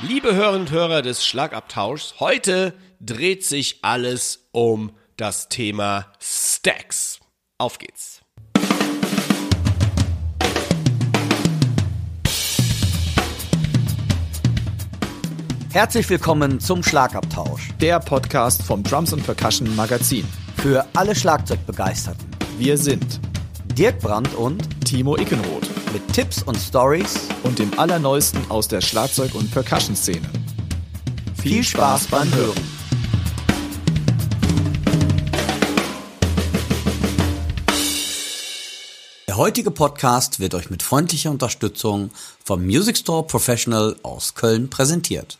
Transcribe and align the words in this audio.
Liebe 0.00 0.32
Hörerinnen 0.32 0.60
und 0.60 0.70
Hörer 0.70 1.02
des 1.02 1.26
Schlagabtauschs, 1.26 2.20
heute 2.20 2.72
dreht 3.00 3.44
sich 3.44 3.80
alles 3.82 4.48
um 4.52 4.92
das 5.16 5.48
Thema 5.48 6.12
Stacks. 6.20 7.18
Auf 7.58 7.78
geht's. 7.78 8.20
Herzlich 15.72 16.08
willkommen 16.08 16.60
zum 16.60 16.84
Schlagabtausch. 16.84 17.70
Der 17.80 17.98
Podcast 17.98 18.62
vom 18.62 18.84
Drums 18.84 19.12
and 19.12 19.24
Percussion 19.24 19.74
Magazin. 19.74 20.24
Für 20.58 20.86
alle 20.94 21.16
Schlagzeugbegeisterten. 21.16 22.24
Wir 22.56 22.78
sind 22.78 23.18
Dirk 23.76 23.98
Brandt 23.98 24.32
und 24.34 24.62
Timo 24.86 25.16
Ickenroth 25.16 25.77
mit 25.92 26.12
Tipps 26.12 26.42
und 26.42 26.56
Stories 26.56 27.28
und 27.42 27.58
dem 27.58 27.78
Allerneuesten 27.78 28.50
aus 28.50 28.68
der 28.68 28.80
Schlagzeug- 28.80 29.34
und 29.34 29.50
Percussion-Szene. 29.50 30.28
Viel 31.40 31.62
Spaß 31.62 32.08
beim 32.08 32.32
Hören. 32.34 32.60
Der 39.26 39.36
heutige 39.36 39.70
Podcast 39.70 40.40
wird 40.40 40.54
euch 40.54 40.68
mit 40.68 40.82
freundlicher 40.82 41.30
Unterstützung 41.30 42.10
vom 42.44 42.64
Music 42.64 42.96
Store 42.96 43.24
Professional 43.24 43.96
aus 44.02 44.34
Köln 44.34 44.68
präsentiert. 44.68 45.38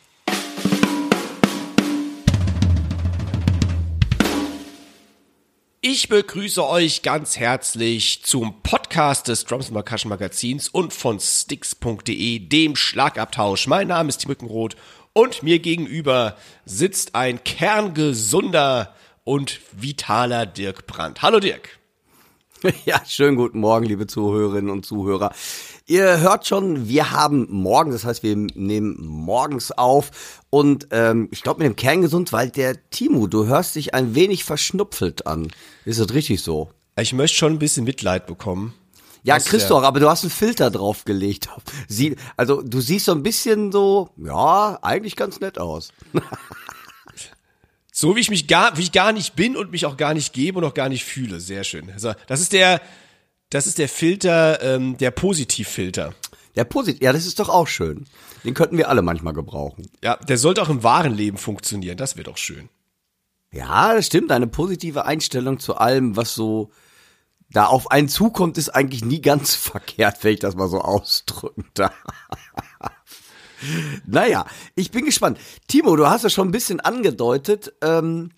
Ich 5.81 6.07
begrüße 6.09 6.65
euch 6.65 7.01
ganz 7.01 7.37
herzlich 7.37 8.23
zum 8.23 8.61
Podcast 8.61 8.78
des 8.89 9.45
Drums 9.45 9.69
Percussion 9.69 10.09
Magazins 10.09 10.67
und 10.67 10.93
von 10.93 11.19
sticks.de, 11.19 12.39
dem 12.39 12.75
Schlagabtausch. 12.75 13.67
Mein 13.67 13.87
Name 13.87 14.09
ist 14.09 14.17
Tim 14.17 14.31
Rückenroth 14.31 14.75
und 15.13 15.43
mir 15.43 15.59
gegenüber 15.59 16.35
sitzt 16.65 17.13
ein 17.13 17.43
kerngesunder 17.43 18.95
und 19.23 19.59
vitaler 19.73 20.47
Dirk 20.47 20.87
Brandt. 20.87 21.21
Hallo 21.21 21.39
Dirk. 21.39 21.79
Ja, 22.85 23.01
schönen 23.07 23.37
guten 23.37 23.59
Morgen, 23.59 23.85
liebe 23.85 24.05
Zuhörerinnen 24.05 24.69
und 24.69 24.85
Zuhörer. 24.85 25.31
Ihr 25.85 26.19
hört 26.19 26.45
schon, 26.45 26.89
wir 26.89 27.11
haben 27.11 27.47
morgen, 27.49 27.91
das 27.91 28.03
heißt, 28.03 28.21
wir 28.21 28.35
nehmen 28.35 28.97
morgens 28.99 29.71
auf 29.71 30.41
und 30.49 30.87
ähm, 30.91 31.29
ich 31.31 31.41
glaube 31.41 31.59
mit 31.59 31.67
dem 31.67 31.77
Kern 31.77 32.01
gesund, 32.01 32.33
weil 32.33 32.49
der 32.49 32.89
Timo, 32.89 33.27
du 33.27 33.45
hörst 33.45 33.75
dich 33.75 33.93
ein 33.93 34.13
wenig 34.13 34.43
verschnupfelt 34.43 35.25
an. 35.25 35.47
Ist 35.85 35.99
das 36.01 36.13
richtig 36.13 36.41
so? 36.41 36.69
Ich 36.99 37.13
möchte 37.13 37.37
schon 37.37 37.53
ein 37.53 37.59
bisschen 37.59 37.85
Mitleid 37.85 38.27
bekommen. 38.27 38.73
Ja, 39.23 39.37
Christoph, 39.39 39.83
aber 39.83 39.99
du 39.99 40.09
hast 40.09 40.23
einen 40.23 40.31
Filter 40.31 40.71
draufgelegt. 40.71 41.49
Sie, 41.87 42.15
also 42.37 42.61
du 42.61 42.81
siehst 42.81 43.05
so 43.05 43.11
ein 43.11 43.23
bisschen 43.23 43.71
so, 43.71 44.09
ja, 44.17 44.79
eigentlich 44.81 45.15
ganz 45.15 45.39
nett 45.39 45.59
aus. 45.59 45.91
So 47.91 48.15
wie 48.15 48.21
ich 48.21 48.29
mich 48.29 48.47
gar, 48.47 48.77
wie 48.77 48.83
ich 48.83 48.93
gar 48.93 49.11
nicht 49.11 49.35
bin 49.35 49.57
und 49.57 49.71
mich 49.71 49.85
auch 49.85 49.97
gar 49.97 50.13
nicht 50.13 50.31
gebe 50.31 50.59
und 50.59 50.63
auch 50.63 50.73
gar 50.73 50.87
nicht 50.87 51.03
fühle. 51.03 51.41
Sehr 51.41 51.65
schön. 51.65 51.91
Also, 51.91 52.13
das 52.27 52.39
ist 52.39 52.53
der, 52.53 52.81
das 53.49 53.67
ist 53.67 53.77
der 53.77 53.89
Filter, 53.89 54.61
ähm, 54.63 54.97
der 54.97 55.11
Positivfilter. 55.11 56.13
Der 56.55 56.63
Positiv, 56.63 57.01
ja, 57.01 57.11
das 57.11 57.25
ist 57.25 57.39
doch 57.39 57.49
auch 57.49 57.67
schön. 57.67 58.05
Den 58.45 58.53
könnten 58.53 58.77
wir 58.77 58.87
alle 58.87 59.01
manchmal 59.01 59.33
gebrauchen. 59.33 59.89
Ja, 60.01 60.15
der 60.15 60.37
sollte 60.37 60.61
auch 60.61 60.69
im 60.69 60.81
wahren 60.81 61.13
Leben 61.13 61.37
funktionieren. 61.37 61.97
Das 61.97 62.15
wäre 62.15 62.23
doch 62.23 62.37
schön. 62.37 62.69
Ja, 63.51 63.93
das 63.93 64.05
stimmt. 64.05 64.31
Eine 64.31 64.47
positive 64.47 65.05
Einstellung 65.05 65.59
zu 65.59 65.75
allem, 65.75 66.15
was 66.15 66.33
so 66.33 66.71
da 67.51 67.65
auf 67.65 67.91
einen 67.91 68.09
zukommt, 68.09 68.57
ist 68.57 68.69
eigentlich 68.69 69.03
nie 69.03 69.21
ganz 69.21 69.55
verkehrt, 69.55 70.23
wenn 70.23 70.33
ich 70.33 70.39
das 70.39 70.55
mal 70.55 70.67
so 70.67 70.81
ausdrücken 70.81 71.65
darf. 71.73 71.93
naja, 74.05 74.45
ich 74.75 74.91
bin 74.91 75.05
gespannt. 75.05 75.39
Timo, 75.67 75.95
du 75.95 76.07
hast 76.07 76.23
ja 76.23 76.29
schon 76.29 76.49
ein 76.49 76.51
bisschen 76.51 76.79
angedeutet. 76.79 77.73
Ähm, 77.81 78.31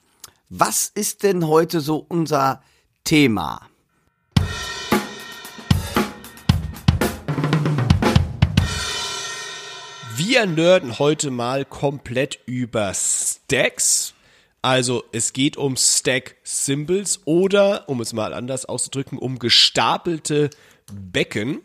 was 0.50 0.92
ist 0.94 1.24
denn 1.24 1.48
heute 1.48 1.82
so 1.82 2.06
unser 2.08 2.62
Thema? 3.04 3.62
Wir 10.16 10.46
nerden 10.46 11.00
heute 11.00 11.32
mal 11.32 11.66
komplett 11.66 12.40
über 12.46 12.94
Stacks. 12.94 14.14
Also 14.62 15.04
es 15.12 15.34
geht 15.34 15.58
um 15.58 15.76
Stack 15.76 16.36
Symbols 16.44 17.22
oder, 17.26 17.90
um 17.90 18.00
es 18.00 18.14
mal 18.14 18.34
anders 18.34 18.66
auszudrücken, 18.66 19.18
um 19.18 19.40
gestapelte 19.40 20.52
Becken, 20.92 21.62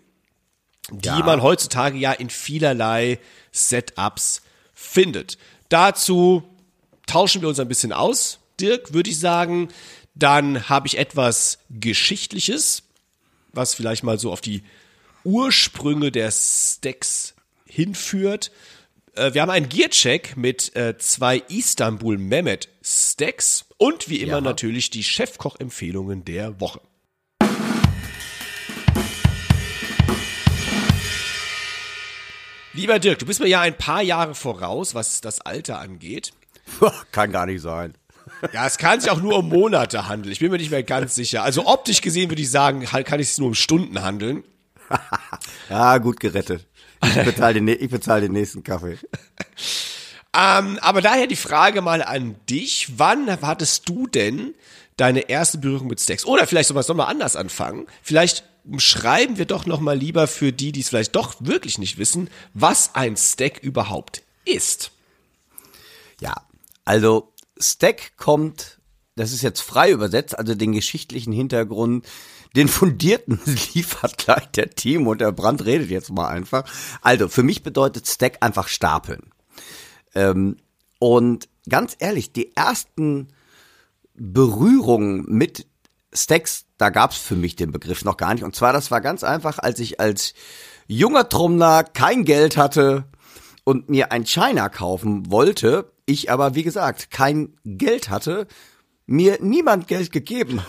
die 0.91 1.09
ja. 1.09 1.19
man 1.21 1.43
heutzutage 1.43 1.99
ja 1.99 2.13
in 2.13 2.31
vielerlei 2.31 3.19
Setups 3.53 4.43
findet. 4.73 5.37
Dazu 5.69 6.43
tauschen 7.07 7.43
wir 7.43 7.49
uns 7.49 7.61
ein 7.61 7.69
bisschen 7.69 7.93
aus, 7.93 8.39
Dirk, 8.61 8.95
würde 8.95 9.11
ich 9.11 9.19
sagen. 9.19 9.69
Dann 10.15 10.69
habe 10.69 10.87
ich 10.87 10.97
etwas 10.97 11.59
Geschichtliches, 11.69 12.85
was 13.53 13.75
vielleicht 13.75 14.05
mal 14.05 14.19
so 14.19 14.33
auf 14.33 14.41
die 14.41 14.63
Ursprünge 15.25 16.11
der 16.11 16.31
Stacks 16.31 17.35
hinführt. 17.67 18.51
Äh, 19.17 19.35
wir 19.35 19.43
haben 19.43 19.51
einen 19.51 19.69
Gearcheck 19.69 20.37
mit 20.37 20.77
äh, 20.77 20.97
zwei 20.99 21.39
Istanbul 21.49 22.19
Mehmet 22.19 22.69
Stacks 22.83 23.65
und 23.79 24.09
wie 24.09 24.21
immer 24.21 24.35
ja. 24.35 24.41
natürlich 24.41 24.91
die 24.91 25.03
Chefkoch-Empfehlungen 25.03 26.25
der 26.25 26.61
Woche. 26.61 26.81
Lieber 32.75 32.99
Dirk, 32.99 33.21
du 33.21 33.27
bist 33.27 33.41
mir 33.41 33.49
ja 33.49 33.63
ein 33.63 33.79
paar 33.79 34.03
Jahre 34.03 34.35
voraus, 34.35 34.95
was 34.95 35.23
das 35.23 35.41
Alter 35.41 35.81
angeht. 35.81 36.33
Kann 37.11 37.33
gar 37.33 37.47
nicht 37.47 37.63
sein. 37.63 37.95
Ja, 38.53 38.67
es 38.67 38.77
kann 38.77 39.01
sich 39.01 39.11
auch 39.11 39.23
nur 39.23 39.39
um 39.39 39.49
Monate 39.49 40.09
handeln. 40.09 40.31
Ich 40.31 40.41
bin 40.41 40.51
mir 40.51 40.59
nicht 40.59 40.71
mehr 40.71 40.83
ganz 40.83 41.15
sicher. 41.15 41.43
Also 41.43 41.67
optisch 41.67 42.03
gesehen 42.03 42.29
würde 42.31 42.43
ich 42.43 42.51
sagen, 42.51 42.85
kann 42.85 43.21
es 43.21 43.39
nur 43.39 43.49
um 43.49 43.55
Stunden 43.55 44.03
handeln. 44.03 44.45
ja, 45.71 45.97
gut 45.99 46.21
gerettet. 46.21 46.67
Ich 47.05 47.25
bezahle 47.25 47.55
den, 47.55 47.69
ich 47.69 47.91
bezahle 47.91 48.23
den 48.23 48.33
nächsten 48.33 48.63
Kaffee. 48.63 48.99
Ähm, 50.37 50.79
aber 50.83 51.01
daher 51.01 51.27
die 51.27 51.37
Frage 51.37 51.81
mal 51.81 52.03
an 52.03 52.37
dich. 52.49 52.99
Wann 52.99 53.31
hattest 53.41 53.89
du 53.89 54.07
denn 54.07 54.55
deine 54.97 55.29
erste 55.31 55.59
Berührung 55.59 55.87
mit 55.87 56.01
Stacks? 56.01 56.27
Oder 56.27 56.47
vielleicht 56.47 56.69
soll 56.69 56.75
man 56.75 56.83
es 56.83 56.89
nochmal 56.89 57.09
anders 57.09 57.37
anfangen. 57.37 57.87
Vielleicht 58.03 58.45
schreiben 58.79 59.39
wir 59.39 59.47
doch 59.47 59.65
nochmal 59.65 59.97
lieber 59.97 60.27
für 60.27 60.53
die, 60.53 60.73
die 60.73 60.81
es 60.81 60.89
vielleicht 60.91 61.17
doch 61.17 61.37
wirklich 61.41 61.79
nicht 61.79 61.99
wissen, 61.99 62.29
was 62.53 62.95
ein 62.95 63.17
Stack 63.17 63.63
überhaupt 63.63 64.23
ist. 64.45 64.91
Ja, 66.21 66.35
also 66.85 67.33
Stack 67.59 68.17
kommt, 68.17 68.79
das 69.15 69.33
ist 69.33 69.43
jetzt 69.43 69.61
frei 69.61 69.91
übersetzt, 69.91 70.39
also 70.39 70.55
den 70.55 70.73
geschichtlichen 70.73 71.33
Hintergrund 71.33 72.05
den 72.57 72.69
fundierten 72.69 73.39
liefert 73.75 74.19
gleich 74.19 74.47
der 74.53 74.71
Team 74.71 75.07
und 75.07 75.21
der 75.21 75.33
Brand 75.33 75.65
redet 75.65 75.91
jetzt 75.91 76.11
mal 76.11 76.29
einfach. 76.29 76.65
Also, 77.03 77.29
für 77.29 77.43
mich 77.43 77.63
bedeutet 77.63 78.07
Stack 78.07 78.39
einfach 78.41 78.69
stapeln. 78.69 79.31
Ähm, 80.15 80.57
und 80.99 81.49
ganz 81.69 81.97
ehrlich, 81.99 82.33
die 82.33 82.57
ersten 82.57 83.29
Berührungen 84.15 85.27
mit 85.29 85.67
Stacks, 86.13 86.65
da 86.79 86.89
gab's 86.89 87.19
für 87.19 87.37
mich 87.37 87.57
den 87.57 87.73
Begriff 87.73 88.05
noch 88.05 88.17
gar 88.17 88.33
nicht. 88.35 88.45
Und 88.45 88.57
zwar, 88.57 88.73
das 88.73 88.91
war 88.91 89.01
ganz 89.01 89.23
einfach, 89.23 89.59
als 89.59 89.79
ich 89.79 90.01
als 90.01 90.33
junger 90.87 91.29
Trommler 91.29 91.85
kein 91.85 92.25
Geld 92.25 92.57
hatte 92.57 93.05
und 93.65 93.91
mir 93.91 94.13
ein 94.13 94.25
China 94.25 94.69
kaufen 94.69 95.31
wollte, 95.31 95.93
ich 96.07 96.31
aber, 96.31 96.55
wie 96.55 96.63
gesagt, 96.63 97.11
kein 97.11 97.57
Geld 97.65 98.09
hatte, 98.09 98.47
mir 99.07 99.39
niemand 99.41 99.89
Geld 99.89 100.13
gegeben. 100.13 100.61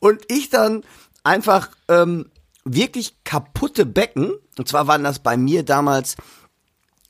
und 0.00 0.22
ich 0.28 0.50
dann 0.50 0.84
einfach 1.24 1.70
ähm, 1.88 2.30
wirklich 2.64 3.22
kaputte 3.24 3.86
Becken, 3.86 4.32
und 4.58 4.68
zwar 4.68 4.86
waren 4.86 5.04
das 5.04 5.18
bei 5.18 5.36
mir 5.36 5.62
damals 5.62 6.16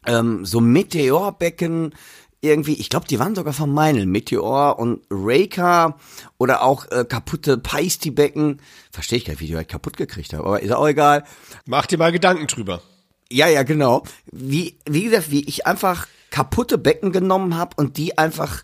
ähm, 0.07 0.45
so 0.45 0.61
Meteorbecken, 0.61 1.95
irgendwie, 2.43 2.75
ich 2.75 2.91
glaube, 2.91 3.07
die 3.07 3.19
waren 3.19 3.35
sogar 3.35 3.53
von 3.53 3.73
Meinl, 3.73 4.07
Meteor 4.07 4.79
und 4.79 5.01
Raker 5.11 5.97
oder 6.39 6.63
auch 6.63 6.89
äh, 6.91 7.05
kaputte 7.05 7.59
Peisty-Becken. 7.59 8.61
Verstehe 8.91 9.19
ich 9.19 9.25
gar 9.25 9.33
nicht, 9.33 9.41
wie 9.41 9.47
die 9.47 9.57
halt 9.57 9.69
kaputt 9.69 9.97
gekriegt 9.97 10.33
haben, 10.33 10.45
aber 10.45 10.63
ist 10.63 10.73
auch 10.73 10.87
egal. 10.87 11.25
Mach 11.65 11.87
dir 11.87 11.99
mal 11.99 12.13
Gedanken 12.13 12.47
drüber. 12.47 12.83
Ja, 13.31 13.49
ja, 13.49 13.65
genau. 13.65 14.05
Wie, 14.31 14.79
wie 14.89 15.05
gesagt, 15.05 15.31
wie 15.31 15.45
ich 15.49 15.67
einfach 15.67 16.07
kaputte 16.37 16.77
Becken 16.77 17.13
genommen 17.13 17.57
habe 17.57 17.77
und 17.79 17.97
die 17.97 18.19
einfach 18.19 18.63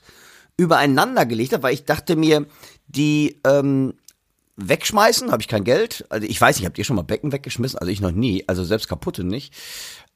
übereinander 0.59 1.25
gelegt 1.25 1.55
habe, 1.55 1.63
weil 1.63 1.73
ich 1.73 1.87
dachte 1.87 2.17
mir, 2.17 2.45
die 2.87 3.41
ähm, 3.47 3.95
wegschmeißen, 4.57 5.33
habe 5.33 5.41
ich 5.41 5.49
kein 5.49 5.65
Geld. 5.65 6.05
Also 6.11 6.27
ich 6.27 6.39
weiß 6.39 6.57
nicht, 6.57 6.67
habt 6.67 6.77
ihr 6.77 6.85
schon 6.85 6.97
mal 6.97 7.03
Becken 7.03 7.33
weggeschmissen? 7.33 7.79
Also 7.79 7.91
ich 7.91 8.03
noch 8.03 8.11
nie, 8.11 8.47
also 8.47 8.63
selbst 8.63 8.89
kaputte 8.89 9.25
nicht. 9.25 9.55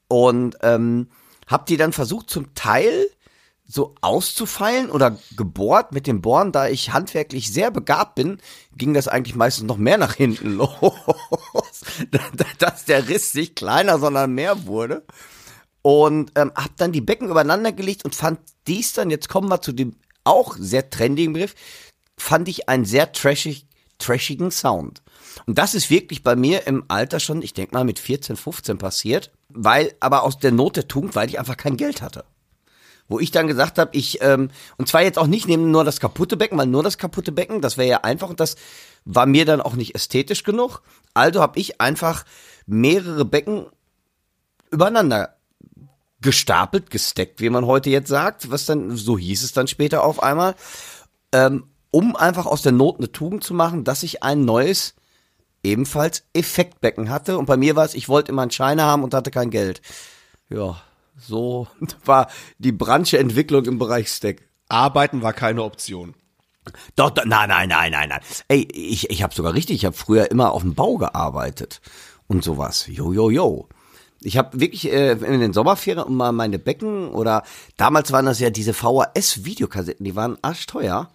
Und 0.06 0.58
ähm, 0.60 1.08
hab 1.46 1.64
die 1.64 1.78
dann 1.78 1.94
versucht 1.94 2.28
zum 2.28 2.52
Teil 2.52 3.08
so 3.66 3.94
auszufeilen 4.02 4.90
oder 4.90 5.16
gebohrt 5.34 5.92
mit 5.92 6.06
dem 6.06 6.20
Bohren, 6.20 6.52
da 6.52 6.68
ich 6.68 6.92
handwerklich 6.92 7.50
sehr 7.50 7.70
begabt 7.70 8.16
bin, 8.16 8.36
ging 8.76 8.92
das 8.92 9.08
eigentlich 9.08 9.34
meistens 9.34 9.64
noch 9.66 9.78
mehr 9.78 9.96
nach 9.96 10.12
hinten 10.12 10.52
los. 10.56 10.74
dass 12.58 12.84
der 12.84 13.08
Riss 13.08 13.32
nicht 13.32 13.56
kleiner, 13.56 13.98
sondern 13.98 14.34
mehr 14.34 14.66
wurde. 14.66 15.06
Und 15.86 16.32
ähm, 16.34 16.50
habe 16.56 16.72
dann 16.78 16.90
die 16.90 17.00
Becken 17.00 17.30
übereinander 17.30 17.70
gelegt 17.70 18.04
und 18.04 18.12
fand 18.12 18.40
dies 18.66 18.94
dann, 18.94 19.08
jetzt 19.08 19.28
kommen 19.28 19.48
wir 19.48 19.60
zu 19.60 19.70
dem 19.70 19.94
auch 20.24 20.56
sehr 20.58 20.90
trendigen 20.90 21.32
Begriff, 21.32 21.54
fand 22.18 22.48
ich 22.48 22.68
einen 22.68 22.84
sehr 22.84 23.12
trashig, 23.12 23.68
trashigen 23.98 24.50
Sound. 24.50 25.00
Und 25.46 25.58
das 25.58 25.76
ist 25.76 25.88
wirklich 25.88 26.24
bei 26.24 26.34
mir 26.34 26.66
im 26.66 26.86
Alter 26.88 27.20
schon, 27.20 27.40
ich 27.40 27.54
denke 27.54 27.72
mal 27.72 27.84
mit 27.84 28.00
14, 28.00 28.34
15 28.34 28.78
passiert, 28.78 29.30
weil 29.48 29.94
aber 30.00 30.24
aus 30.24 30.40
der 30.40 30.50
Not 30.50 30.74
der 30.74 30.88
Tugend, 30.88 31.14
weil 31.14 31.28
ich 31.28 31.38
einfach 31.38 31.56
kein 31.56 31.76
Geld 31.76 32.02
hatte. 32.02 32.24
Wo 33.06 33.20
ich 33.20 33.30
dann 33.30 33.46
gesagt 33.46 33.78
habe, 33.78 33.96
ich, 33.96 34.20
ähm, 34.22 34.50
und 34.78 34.88
zwar 34.88 35.02
jetzt 35.02 35.20
auch 35.20 35.28
nicht 35.28 35.46
neben 35.46 35.70
nur 35.70 35.84
das 35.84 36.00
kaputte 36.00 36.36
Becken, 36.36 36.58
weil 36.58 36.66
nur 36.66 36.82
das 36.82 36.98
kaputte 36.98 37.30
Becken, 37.30 37.60
das 37.60 37.76
wäre 37.76 37.88
ja 37.88 38.00
einfach 38.00 38.28
und 38.28 38.40
das 38.40 38.56
war 39.04 39.26
mir 39.26 39.44
dann 39.44 39.60
auch 39.60 39.74
nicht 39.74 39.94
ästhetisch 39.94 40.42
genug. 40.42 40.82
Also 41.14 41.40
habe 41.40 41.60
ich 41.60 41.80
einfach 41.80 42.24
mehrere 42.66 43.24
Becken 43.24 43.66
übereinander 44.72 45.35
gestapelt, 46.26 46.90
gesteckt, 46.90 47.40
wie 47.40 47.50
man 47.50 47.66
heute 47.66 47.88
jetzt 47.88 48.08
sagt, 48.08 48.50
was 48.50 48.66
dann, 48.66 48.96
so 48.96 49.16
hieß 49.16 49.44
es 49.44 49.52
dann 49.52 49.68
später 49.68 50.02
auf 50.02 50.20
einmal, 50.20 50.56
ähm, 51.30 51.68
um 51.92 52.16
einfach 52.16 52.46
aus 52.46 52.62
der 52.62 52.72
Not 52.72 52.98
eine 52.98 53.12
Tugend 53.12 53.44
zu 53.44 53.54
machen, 53.54 53.84
dass 53.84 54.02
ich 54.02 54.24
ein 54.24 54.44
neues, 54.44 54.96
ebenfalls 55.62 56.24
Effektbecken 56.32 57.10
hatte. 57.10 57.38
Und 57.38 57.46
bei 57.46 57.56
mir 57.56 57.76
war 57.76 57.84
es, 57.84 57.94
ich 57.94 58.08
wollte 58.08 58.32
immer 58.32 58.42
einen 58.42 58.50
Scheine 58.50 58.82
haben 58.82 59.04
und 59.04 59.14
hatte 59.14 59.30
kein 59.30 59.50
Geld. 59.50 59.80
Ja, 60.50 60.82
so 61.16 61.68
war 62.04 62.28
die 62.58 62.72
branche 62.72 63.18
Entwicklung 63.18 63.64
im 63.66 63.78
Bereich 63.78 64.08
Stack. 64.08 64.42
Arbeiten 64.68 65.22
war 65.22 65.32
keine 65.32 65.62
Option. 65.62 66.14
Doch, 66.96 67.10
doch, 67.10 67.24
nein, 67.24 67.48
nein, 67.48 67.68
nein, 67.68 67.92
nein, 67.92 68.08
nein. 68.08 68.20
Ey, 68.48 68.66
ich, 68.72 69.10
ich 69.10 69.22
habe 69.22 69.32
sogar 69.32 69.54
richtig, 69.54 69.76
ich 69.76 69.84
habe 69.84 69.96
früher 69.96 70.28
immer 70.32 70.50
auf 70.50 70.62
dem 70.62 70.74
Bau 70.74 70.96
gearbeitet 70.96 71.80
und 72.26 72.42
sowas. 72.42 72.88
Jo, 72.88 73.12
jo, 73.12 73.30
jo. 73.30 73.68
Ich 74.26 74.36
habe 74.36 74.58
wirklich 74.58 74.92
äh, 74.92 75.12
in 75.12 75.40
den 75.40 75.52
Sommerferien 75.52 76.12
mal 76.12 76.32
meine 76.32 76.58
Becken 76.58 77.10
oder 77.10 77.44
damals 77.76 78.10
waren 78.10 78.26
das 78.26 78.40
ja 78.40 78.50
diese 78.50 78.74
VHS-Videokassetten, 78.74 80.04
die 80.04 80.16
waren 80.16 80.36
arschteuer. 80.42 81.10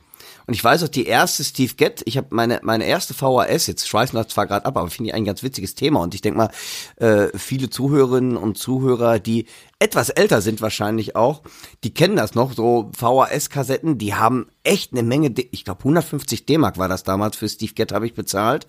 Und 0.47 0.53
ich 0.53 0.63
weiß 0.63 0.83
auch, 0.83 0.87
die 0.87 1.05
erste 1.05 1.43
Steve 1.43 1.73
Gett, 1.75 2.01
ich 2.05 2.15
habe 2.15 2.27
meine 2.31 2.61
meine 2.63 2.85
erste 2.85 3.13
VHS, 3.13 3.67
jetzt 3.67 3.87
schweißen 3.87 4.17
wir 4.17 4.27
zwar 4.29 4.47
gerade 4.47 4.65
ab, 4.65 4.77
aber 4.77 4.89
finde 4.89 5.09
ich 5.09 5.13
ein 5.13 5.25
ganz 5.25 5.43
witziges 5.43 5.75
Thema. 5.75 5.99
Und 5.99 6.15
ich 6.15 6.21
denke 6.21 6.37
mal, 6.37 6.49
äh, 6.95 7.37
viele 7.37 7.69
Zuhörerinnen 7.69 8.37
und 8.37 8.57
Zuhörer, 8.57 9.19
die 9.19 9.45
etwas 9.79 10.09
älter 10.09 10.41
sind 10.41 10.61
wahrscheinlich 10.61 11.15
auch, 11.17 11.41
die 11.83 11.93
kennen 11.93 12.15
das 12.15 12.33
noch, 12.33 12.53
so 12.53 12.91
VHS-Kassetten, 12.97 13.97
die 13.97 14.15
haben 14.15 14.47
echt 14.63 14.93
eine 14.93 15.03
Menge, 15.03 15.33
ich 15.51 15.65
glaube 15.65 15.79
150 15.79 16.45
D-Mark 16.45 16.77
war 16.77 16.87
das 16.87 17.03
damals 17.03 17.35
für 17.35 17.49
Steve 17.49 17.73
Gett, 17.73 17.91
habe 17.91 18.05
ich 18.05 18.13
bezahlt. 18.13 18.67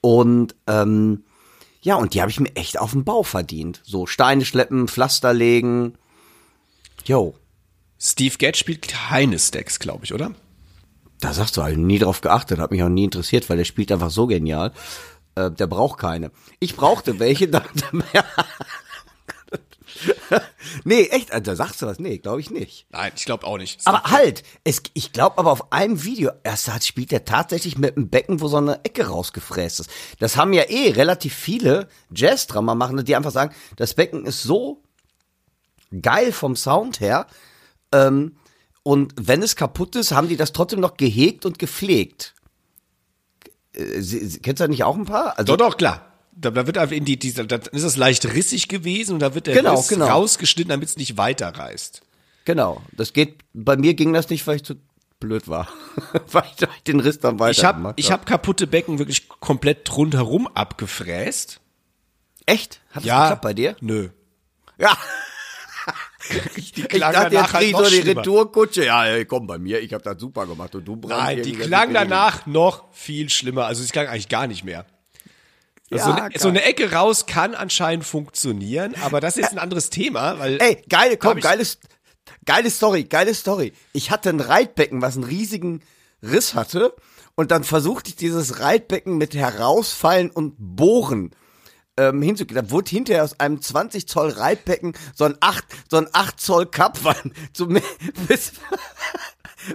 Und 0.00 0.54
ähm, 0.68 1.24
ja, 1.86 1.94
und 1.94 2.14
die 2.14 2.20
habe 2.20 2.32
ich 2.32 2.40
mir 2.40 2.54
echt 2.56 2.80
auf 2.80 2.90
dem 2.90 3.04
Bau 3.04 3.22
verdient. 3.22 3.80
So 3.84 4.06
Steine 4.06 4.44
schleppen, 4.44 4.88
Pflaster 4.88 5.32
legen. 5.32 5.94
Yo. 7.04 7.36
Steve 7.96 8.36
Gadd 8.38 8.56
spielt 8.56 8.88
keine 8.88 9.38
Stacks, 9.38 9.78
glaube 9.78 10.04
ich, 10.04 10.12
oder? 10.12 10.32
Da 11.20 11.32
sagst 11.32 11.56
du, 11.56 11.62
halt 11.62 11.78
nie 11.78 12.00
drauf 12.00 12.22
geachtet, 12.22 12.58
hat 12.58 12.72
mich 12.72 12.82
auch 12.82 12.88
nie 12.88 13.04
interessiert, 13.04 13.48
weil 13.48 13.58
der 13.58 13.64
spielt 13.64 13.92
einfach 13.92 14.10
so 14.10 14.26
genial. 14.26 14.72
Äh, 15.36 15.52
der 15.52 15.68
braucht 15.68 16.00
keine. 16.00 16.32
Ich 16.58 16.74
brauchte 16.74 17.20
welche. 17.20 17.46
Da, 17.52 17.62
nee, 20.84 21.02
echt, 21.04 21.32
also, 21.32 21.54
sagst 21.54 21.82
du 21.82 21.86
was? 21.86 21.98
Nee, 21.98 22.18
glaube 22.18 22.40
ich 22.40 22.50
nicht. 22.50 22.86
Nein, 22.90 23.12
ich 23.16 23.24
glaube 23.24 23.46
auch 23.46 23.58
nicht. 23.58 23.80
Aber 23.86 24.02
halt, 24.04 24.42
es, 24.64 24.82
ich 24.94 25.12
glaube 25.12 25.38
aber 25.38 25.52
auf 25.52 25.72
einem 25.72 26.04
Video, 26.04 26.30
erst 26.42 26.72
hat, 26.72 26.84
spielt 26.84 27.12
er 27.12 27.24
tatsächlich 27.24 27.78
mit 27.78 27.96
einem 27.96 28.08
Becken, 28.08 28.40
wo 28.40 28.48
so 28.48 28.56
eine 28.56 28.84
Ecke 28.84 29.06
rausgefräst 29.06 29.80
ist. 29.80 29.90
Das 30.18 30.36
haben 30.36 30.52
ja 30.52 30.64
eh 30.68 30.90
relativ 30.90 31.34
viele 31.34 31.88
Jazz-Drummer 32.14 32.74
machen, 32.74 33.04
die 33.04 33.16
einfach 33.16 33.30
sagen, 33.30 33.54
das 33.76 33.94
Becken 33.94 34.26
ist 34.26 34.42
so 34.42 34.82
geil 36.02 36.32
vom 36.32 36.56
Sound 36.56 37.00
her, 37.00 37.26
ähm, 37.92 38.36
und 38.82 39.14
wenn 39.16 39.42
es 39.42 39.56
kaputt 39.56 39.96
ist, 39.96 40.12
haben 40.12 40.28
die 40.28 40.36
das 40.36 40.52
trotzdem 40.52 40.80
noch 40.80 40.96
gehegt 40.96 41.44
und 41.44 41.58
gepflegt. 41.58 42.34
Äh, 43.72 44.00
Sie, 44.00 44.38
kennst 44.38 44.60
du 44.60 44.64
da 44.64 44.68
nicht 44.68 44.84
auch 44.84 44.96
ein 44.96 45.06
paar? 45.06 45.38
Also, 45.38 45.56
doch, 45.56 45.70
doch, 45.70 45.76
klar. 45.76 46.12
Da, 46.38 46.50
da 46.50 46.66
wird 46.66 46.76
einfach 46.78 46.94
in 46.94 47.04
die, 47.06 47.18
die, 47.18 47.32
dann 47.32 47.48
ist 47.72 47.82
es 47.82 47.96
leicht 47.96 48.26
rissig 48.26 48.68
gewesen 48.68 49.14
und 49.14 49.20
da 49.20 49.34
wird 49.34 49.46
der 49.46 49.54
Genau, 49.54 49.74
Riss 49.76 49.88
genau. 49.88 50.06
rausgeschnitten, 50.06 50.68
damit 50.70 50.88
es 50.90 50.96
nicht 50.96 51.16
weiterreißt. 51.16 52.02
Genau. 52.44 52.82
Das 52.92 53.12
geht, 53.14 53.38
bei 53.54 53.76
mir 53.76 53.94
ging 53.94 54.12
das 54.12 54.28
nicht, 54.28 54.46
weil 54.46 54.56
ich 54.56 54.64
zu 54.64 54.74
blöd 55.18 55.48
war. 55.48 55.68
weil 56.32 56.44
ich 56.58 56.82
den 56.82 57.00
Riss 57.00 57.18
dann 57.20 57.38
weiter 57.38 57.50
Ich 57.58 57.64
habe 57.64 57.94
ich 57.96 58.12
hab 58.12 58.26
kaputte 58.26 58.66
Becken 58.66 58.98
wirklich 58.98 59.28
komplett 59.28 59.96
rundherum 59.96 60.46
abgefräst. 60.46 61.60
Echt? 62.44 62.80
Hat 62.90 62.96
das 62.96 63.04
Ja. 63.04 63.22
geklappt 63.22 63.42
bei 63.42 63.54
dir? 63.54 63.76
Nö. 63.80 64.10
Ja. 64.78 64.96
Die 66.56 66.60
Ich 66.82 66.88
klang 66.88 67.12
dachte, 67.12 67.34
jetzt 67.34 67.34
danach 67.34 67.52
halt 67.54 67.72
krieg 67.72 67.92
ich 67.98 68.02
die. 68.02 68.10
Retourkutsche. 68.10 68.84
Ja, 68.84 69.06
ey, 69.06 69.24
komm, 69.24 69.46
bei 69.46 69.58
mir, 69.58 69.80
ich 69.80 69.92
habe 69.94 70.02
das 70.02 70.20
super 70.20 70.44
gemacht 70.46 70.74
und 70.74 70.84
du 70.84 70.96
brauchst 70.96 71.16
Nein, 71.16 71.42
die 71.42 71.52
klang 71.52 71.94
danach 71.94 72.46
noch 72.46 72.92
viel 72.92 73.30
schlimmer. 73.30 73.66
Also 73.66 73.82
sie 73.84 73.90
klang 73.90 74.08
eigentlich 74.08 74.28
gar 74.28 74.46
nicht 74.48 74.64
mehr. 74.64 74.84
Also 75.90 75.96
Ja, 75.96 76.04
so, 76.04 76.10
eine, 76.12 76.30
geil. 76.30 76.40
so 76.40 76.48
eine 76.48 76.62
Ecke 76.64 76.92
raus 76.92 77.26
kann 77.26 77.54
anscheinend 77.54 78.04
funktionieren, 78.04 78.94
aber 79.02 79.20
das 79.20 79.36
ist 79.36 79.42
jetzt 79.42 79.52
ein 79.52 79.58
anderes 79.58 79.90
Thema, 79.90 80.38
weil 80.38 80.60
Ey, 80.60 80.82
geile, 80.88 81.12
hab 81.12 81.20
komm, 81.20 81.40
geiles, 81.40 81.78
geile 82.44 82.70
Story, 82.70 83.04
geile 83.04 83.34
Story. 83.34 83.72
Ich 83.92 84.10
hatte 84.10 84.30
ein 84.30 84.40
Reitbecken, 84.40 85.00
was 85.02 85.14
einen 85.14 85.24
riesigen 85.24 85.82
Riss 86.22 86.54
hatte 86.54 86.94
und 87.36 87.50
dann 87.50 87.62
versuchte 87.64 88.10
ich 88.10 88.16
dieses 88.16 88.60
Reitbecken 88.60 89.16
mit 89.16 89.34
herausfallen 89.34 90.30
und 90.30 90.54
bohren 90.58 91.30
ähm, 91.98 92.20
hinzukriegen. 92.22 92.64
Da 92.64 92.70
wurde 92.70 92.90
hinterher 92.90 93.24
aus 93.24 93.38
einem 93.38 93.60
20 93.60 94.08
Zoll 94.08 94.30
Reitbecken 94.30 94.94
so 95.14 95.24
ein 95.24 95.36
8, 95.40 95.64
so 95.90 95.98
ein 95.98 96.08
8 96.12 96.40
Zoll 96.40 96.66
Cup, 96.66 97.04
weil 97.04 97.14
so 97.52 97.66
mehr, 97.66 97.82
bis, 98.26 98.52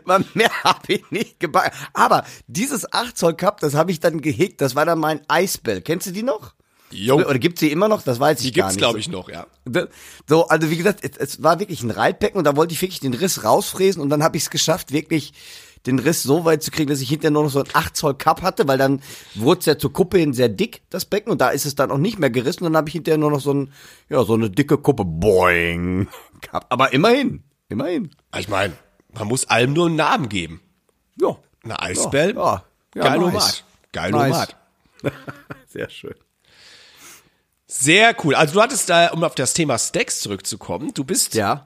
man 0.05 0.25
mehr 0.33 0.51
habe 0.63 0.93
ich 0.93 1.09
nicht 1.11 1.39
gebacken. 1.39 1.71
Aber 1.93 2.23
dieses 2.47 2.91
8 2.91 3.17
Zoll 3.17 3.35
Cup, 3.35 3.59
das 3.59 3.73
habe 3.73 3.91
ich 3.91 3.99
dann 3.99 4.21
gehegt, 4.21 4.61
das 4.61 4.75
war 4.75 4.85
dann 4.85 4.99
mein 4.99 5.21
Eisbell. 5.27 5.81
Kennst 5.81 6.07
du 6.07 6.11
die 6.11 6.23
noch? 6.23 6.53
Jo. 6.91 7.15
Oder 7.15 7.39
gibt's 7.39 7.61
die 7.61 7.71
immer 7.71 7.87
noch? 7.87 8.01
Das 8.01 8.19
weiß 8.19 8.39
ich 8.39 8.51
die 8.51 8.59
gar 8.59 8.67
gibt's 8.67 8.75
nicht. 8.75 8.83
glaube 8.83 8.99
ich 8.99 9.09
noch, 9.09 9.29
ja. 9.29 9.47
So, 10.27 10.47
also 10.47 10.69
wie 10.69 10.77
gesagt, 10.77 10.99
es, 11.03 11.17
es 11.17 11.43
war 11.43 11.59
wirklich 11.59 11.83
ein 11.83 11.91
Reitbecken 11.91 12.37
und 12.37 12.43
da 12.43 12.55
wollte 12.55 12.73
ich 12.73 12.81
wirklich 12.81 12.99
den 12.99 13.13
Riss 13.13 13.43
rausfräsen 13.43 14.01
und 14.01 14.09
dann 14.09 14.23
habe 14.23 14.37
ich 14.37 14.43
es 14.43 14.49
geschafft, 14.49 14.91
wirklich 14.91 15.33
den 15.85 15.99
Riss 15.99 16.21
so 16.21 16.45
weit 16.45 16.61
zu 16.61 16.71
kriegen, 16.71 16.89
dass 16.89 17.01
ich 17.01 17.09
hinterher 17.09 17.31
nur 17.31 17.43
noch 17.43 17.49
so 17.49 17.59
ein 17.59 17.69
8 17.73 17.95
Zoll 17.95 18.13
Cup 18.15 18.41
hatte, 18.41 18.67
weil 18.67 18.77
dann 18.77 19.01
wurde 19.35 19.59
es 19.61 19.65
ja 19.65 19.77
zur 19.77 19.91
Kuppe 19.93 20.19
hin 20.19 20.33
sehr 20.33 20.49
dick, 20.49 20.83
das 20.89 21.05
Becken, 21.05 21.31
und 21.31 21.41
da 21.41 21.50
ist 21.50 21.65
es 21.65 21.75
dann 21.75 21.91
auch 21.91 21.97
nicht 21.97 22.19
mehr 22.19 22.29
gerissen 22.29 22.65
und 22.65 22.73
dann 22.73 22.77
habe 22.77 22.89
ich 22.89 22.93
hinterher 22.93 23.17
nur 23.17 23.31
noch 23.31 23.41
so 23.41 23.53
ein, 23.53 23.71
ja, 24.09 24.23
so 24.23 24.33
eine 24.33 24.50
dicke 24.50 24.77
Kuppe, 24.77 25.05
boing, 25.05 26.07
gehabt. 26.41 26.71
Aber 26.71 26.93
immerhin, 26.93 27.43
immerhin. 27.69 28.11
Ich 28.38 28.47
meine, 28.47 28.73
man 29.13 29.27
muss 29.27 29.46
allem 29.50 29.74
nur 29.74 29.88
einen 29.88 29.96
Namen 29.96 30.30
geben. 30.30 30.62
Ja. 31.20 31.38
Eine 31.63 31.82
Eisbell, 31.82 32.34
Ja, 32.36 32.63
ja, 32.96 33.03
Geilomat. 33.03 33.34
nice. 33.34 33.63
Geilomat. 33.91 34.56
Sehr 35.68 35.89
schön. 35.89 36.15
Sehr 37.68 38.15
cool. 38.24 38.36
Also 38.36 38.53
du 38.56 38.62
hattest 38.62 38.89
da, 38.89 39.08
um 39.12 39.24
auf 39.24 39.36
das 39.36 39.53
Thema 39.53 39.77
Stacks 39.77 40.20
zurückzukommen, 40.22 40.94
du 40.94 41.03
bist 41.03 41.34
Ja. 41.36 41.65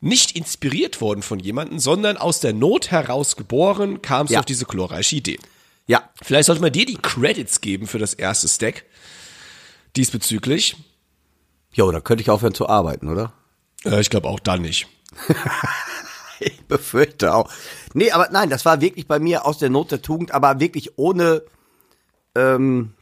nicht 0.00 0.32
inspiriert 0.36 1.00
worden 1.00 1.22
von 1.22 1.38
jemandem, 1.38 1.78
sondern 1.78 2.16
aus 2.16 2.40
der 2.40 2.52
Not 2.52 2.90
heraus 2.90 3.36
geboren, 3.36 4.02
kamst 4.02 4.30
du 4.30 4.34
Ja. 4.34 4.40
auf 4.40 4.46
diese 4.46 4.64
glorreiche 4.66 5.16
Idee. 5.16 5.38
Ja. 5.86 6.10
Vielleicht 6.22 6.46
sollte 6.46 6.60
man 6.62 6.72
dir 6.72 6.84
die 6.86 6.96
Credits 6.98 7.60
geben 7.60 7.86
für 7.86 7.98
das 7.98 8.14
erste 8.14 8.48
Stack. 8.48 8.84
Diesbezüglich. 9.96 10.76
Jo, 11.72 11.90
da 11.92 12.00
könnte 12.00 12.22
ich 12.22 12.30
aufhören 12.30 12.54
zu 12.54 12.68
arbeiten, 12.68 13.08
oder? 13.08 13.32
Äh, 13.84 14.00
ich 14.00 14.10
glaube 14.10 14.28
auch 14.28 14.40
dann 14.40 14.62
nicht. 14.62 14.86
Ich 16.52 16.64
befürchte 16.66 17.34
auch. 17.34 17.50
Nee, 17.94 18.10
aber 18.10 18.28
nein, 18.30 18.50
das 18.50 18.64
war 18.64 18.80
wirklich 18.80 19.06
bei 19.06 19.18
mir 19.18 19.46
aus 19.46 19.58
der 19.58 19.70
Not 19.70 19.90
der 19.90 20.02
Tugend, 20.02 20.32
aber 20.32 20.60
wirklich 20.60 20.98
ohne, 20.98 21.42
ähm, 22.34 22.94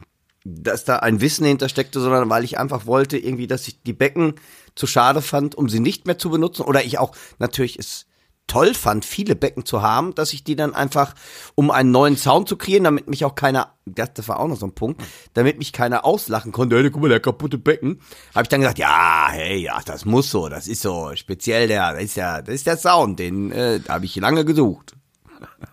dass 0.43 0.85
da 0.85 0.97
ein 0.97 1.21
Wissen 1.21 1.45
hintersteckte, 1.45 1.99
sondern 1.99 2.29
weil 2.29 2.43
ich 2.43 2.57
einfach 2.57 2.85
wollte, 2.85 3.17
irgendwie, 3.17 3.47
dass 3.47 3.67
ich 3.67 3.81
die 3.83 3.93
Becken 3.93 4.35
zu 4.75 4.87
schade 4.87 5.21
fand, 5.21 5.55
um 5.55 5.69
sie 5.69 5.79
nicht 5.79 6.05
mehr 6.05 6.17
zu 6.17 6.29
benutzen. 6.29 6.63
Oder 6.63 6.83
ich 6.83 6.99
auch 6.99 7.15
natürlich 7.39 7.77
es 7.79 8.05
toll 8.51 8.73
fand, 8.73 9.05
viele 9.05 9.35
Becken 9.35 9.65
zu 9.65 9.81
haben, 9.81 10.13
dass 10.13 10.33
ich 10.33 10.43
die 10.43 10.57
dann 10.57 10.75
einfach, 10.75 11.15
um 11.55 11.71
einen 11.71 11.91
neuen 11.91 12.17
Sound 12.17 12.49
zu 12.49 12.57
kreieren, 12.57 12.83
damit 12.83 13.09
mich 13.09 13.23
auch 13.23 13.35
keiner, 13.35 13.73
das, 13.85 14.27
war 14.27 14.39
auch 14.39 14.47
noch 14.47 14.57
so 14.57 14.65
ein 14.65 14.75
Punkt, 14.75 15.01
damit 15.33 15.57
mich 15.57 15.71
keiner 15.71 16.03
auslachen 16.03 16.51
konnte, 16.51 16.77
hey, 16.77 16.89
guck 16.89 17.01
mal, 17.01 17.09
der 17.09 17.21
kaputte 17.21 17.57
Becken, 17.57 18.01
habe 18.35 18.43
ich 18.43 18.49
dann 18.49 18.59
gesagt, 18.59 18.77
ja, 18.77 19.29
hey, 19.31 19.57
ja, 19.57 19.79
das 19.85 20.03
muss 20.03 20.29
so, 20.29 20.49
das 20.49 20.67
ist 20.67 20.81
so 20.81 21.11
speziell 21.15 21.69
der, 21.69 21.93
das 21.93 22.03
ist 22.03 22.15
ja, 22.17 22.41
das 22.41 22.55
ist 22.55 22.67
der 22.67 22.77
Sound, 22.77 23.19
den 23.19 23.51
äh, 23.51 23.79
habe 23.87 24.03
ich 24.05 24.15
lange 24.17 24.43
gesucht. 24.43 24.95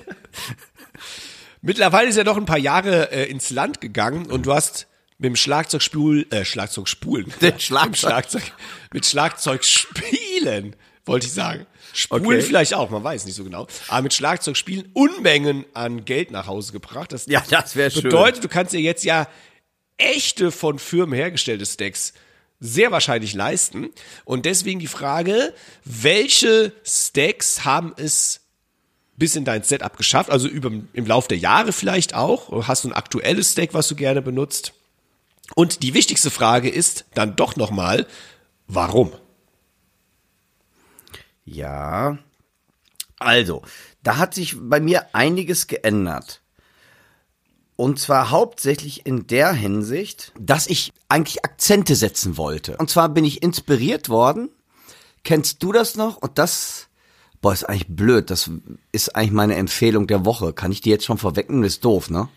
Mittlerweile 1.61 2.08
ist 2.08 2.16
er 2.16 2.25
doch 2.25 2.37
ein 2.37 2.46
paar 2.46 2.58
Jahre 2.58 3.12
äh, 3.12 3.30
ins 3.30 3.50
Land 3.50 3.80
gegangen 3.80 4.26
und 4.26 4.46
du 4.46 4.54
hast 4.54 4.87
mit 5.18 5.28
dem 5.28 5.37
Schlagzeugspul, 5.37 6.26
äh, 6.30 6.44
Schlagzeugspulen. 6.44 7.32
Den 7.40 7.58
Schlagzeug. 7.61 7.90
Mit 7.90 7.99
Schlagzeug. 7.99 8.52
Mit 8.92 9.06
Schlagzeugspielen, 9.06 10.76
wollte 11.04 11.26
ich 11.26 11.32
sagen. 11.32 11.66
Spulen 11.96 12.24
Okay. 12.24 12.42
vielleicht 12.42 12.74
auch, 12.74 12.90
man 12.90 13.02
weiß 13.02 13.24
nicht 13.24 13.34
so 13.34 13.44
genau. 13.44 13.66
Aber 13.88 14.02
mit 14.02 14.14
Schlagzeugspielen 14.14 14.90
Unmengen 14.92 15.64
an 15.74 16.04
Geld 16.04 16.30
nach 16.30 16.46
Hause 16.46 16.72
gebracht. 16.72 17.12
Das 17.12 17.26
Ja, 17.26 17.42
das 17.50 17.74
wäre 17.76 17.90
schön. 17.90 18.02
bedeutet, 18.02 18.44
du 18.44 18.48
kannst 18.48 18.72
dir 18.72 18.80
jetzt 18.80 19.04
ja 19.04 19.26
echte 19.96 20.52
von 20.52 20.78
Firmen 20.78 21.14
hergestellte 21.14 21.64
Stacks 21.66 22.12
sehr 22.60 22.90
wahrscheinlich 22.90 23.34
leisten. 23.34 23.88
Und 24.24 24.44
deswegen 24.46 24.78
die 24.80 24.86
Frage, 24.86 25.52
welche 25.84 26.72
Stacks 26.84 27.64
haben 27.64 27.92
es 27.96 28.40
bis 29.16 29.36
in 29.36 29.44
dein 29.44 29.62
Setup 29.62 29.96
geschafft? 29.96 30.30
Also 30.30 30.48
über, 30.48 30.70
im 30.92 31.06
Lauf 31.06 31.28
der 31.28 31.38
Jahre 31.38 31.72
vielleicht 31.72 32.14
auch. 32.14 32.66
Hast 32.68 32.84
du 32.84 32.88
ein 32.88 32.92
aktuelles 32.94 33.52
Stack, 33.52 33.74
was 33.74 33.88
du 33.88 33.94
gerne 33.94 34.22
benutzt? 34.22 34.72
Und 35.54 35.82
die 35.82 35.94
wichtigste 35.94 36.30
Frage 36.30 36.68
ist 36.68 37.04
dann 37.14 37.36
doch 37.36 37.56
nochmal, 37.56 38.06
warum? 38.66 39.12
Ja. 41.46 42.18
Also, 43.18 43.62
da 44.02 44.18
hat 44.18 44.34
sich 44.34 44.56
bei 44.60 44.78
mir 44.80 45.06
einiges 45.14 45.66
geändert. 45.68 46.42
Und 47.76 47.98
zwar 47.98 48.30
hauptsächlich 48.30 49.06
in 49.06 49.26
der 49.26 49.52
Hinsicht, 49.52 50.32
dass 50.38 50.66
ich 50.66 50.92
eigentlich 51.08 51.44
Akzente 51.44 51.94
setzen 51.94 52.36
wollte. 52.36 52.76
Und 52.78 52.90
zwar 52.90 53.08
bin 53.08 53.24
ich 53.24 53.42
inspiriert 53.42 54.08
worden. 54.08 54.48
Kennst 55.24 55.62
du 55.62 55.72
das 55.72 55.94
noch? 55.96 56.16
Und 56.18 56.38
das, 56.38 56.88
boah, 57.40 57.52
ist 57.52 57.64
eigentlich 57.64 57.88
blöd. 57.88 58.30
Das 58.30 58.50
ist 58.92 59.14
eigentlich 59.14 59.32
meine 59.32 59.56
Empfehlung 59.56 60.06
der 60.06 60.24
Woche. 60.24 60.52
Kann 60.52 60.72
ich 60.72 60.80
die 60.80 60.90
jetzt 60.90 61.04
schon 61.04 61.18
vorwegnehmen? 61.18 61.62
Das 61.62 61.74
ist 61.74 61.84
doof, 61.84 62.10
ne? 62.10 62.28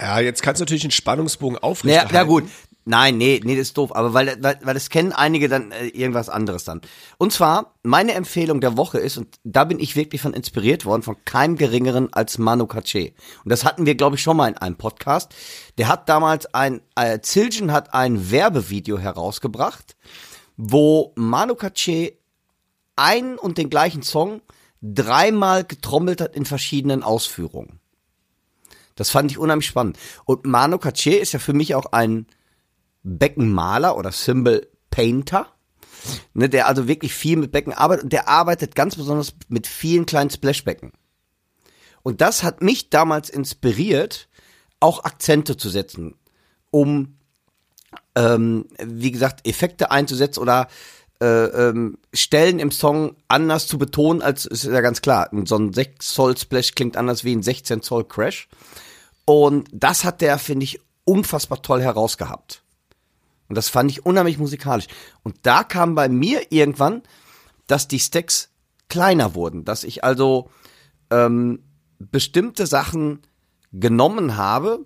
Ja, 0.00 0.20
jetzt 0.20 0.42
kannst 0.42 0.60
du 0.60 0.64
natürlich 0.64 0.84
einen 0.84 0.90
Spannungsbogen 0.90 1.56
Ja, 1.56 1.62
aufrechterhalten. 1.62 2.14
ja 2.14 2.22
gut. 2.24 2.44
Nein, 2.86 3.16
nee, 3.16 3.40
nee, 3.42 3.56
das 3.56 3.68
ist 3.68 3.78
doof. 3.78 3.96
Aber 3.96 4.12
weil, 4.12 4.36
weil, 4.42 4.58
weil 4.62 4.74
das 4.74 4.90
kennen 4.90 5.12
einige 5.12 5.48
dann 5.48 5.72
äh, 5.72 5.86
irgendwas 5.86 6.28
anderes 6.28 6.64
dann. 6.64 6.82
Und 7.16 7.32
zwar, 7.32 7.74
meine 7.82 8.12
Empfehlung 8.12 8.60
der 8.60 8.76
Woche 8.76 8.98
ist, 8.98 9.16
und 9.16 9.38
da 9.42 9.64
bin 9.64 9.80
ich 9.80 9.96
wirklich 9.96 10.20
von 10.20 10.34
inspiriert 10.34 10.84
worden, 10.84 11.02
von 11.02 11.16
keinem 11.24 11.56
geringeren 11.56 12.12
als 12.12 12.36
Manu 12.36 12.64
Katché. 12.64 13.14
Und 13.42 13.50
das 13.50 13.64
hatten 13.64 13.86
wir, 13.86 13.94
glaube 13.94 14.16
ich, 14.16 14.22
schon 14.22 14.36
mal 14.36 14.48
in 14.48 14.58
einem 14.58 14.76
Podcast. 14.76 15.34
Der 15.78 15.88
hat 15.88 16.10
damals 16.10 16.52
ein, 16.54 16.82
äh, 16.94 17.20
Zildjian 17.20 17.72
hat 17.72 17.94
ein 17.94 18.30
Werbevideo 18.30 18.98
herausgebracht, 18.98 19.96
wo 20.58 21.12
Manu 21.14 21.54
Katché 21.54 22.14
einen 22.96 23.38
und 23.38 23.56
den 23.56 23.70
gleichen 23.70 24.02
Song 24.02 24.42
dreimal 24.82 25.64
getrommelt 25.64 26.20
hat 26.20 26.36
in 26.36 26.44
verschiedenen 26.44 27.02
Ausführungen. 27.02 27.80
Das 28.94 29.10
fand 29.10 29.30
ich 29.30 29.38
unheimlich 29.38 29.66
spannend. 29.66 29.98
Und 30.26 30.44
Manu 30.44 30.76
Katché 30.76 31.16
ist 31.16 31.32
ja 31.32 31.38
für 31.38 31.54
mich 31.54 31.74
auch 31.74 31.86
ein 31.92 32.26
Beckenmaler 33.04 33.96
oder 33.96 34.10
Symbol 34.10 34.66
Painter, 34.90 35.46
ne, 36.32 36.48
der 36.48 36.66
also 36.66 36.88
wirklich 36.88 37.14
viel 37.14 37.36
mit 37.36 37.52
Becken 37.52 37.72
arbeitet 37.72 38.04
und 38.04 38.12
der 38.12 38.28
arbeitet 38.28 38.74
ganz 38.74 38.96
besonders 38.96 39.34
mit 39.48 39.66
vielen 39.66 40.06
kleinen 40.06 40.30
Splashbecken. 40.30 40.92
Und 42.02 42.20
das 42.20 42.42
hat 42.42 42.62
mich 42.62 42.90
damals 42.90 43.30
inspiriert, 43.30 44.28
auch 44.80 45.04
Akzente 45.04 45.56
zu 45.56 45.70
setzen, 45.70 46.16
um, 46.70 47.16
ähm, 48.14 48.66
wie 48.82 49.10
gesagt, 49.10 49.46
Effekte 49.46 49.90
einzusetzen 49.90 50.40
oder 50.40 50.68
äh, 51.20 51.26
ähm, 51.26 51.98
Stellen 52.12 52.58
im 52.58 52.70
Song 52.70 53.16
anders 53.28 53.66
zu 53.66 53.78
betonen, 53.78 54.20
als 54.20 54.46
ist 54.46 54.64
ja 54.64 54.80
ganz 54.80 55.00
klar. 55.00 55.30
So 55.44 55.56
ein 55.56 55.72
6 55.72 56.14
Zoll 56.14 56.36
Splash 56.36 56.74
klingt 56.74 56.96
anders 56.96 57.24
wie 57.24 57.34
ein 57.34 57.42
16 57.42 57.82
Zoll 57.82 58.04
Crash. 58.04 58.48
Und 59.24 59.68
das 59.72 60.04
hat 60.04 60.20
der, 60.20 60.38
finde 60.38 60.64
ich, 60.64 60.80
unfassbar 61.04 61.62
toll 61.62 61.80
herausgehabt. 61.80 62.63
Und 63.48 63.56
das 63.56 63.68
fand 63.68 63.90
ich 63.90 64.06
unheimlich 64.06 64.38
musikalisch. 64.38 64.86
Und 65.22 65.36
da 65.42 65.64
kam 65.64 65.94
bei 65.94 66.08
mir 66.08 66.50
irgendwann, 66.50 67.02
dass 67.66 67.88
die 67.88 68.00
Stacks 68.00 68.50
kleiner 68.88 69.34
wurden, 69.34 69.64
dass 69.64 69.84
ich 69.84 70.04
also 70.04 70.50
ähm, 71.10 71.62
bestimmte 71.98 72.66
Sachen 72.66 73.20
genommen 73.72 74.36
habe, 74.36 74.84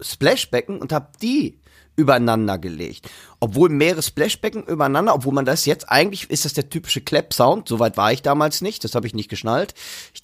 Splashbecken, 0.00 0.80
und 0.80 0.92
habe 0.92 1.08
die 1.20 1.60
übereinander 1.96 2.58
gelegt. 2.58 3.08
Obwohl 3.40 3.68
mehrere 3.68 4.02
Splashbecken 4.02 4.64
übereinander, 4.64 5.14
obwohl 5.14 5.32
man 5.32 5.44
das 5.44 5.64
jetzt 5.64 5.88
eigentlich 5.90 6.28
ist 6.30 6.44
das 6.44 6.52
der 6.52 6.68
typische 6.68 7.00
Clap-Sound. 7.00 7.68
Soweit 7.68 7.96
war 7.96 8.12
ich 8.12 8.22
damals 8.22 8.62
nicht, 8.62 8.84
das 8.84 8.94
habe 8.94 9.06
ich 9.06 9.14
nicht 9.14 9.28
geschnallt. 9.28 9.74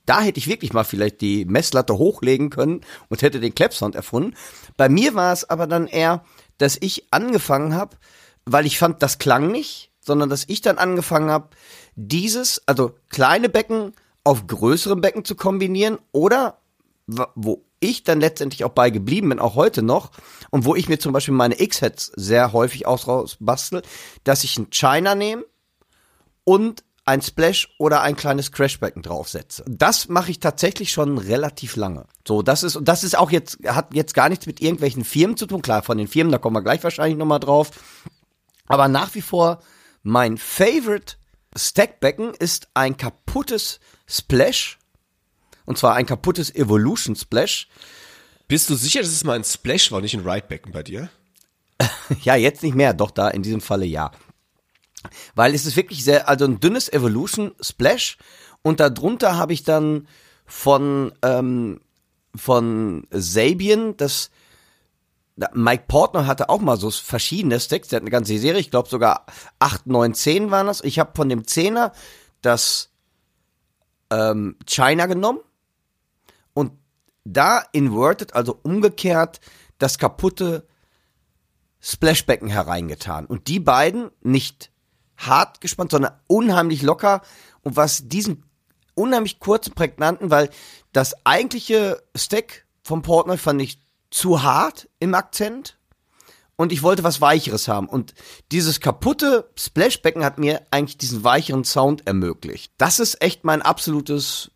Da 0.06 0.20
hätte 0.20 0.38
ich 0.38 0.48
wirklich 0.48 0.72
mal 0.72 0.84
vielleicht 0.84 1.20
die 1.20 1.44
Messlatte 1.44 1.96
hochlegen 1.96 2.50
können 2.50 2.80
und 3.08 3.22
hätte 3.22 3.40
den 3.40 3.54
Clap-Sound 3.54 3.94
erfunden. 3.94 4.34
Bei 4.76 4.88
mir 4.88 5.14
war 5.14 5.32
es 5.32 5.48
aber 5.48 5.66
dann 5.66 5.86
eher, 5.86 6.24
dass 6.60 6.76
ich 6.80 7.06
angefangen 7.10 7.74
habe, 7.74 7.96
weil 8.44 8.66
ich 8.66 8.78
fand, 8.78 9.02
das 9.02 9.18
klang 9.18 9.50
nicht, 9.50 9.90
sondern 10.00 10.28
dass 10.28 10.44
ich 10.46 10.60
dann 10.60 10.78
angefangen 10.78 11.30
habe, 11.30 11.48
dieses, 11.94 12.62
also 12.66 12.94
kleine 13.08 13.48
Becken 13.48 13.94
auf 14.24 14.46
größeren 14.46 15.00
Becken 15.00 15.24
zu 15.24 15.34
kombinieren 15.34 15.98
oder 16.12 16.58
wo 17.34 17.64
ich 17.80 18.04
dann 18.04 18.20
letztendlich 18.20 18.64
auch 18.64 18.70
bei 18.70 18.90
geblieben 18.90 19.30
bin, 19.30 19.38
auch 19.38 19.54
heute 19.54 19.82
noch, 19.82 20.10
und 20.50 20.66
wo 20.66 20.74
ich 20.74 20.88
mir 20.88 20.98
zum 20.98 21.12
Beispiel 21.12 21.34
meine 21.34 21.60
X-Heads 21.60 22.12
sehr 22.14 22.52
häufig 22.52 22.86
ausbastel, 22.86 23.82
dass 24.22 24.44
ich 24.44 24.58
einen 24.58 24.70
China 24.70 25.14
nehme 25.14 25.44
und 26.44 26.84
ein 27.04 27.22
Splash 27.22 27.68
oder 27.78 28.02
ein 28.02 28.16
kleines 28.16 28.52
Crashbecken 28.52 29.02
draufsetze. 29.02 29.64
Das 29.66 30.08
mache 30.08 30.30
ich 30.30 30.40
tatsächlich 30.40 30.92
schon 30.92 31.18
relativ 31.18 31.76
lange. 31.76 32.06
So, 32.26 32.42
das 32.42 32.62
ist, 32.62 32.76
und 32.76 32.86
das 32.86 33.04
ist 33.04 33.16
auch 33.16 33.30
jetzt, 33.30 33.58
hat 33.66 33.94
jetzt 33.94 34.14
gar 34.14 34.28
nichts 34.28 34.46
mit 34.46 34.60
irgendwelchen 34.60 35.04
Firmen 35.04 35.36
zu 35.36 35.46
tun. 35.46 35.62
Klar, 35.62 35.82
von 35.82 35.98
den 35.98 36.08
Firmen, 36.08 36.32
da 36.32 36.38
kommen 36.38 36.56
wir 36.56 36.62
gleich 36.62 36.84
wahrscheinlich 36.84 37.18
nochmal 37.18 37.40
drauf. 37.40 37.70
Aber 38.66 38.88
nach 38.88 39.14
wie 39.14 39.22
vor, 39.22 39.60
mein 40.02 40.38
Favorite 40.38 41.16
Stackbecken 41.56 42.34
ist 42.34 42.68
ein 42.74 42.96
kaputtes 42.96 43.80
Splash. 44.06 44.78
Und 45.64 45.78
zwar 45.78 45.94
ein 45.94 46.06
kaputtes 46.06 46.54
Evolution 46.54 47.16
Splash. 47.16 47.68
Bist 48.46 48.70
du 48.70 48.74
sicher, 48.74 49.00
dass 49.00 49.10
es 49.10 49.24
mal 49.24 49.36
ein 49.36 49.44
Splash 49.44 49.92
war, 49.92 50.00
nicht 50.00 50.14
ein 50.14 50.28
Ridebecken 50.28 50.72
bei 50.72 50.82
dir? 50.82 51.10
Ja, 52.22 52.34
jetzt 52.34 52.64
nicht 52.64 52.74
mehr, 52.74 52.92
doch 52.92 53.12
da 53.12 53.28
in 53.28 53.42
diesem 53.42 53.60
Falle 53.60 53.86
ja. 53.86 54.10
Weil 55.34 55.54
es 55.54 55.66
ist 55.66 55.76
wirklich 55.76 56.04
sehr, 56.04 56.28
also 56.28 56.44
ein 56.44 56.60
dünnes 56.60 56.92
Evolution 56.92 57.52
Splash 57.60 58.18
und 58.62 58.80
darunter 58.80 59.36
habe 59.36 59.52
ich 59.52 59.62
dann 59.62 60.06
von, 60.44 61.12
ähm, 61.22 61.80
von 62.34 63.06
Sabian, 63.10 63.96
das 63.96 64.30
Mike 65.54 65.84
Portner 65.88 66.26
hatte 66.26 66.48
auch 66.48 66.60
mal 66.60 66.76
so 66.76 66.90
verschiedene 66.90 67.58
Stacks, 67.60 67.88
der 67.88 67.96
hat 67.96 68.02
eine 68.02 68.10
ganze 68.10 68.36
Serie, 68.38 68.60
ich 68.60 68.70
glaube 68.70 68.88
sogar 68.88 69.24
8, 69.58 69.86
9, 69.86 70.14
10 70.14 70.50
waren 70.50 70.66
das. 70.66 70.82
Ich 70.82 70.98
habe 70.98 71.12
von 71.14 71.28
dem 71.28 71.46
Zehner 71.46 71.92
das 72.42 72.90
ähm, 74.10 74.56
China 74.66 75.06
genommen 75.06 75.40
und 76.52 76.72
da 77.24 77.62
inverted, 77.72 78.34
also 78.34 78.58
umgekehrt, 78.62 79.40
das 79.78 79.98
kaputte 79.98 80.66
Splashbecken 81.80 82.48
hereingetan. 82.48 83.24
Und 83.24 83.48
die 83.48 83.60
beiden 83.60 84.10
nicht 84.20 84.70
hart 85.26 85.60
gespannt, 85.60 85.92
sondern 85.92 86.12
unheimlich 86.26 86.82
locker. 86.82 87.22
Und 87.62 87.76
was 87.76 88.08
diesen 88.08 88.44
unheimlich 88.94 89.38
kurzen, 89.38 89.74
prägnanten, 89.74 90.30
weil 90.30 90.50
das 90.92 91.14
eigentliche 91.24 92.02
Stack 92.14 92.66
vom 92.82 93.02
Portnoy 93.02 93.38
fand 93.38 93.62
ich 93.62 93.80
zu 94.10 94.42
hart 94.42 94.88
im 94.98 95.14
Akzent. 95.14 95.76
Und 96.56 96.72
ich 96.72 96.82
wollte 96.82 97.04
was 97.04 97.22
Weicheres 97.22 97.68
haben. 97.68 97.88
Und 97.88 98.12
dieses 98.52 98.80
kaputte 98.80 99.50
Splashbecken 99.56 100.22
hat 100.22 100.38
mir 100.38 100.66
eigentlich 100.70 100.98
diesen 100.98 101.24
weicheren 101.24 101.64
Sound 101.64 102.06
ermöglicht. 102.06 102.72
Das 102.76 102.98
ist 102.98 103.22
echt 103.22 103.44
mein 103.44 103.62
absolutes 103.62 104.50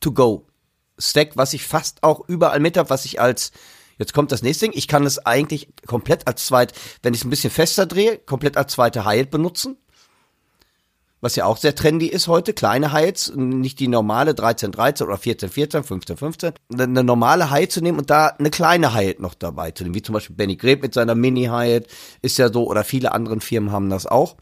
To-Go-Stack, 0.00 1.36
was 1.36 1.54
ich 1.54 1.66
fast 1.66 2.04
auch 2.04 2.28
überall 2.28 2.60
mit 2.60 2.76
habe, 2.76 2.90
was 2.90 3.04
ich 3.04 3.20
als 3.20 3.50
Jetzt 3.98 4.14
kommt 4.14 4.30
das 4.30 4.42
nächste 4.42 4.66
Ding. 4.66 4.78
Ich 4.78 4.86
kann 4.86 5.04
es 5.04 5.18
eigentlich 5.26 5.68
komplett 5.86 6.28
als 6.28 6.46
zweit, 6.46 6.72
wenn 7.02 7.14
ich 7.14 7.20
es 7.20 7.26
ein 7.26 7.30
bisschen 7.30 7.50
fester 7.50 7.84
drehe, 7.84 8.16
komplett 8.16 8.56
als 8.56 8.72
zweite 8.72 9.04
Hi-Hat 9.04 9.30
benutzen. 9.30 9.76
Was 11.20 11.34
ja 11.34 11.46
auch 11.46 11.56
sehr 11.56 11.74
trendy 11.74 12.06
ist 12.06 12.28
heute. 12.28 12.52
Kleine 12.52 12.92
Hi-Hats, 12.92 13.32
nicht 13.34 13.80
die 13.80 13.88
normale 13.88 14.32
13-13 14.32 15.02
oder 15.02 15.16
14-14, 15.16 15.82
15-15. 15.82 16.54
Eine 16.72 17.02
normale 17.02 17.50
Hi-Hat 17.50 17.72
zu 17.72 17.80
nehmen 17.80 17.98
und 17.98 18.10
da 18.10 18.28
eine 18.28 18.50
kleine 18.50 18.94
Hi-Hat 18.94 19.18
noch 19.18 19.34
dabei 19.34 19.72
zu 19.72 19.82
nehmen. 19.82 19.96
Wie 19.96 20.02
zum 20.02 20.12
Beispiel 20.12 20.36
Benny 20.36 20.56
Greb 20.56 20.82
mit 20.82 20.94
seiner 20.94 21.16
Mini-Hi-Hat 21.16 21.86
ist 22.22 22.38
ja 22.38 22.52
so, 22.52 22.68
oder 22.68 22.84
viele 22.84 23.12
anderen 23.12 23.40
Firmen 23.40 23.72
haben 23.72 23.90
das 23.90 24.06
auch. 24.06 24.36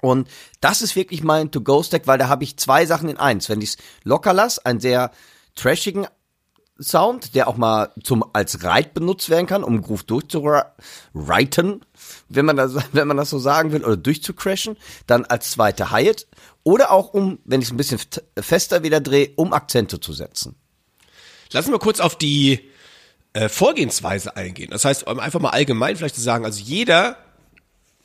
Und 0.00 0.28
das 0.60 0.82
ist 0.82 0.94
wirklich 0.94 1.24
mein 1.24 1.50
To-Go-Stack, 1.50 2.06
weil 2.06 2.18
da 2.18 2.28
habe 2.28 2.44
ich 2.44 2.58
zwei 2.58 2.84
Sachen 2.86 3.08
in 3.08 3.16
eins. 3.16 3.48
Wenn 3.48 3.62
ich 3.62 3.70
es 3.70 3.76
locker 4.04 4.32
lasse, 4.32 4.64
einen 4.66 4.80
sehr 4.80 5.10
trashigen 5.54 6.06
Sound, 6.80 7.34
der 7.34 7.48
auch 7.48 7.56
mal 7.56 7.92
zum 8.02 8.24
als 8.32 8.62
Reit 8.62 8.94
benutzt 8.94 9.30
werden 9.30 9.46
kann, 9.46 9.64
um 9.64 9.82
Groove 9.82 10.04
durchzureiten, 10.04 11.80
wenn 12.28 12.44
man 12.44 12.56
das, 12.56 12.74
wenn 12.92 13.08
man 13.08 13.16
das 13.16 13.30
so 13.30 13.38
sagen 13.38 13.72
will, 13.72 13.84
oder 13.84 13.96
durchzucrashen, 13.96 14.76
dann 15.06 15.24
als 15.24 15.50
zweite 15.50 15.90
Hi-Hat 15.90 16.26
oder 16.62 16.90
auch 16.90 17.14
um, 17.14 17.38
wenn 17.44 17.60
ich 17.60 17.68
es 17.68 17.72
ein 17.72 17.76
bisschen 17.76 18.00
fester 18.38 18.82
wieder 18.82 19.00
drehe, 19.00 19.30
um 19.36 19.52
Akzente 19.52 20.00
zu 20.00 20.12
setzen. 20.12 20.56
Lass 21.52 21.64
uns 21.64 21.72
mal 21.72 21.78
kurz 21.78 22.00
auf 22.00 22.16
die 22.16 22.68
äh, 23.32 23.48
Vorgehensweise 23.48 24.36
eingehen. 24.36 24.70
Das 24.70 24.84
heißt, 24.84 25.06
um 25.06 25.18
einfach 25.18 25.40
mal 25.40 25.50
allgemein 25.50 25.96
vielleicht 25.96 26.14
zu 26.14 26.20
sagen, 26.20 26.44
also 26.44 26.60
jeder 26.60 27.16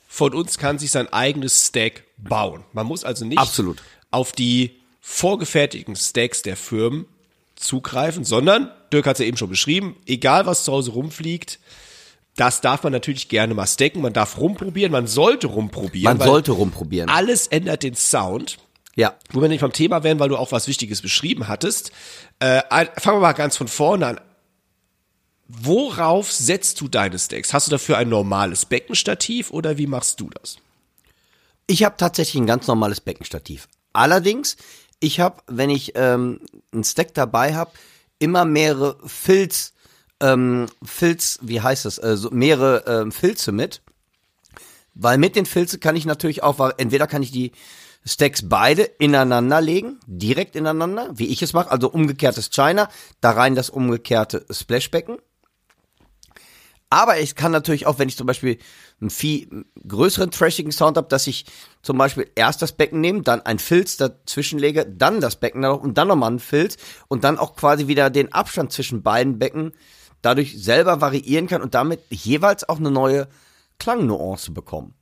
von 0.08 0.32
uns 0.32 0.58
kann 0.58 0.78
sich 0.78 0.90
sein 0.90 1.12
eigenes 1.12 1.66
Stack 1.66 2.04
bauen. 2.16 2.64
Man 2.72 2.86
muss 2.86 3.04
also 3.04 3.24
nicht 3.24 3.38
Absolut. 3.38 3.82
auf 4.10 4.32
die 4.32 4.80
vorgefertigten 5.00 5.96
Stacks 5.96 6.42
der 6.42 6.56
Firmen 6.56 7.06
zugreifen, 7.56 8.24
sondern, 8.24 8.70
Dirk 8.92 9.06
hat 9.06 9.16
es 9.16 9.20
ja 9.20 9.26
eben 9.26 9.36
schon 9.36 9.50
beschrieben, 9.50 9.96
egal 10.06 10.46
was 10.46 10.64
zu 10.64 10.72
Hause 10.72 10.92
rumfliegt, 10.92 11.58
das 12.36 12.60
darf 12.60 12.82
man 12.82 12.92
natürlich 12.92 13.28
gerne 13.28 13.54
mal 13.54 13.66
stacken, 13.66 14.00
man 14.02 14.12
darf 14.12 14.38
rumprobieren, 14.38 14.90
man 14.92 15.06
sollte 15.06 15.46
rumprobieren. 15.46 16.18
Man 16.18 16.26
sollte 16.26 16.52
rumprobieren. 16.52 17.08
Alles 17.08 17.46
ändert 17.46 17.82
den 17.82 17.94
Sound. 17.94 18.58
Ja. 18.96 19.14
Wo 19.32 19.40
wir 19.42 19.48
nicht 19.48 19.60
vom 19.60 19.72
Thema 19.72 20.02
wären, 20.04 20.18
weil 20.20 20.28
du 20.28 20.36
auch 20.36 20.52
was 20.52 20.68
Wichtiges 20.68 21.02
beschrieben 21.02 21.48
hattest. 21.48 21.90
Äh, 22.38 22.62
ein- 22.70 22.88
fangen 22.96 23.16
wir 23.18 23.22
mal 23.22 23.32
ganz 23.32 23.56
von 23.56 23.68
vorne 23.68 24.06
an. 24.06 24.20
Worauf 25.46 26.32
setzt 26.32 26.80
du 26.80 26.88
deine 26.88 27.18
Stacks? 27.18 27.52
Hast 27.52 27.66
du 27.66 27.70
dafür 27.70 27.98
ein 27.98 28.08
normales 28.08 28.64
Beckenstativ 28.64 29.50
oder 29.50 29.76
wie 29.78 29.86
machst 29.86 30.20
du 30.20 30.30
das? 30.30 30.56
Ich 31.66 31.84
habe 31.84 31.96
tatsächlich 31.98 32.40
ein 32.42 32.46
ganz 32.46 32.66
normales 32.66 33.00
Beckenstativ. 33.00 33.68
Allerdings, 33.92 34.56
ich 35.00 35.20
habe, 35.20 35.42
wenn 35.46 35.70
ich 35.70 35.92
ähm, 35.96 36.40
einen 36.72 36.84
Stack 36.84 37.14
dabei 37.14 37.54
habe, 37.54 37.72
immer 38.18 38.44
mehrere 38.44 38.96
Filz, 39.06 39.73
ähm, 40.20 40.66
Filz, 40.82 41.38
wie 41.42 41.60
heißt 41.60 41.84
das, 41.84 41.98
äh, 41.98 42.16
so 42.16 42.30
mehrere 42.30 42.84
ähm, 42.86 43.12
Filze 43.12 43.52
mit. 43.52 43.82
Weil 44.94 45.18
mit 45.18 45.34
den 45.34 45.46
Filzen 45.46 45.80
kann 45.80 45.96
ich 45.96 46.06
natürlich 46.06 46.42
auch, 46.42 46.58
entweder 46.76 47.06
kann 47.06 47.22
ich 47.22 47.32
die 47.32 47.52
Stacks 48.06 48.48
beide 48.48 48.82
ineinander 48.82 49.60
legen, 49.60 49.98
direkt 50.06 50.56
ineinander, 50.56 51.10
wie 51.14 51.26
ich 51.26 51.42
es 51.42 51.52
mache, 51.52 51.70
also 51.70 51.90
umgekehrtes 51.90 52.50
China, 52.50 52.88
da 53.20 53.30
rein 53.30 53.54
das 53.54 53.70
umgekehrte 53.70 54.44
Splashbecken. 54.50 55.18
Aber 56.90 57.18
ich 57.18 57.34
kann 57.34 57.50
natürlich 57.50 57.86
auch, 57.86 57.98
wenn 57.98 58.08
ich 58.08 58.16
zum 58.16 58.26
Beispiel 58.26 58.58
einen 59.00 59.10
viel 59.10 59.64
größeren 59.88 60.30
trashigen 60.30 60.70
Sound 60.70 60.96
habe, 60.96 61.08
dass 61.08 61.26
ich 61.26 61.46
zum 61.82 61.98
Beispiel 61.98 62.30
erst 62.36 62.62
das 62.62 62.72
Becken 62.72 63.00
nehme, 63.00 63.22
dann 63.22 63.40
ein 63.42 63.58
Filz 63.58 63.96
dazwischen 63.96 64.60
lege, 64.60 64.86
dann 64.86 65.20
das 65.20 65.36
Becken 65.36 65.64
und 65.64 65.98
dann 65.98 66.06
nochmal 66.06 66.30
einen 66.30 66.38
Filz 66.38 66.76
und 67.08 67.24
dann 67.24 67.38
auch 67.38 67.56
quasi 67.56 67.88
wieder 67.88 68.10
den 68.10 68.32
Abstand 68.32 68.70
zwischen 68.70 69.02
beiden 69.02 69.40
Becken 69.40 69.72
dadurch 70.24 70.62
selber 70.62 71.00
variieren 71.00 71.46
kann 71.46 71.62
und 71.62 71.74
damit 71.74 72.00
jeweils 72.10 72.68
auch 72.68 72.78
eine 72.78 72.90
neue 72.90 73.28
Klangnuance 73.78 74.52
bekommen. 74.52 74.94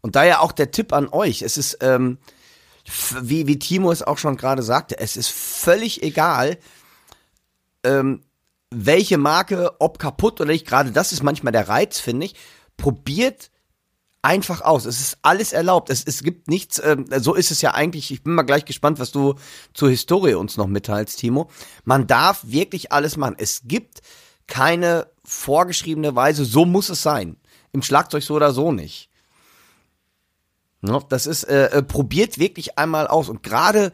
Und 0.00 0.16
daher 0.16 0.42
auch 0.42 0.52
der 0.52 0.70
Tipp 0.70 0.92
an 0.92 1.08
euch, 1.08 1.42
es 1.42 1.56
ist, 1.56 1.78
ähm, 1.80 2.18
wie, 3.20 3.46
wie 3.46 3.58
Timo 3.58 3.92
es 3.92 4.02
auch 4.02 4.18
schon 4.18 4.36
gerade 4.36 4.62
sagte, 4.62 4.98
es 4.98 5.16
ist 5.16 5.28
völlig 5.28 6.02
egal, 6.02 6.58
ähm, 7.84 8.22
welche 8.70 9.18
Marke, 9.18 9.72
ob 9.80 9.98
kaputt 9.98 10.40
oder 10.40 10.50
nicht, 10.50 10.66
gerade 10.66 10.92
das 10.92 11.12
ist 11.12 11.22
manchmal 11.22 11.52
der 11.52 11.68
Reiz, 11.68 12.00
finde 12.00 12.26
ich. 12.26 12.34
Probiert 12.76 13.50
einfach 14.22 14.62
aus. 14.62 14.86
Es 14.86 15.00
ist 15.00 15.18
alles 15.22 15.52
erlaubt. 15.52 15.90
Es, 15.90 16.04
es 16.04 16.22
gibt 16.22 16.48
nichts, 16.48 16.80
ähm, 16.82 17.06
so 17.18 17.34
ist 17.34 17.50
es 17.50 17.60
ja 17.60 17.74
eigentlich. 17.74 18.10
Ich 18.10 18.22
bin 18.22 18.34
mal 18.34 18.42
gleich 18.44 18.64
gespannt, 18.64 18.98
was 18.98 19.10
du 19.10 19.34
zur 19.74 19.90
Historie 19.90 20.34
uns 20.34 20.56
noch 20.56 20.68
mitteilst, 20.68 21.18
Timo. 21.18 21.50
Man 21.84 22.06
darf 22.06 22.40
wirklich 22.44 22.92
alles 22.92 23.16
machen. 23.16 23.34
Es 23.36 23.62
gibt 23.64 24.00
keine 24.46 25.06
vorgeschriebene 25.24 26.14
Weise, 26.14 26.44
so 26.44 26.64
muss 26.64 26.88
es 26.88 27.02
sein. 27.02 27.36
Im 27.72 27.82
Schlagzeug 27.82 28.22
so 28.22 28.34
oder 28.34 28.52
so 28.52 28.72
nicht. 28.72 29.08
Ne, 30.82 31.00
Das 31.08 31.26
ist, 31.26 31.44
äh, 31.44 31.66
äh, 31.66 31.82
probiert 31.82 32.38
wirklich 32.38 32.78
einmal 32.78 33.06
aus. 33.06 33.28
Und 33.28 33.42
gerade 33.42 33.92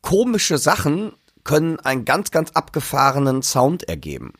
komische 0.00 0.58
Sachen 0.58 1.12
können 1.44 1.78
einen 1.80 2.04
ganz, 2.04 2.30
ganz 2.30 2.50
abgefahrenen 2.52 3.42
Sound 3.42 3.84
ergeben. 3.84 4.32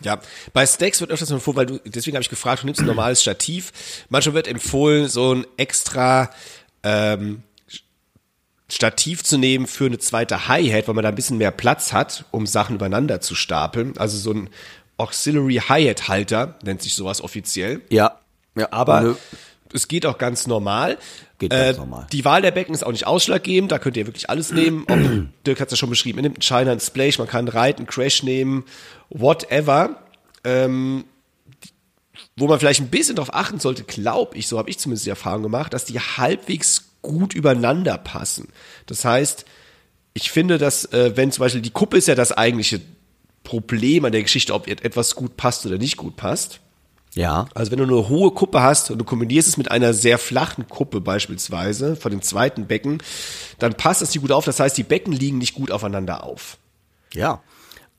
Ja, 0.00 0.20
bei 0.52 0.66
Stacks 0.66 1.00
wird 1.00 1.10
öfters 1.10 1.30
empfohlen, 1.30 1.56
weil 1.56 1.66
du, 1.66 1.80
deswegen 1.86 2.16
habe 2.16 2.22
ich 2.22 2.28
gefragt, 2.28 2.62
du 2.62 2.66
nimmst 2.66 2.80
ein 2.80 2.86
normales 2.86 3.22
Stativ. 3.22 3.72
Manchmal 4.10 4.34
wird 4.34 4.48
empfohlen, 4.48 5.08
so 5.08 5.34
ein 5.34 5.46
extra 5.56 6.30
ähm, 6.82 7.42
Stativ 8.68 9.22
zu 9.22 9.38
nehmen 9.38 9.66
für 9.66 9.86
eine 9.86 9.98
zweite 9.98 10.48
Hi-Hat, 10.48 10.88
weil 10.88 10.94
man 10.94 11.04
da 11.04 11.10
ein 11.10 11.14
bisschen 11.14 11.38
mehr 11.38 11.52
Platz 11.52 11.92
hat, 11.92 12.24
um 12.32 12.46
Sachen 12.46 12.76
übereinander 12.76 13.20
zu 13.20 13.34
stapeln. 13.34 13.96
Also 13.96 14.18
so 14.18 14.32
ein 14.32 14.50
Auxiliary 14.96 15.62
Hi-Hat-Halter 15.68 16.56
nennt 16.62 16.82
sich 16.82 16.94
sowas 16.94 17.22
offiziell. 17.22 17.82
Ja. 17.90 18.18
ja 18.56 18.68
Aber 18.72 19.00
Nö. 19.02 19.14
es 19.72 19.86
geht 19.86 20.04
auch 20.04 20.18
ganz 20.18 20.48
normal. 20.48 20.98
Geht 21.38 21.52
äh, 21.52 21.66
ganz 21.66 21.78
normal. 21.78 22.06
Die 22.10 22.24
Wahl 22.24 22.42
der 22.42 22.50
Becken 22.50 22.74
ist 22.74 22.84
auch 22.84 22.92
nicht 22.92 23.06
ausschlaggebend, 23.06 23.70
da 23.70 23.78
könnt 23.78 23.96
ihr 23.96 24.06
wirklich 24.06 24.30
alles 24.30 24.50
nehmen. 24.52 24.84
Ob, 24.88 24.98
Dirk 25.46 25.60
hat 25.60 25.68
es 25.68 25.72
ja 25.72 25.76
schon 25.76 25.90
beschrieben, 25.90 26.16
man 26.16 26.24
nimmt 26.24 26.36
einen 26.36 26.42
China, 26.42 26.72
einen 26.72 26.80
Splash, 26.80 27.18
man 27.18 27.28
kann 27.28 27.48
einen 27.48 27.86
Crash 27.86 28.22
nehmen, 28.22 28.64
whatever. 29.10 30.02
Ähm, 30.42 31.04
wo 32.36 32.48
man 32.48 32.58
vielleicht 32.58 32.80
ein 32.80 32.88
bisschen 32.88 33.16
drauf 33.16 33.32
achten 33.32 33.60
sollte, 33.60 33.84
glaube 33.84 34.36
ich, 34.36 34.48
so 34.48 34.58
habe 34.58 34.70
ich 34.70 34.78
zumindest 34.78 35.06
die 35.06 35.10
Erfahrung 35.10 35.42
gemacht, 35.42 35.72
dass 35.72 35.84
die 35.84 35.98
halbwegs 36.00 36.88
gut 37.02 37.34
übereinander 37.34 37.98
passen. 37.98 38.48
Das 38.86 39.04
heißt, 39.04 39.44
ich 40.14 40.30
finde, 40.30 40.58
dass 40.58 40.86
äh, 40.92 41.16
wenn 41.16 41.30
zum 41.30 41.42
Beispiel 41.42 41.60
die 41.60 41.70
Kuppe 41.70 41.98
ist 41.98 42.08
ja 42.08 42.14
das 42.14 42.32
eigentliche 42.32 42.80
Problem 43.44 44.04
an 44.04 44.12
der 44.12 44.22
Geschichte, 44.22 44.54
ob 44.54 44.66
etwas 44.66 45.14
gut 45.14 45.36
passt 45.36 45.66
oder 45.66 45.78
nicht 45.78 45.96
gut 45.96 46.16
passt. 46.16 46.60
Ja. 47.14 47.46
Also 47.54 47.70
wenn 47.70 47.78
du 47.78 47.84
eine 47.84 48.08
hohe 48.08 48.30
Kuppe 48.32 48.60
hast 48.62 48.90
und 48.90 48.98
du 48.98 49.04
kombinierst 49.04 49.48
es 49.48 49.56
mit 49.56 49.70
einer 49.70 49.94
sehr 49.94 50.18
flachen 50.18 50.68
Kuppe 50.68 51.00
beispielsweise 51.00 51.96
von 51.96 52.10
dem 52.10 52.20
zweiten 52.20 52.66
Becken, 52.66 53.02
dann 53.58 53.74
passt 53.74 54.02
das 54.02 54.14
nicht 54.14 54.20
gut 54.20 54.32
auf. 54.32 54.44
Das 54.44 54.60
heißt, 54.60 54.76
die 54.76 54.82
Becken 54.82 55.12
liegen 55.12 55.38
nicht 55.38 55.54
gut 55.54 55.70
aufeinander 55.70 56.24
auf. 56.24 56.58
Ja. 57.14 57.42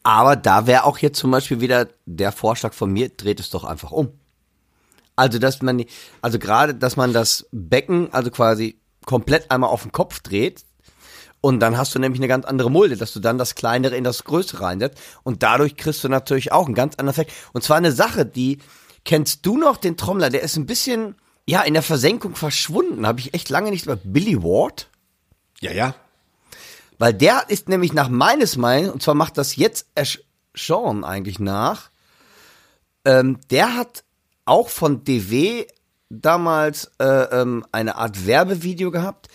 Aber 0.04 0.36
da 0.36 0.68
wäre 0.68 0.84
auch 0.84 1.00
jetzt 1.00 1.20
zum 1.20 1.32
Beispiel 1.32 1.62
wieder 1.62 1.88
der 2.06 2.32
Vorschlag 2.32 2.74
von 2.74 2.92
mir, 2.92 3.10
dreht 3.10 3.40
es 3.40 3.50
doch 3.50 3.64
einfach 3.64 3.92
um. 3.92 4.12
Also, 5.16 5.40
dass 5.40 5.62
man, 5.64 5.84
also 6.22 6.38
gerade, 6.38 6.76
dass 6.76 6.96
man 6.96 7.12
das 7.12 7.48
Becken, 7.52 8.14
also 8.14 8.30
quasi 8.30 8.78
komplett 9.08 9.50
einmal 9.50 9.72
auf 9.72 9.82
den 9.82 9.92
Kopf 9.92 10.20
dreht, 10.20 10.64
und 11.42 11.60
dann 11.60 11.78
hast 11.78 11.94
du 11.94 12.00
nämlich 12.00 12.20
eine 12.20 12.28
ganz 12.28 12.46
andere 12.46 12.72
Mulde, 12.72 12.98
dass 12.98 13.14
du 13.14 13.20
dann 13.20 13.38
das 13.38 13.56
kleinere 13.56 13.96
in 13.96 14.04
das 14.04 14.24
größere 14.24 14.64
reinsetzt. 14.64 14.98
Und 15.24 15.44
dadurch 15.44 15.78
kriegst 15.78 16.04
du 16.04 16.10
natürlich 16.10 16.52
auch 16.52 16.66
einen 16.66 16.76
ganz 16.76 16.96
anderen 16.96 17.14
Effekt. 17.14 17.32
Und 17.54 17.64
zwar 17.64 17.78
eine 17.78 17.92
Sache, 17.92 18.26
die, 18.26 18.60
kennst 19.06 19.46
du 19.46 19.58
noch 19.58 19.78
den 19.78 19.98
Trommler? 19.98 20.30
Der 20.30 20.42
ist 20.42 20.58
ein 20.58 20.66
bisschen, 20.66 21.16
ja, 21.46 21.62
in 21.62 21.74
der 21.74 21.84
Versenkung 21.84 22.36
verschwunden. 22.36 23.06
Habe 23.06 23.20
ich 23.20 23.34
echt 23.34 23.50
lange 23.50 23.70
nicht 23.70 23.86
über 23.86 23.96
Billy 23.96 24.42
Ward. 24.42 24.90
Ja, 25.60 25.72
ja. 25.72 25.96
Weil 26.98 27.14
der 27.14 27.46
ist 27.50 27.70
nämlich 27.70 27.94
nach 27.94 28.10
meines 28.10 28.58
Meinung, 28.58 28.94
und 28.94 29.04
zwar 29.04 29.14
macht 29.14 29.38
das 29.38 29.56
jetzt 29.56 29.88
Ash 29.94 30.24
Sean 30.56 31.04
eigentlich 31.04 31.38
nach, 31.38 31.92
ähm, 33.06 33.40
der 33.52 33.76
hat 33.76 34.04
auch 34.46 34.70
von 34.70 35.04
DW 35.04 35.68
damals 36.10 36.92
äh, 37.00 37.06
ähm, 37.06 37.66
eine 37.72 37.96
Art 37.96 38.26
Werbevideo 38.26 38.92
gehabt, 38.92 39.28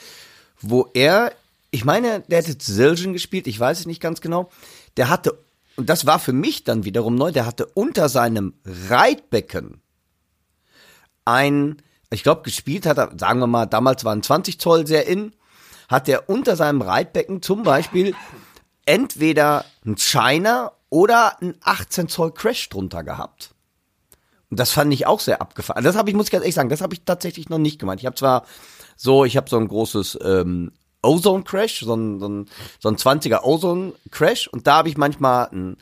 wo 0.60 0.88
er, 0.94 1.32
ich 1.70 1.84
meine, 1.84 2.20
der 2.20 2.38
hätte 2.38 2.58
Zildjian 2.58 3.12
gespielt, 3.12 3.46
ich 3.46 3.58
weiß 3.58 3.80
es 3.80 3.86
nicht 3.86 4.00
ganz 4.00 4.20
genau, 4.20 4.50
der 4.96 5.08
hatte, 5.08 5.38
und 5.76 5.88
das 5.88 6.06
war 6.06 6.18
für 6.18 6.32
mich 6.32 6.64
dann 6.64 6.84
wiederum 6.84 7.14
neu, 7.14 7.32
der 7.32 7.46
hatte 7.46 7.66
unter 7.66 8.08
seinem 8.08 8.54
Reitbecken 8.64 9.80
ein, 11.24 11.76
ich 12.10 12.22
glaube, 12.22 12.42
gespielt 12.42 12.86
hat 12.86 12.98
er, 12.98 13.12
sagen 13.16 13.40
wir 13.40 13.46
mal, 13.46 13.66
damals 13.66 14.04
waren 14.04 14.22
20 14.22 14.58
Zoll 14.58 14.86
sehr 14.86 15.06
in, 15.06 15.32
hat 15.88 16.08
er 16.08 16.28
unter 16.28 16.56
seinem 16.56 16.82
Reitbecken 16.82 17.42
zum 17.42 17.62
Beispiel 17.62 18.14
entweder 18.86 19.64
ein 19.84 19.96
China 19.96 20.72
oder 20.90 21.40
ein 21.40 21.54
18 21.62 22.08
Zoll 22.08 22.32
Crash 22.32 22.68
drunter 22.68 23.04
gehabt. 23.04 23.54
Das 24.56 24.70
fand 24.70 24.92
ich 24.92 25.06
auch 25.06 25.20
sehr 25.20 25.40
abgefahren. 25.40 25.82
Das 25.82 25.96
habe 25.96 26.10
ich, 26.10 26.16
muss 26.16 26.26
ich 26.26 26.32
ganz 26.32 26.42
ehrlich 26.42 26.54
sagen, 26.54 26.68
das 26.68 26.82
habe 26.82 26.94
ich 26.94 27.04
tatsächlich 27.04 27.48
noch 27.48 27.58
nicht 27.58 27.78
gemacht. 27.78 27.98
Ich 28.00 28.06
habe 28.06 28.16
zwar 28.16 28.44
so, 28.96 29.24
ich 29.24 29.36
habe 29.36 29.48
so 29.48 29.56
ein 29.56 29.66
großes 29.66 30.18
ähm, 30.22 30.72
Ozone 31.02 31.42
Crash, 31.42 31.80
so 31.80 31.94
ein, 31.94 32.20
so 32.20 32.28
ein, 32.28 32.48
so 32.78 32.88
ein 32.88 32.96
20er 32.96 33.42
Ozone 33.44 33.94
Crash 34.10 34.48
und 34.48 34.66
da 34.66 34.76
habe 34.76 34.88
ich 34.90 34.96
manchmal 34.96 35.48
ein 35.52 35.76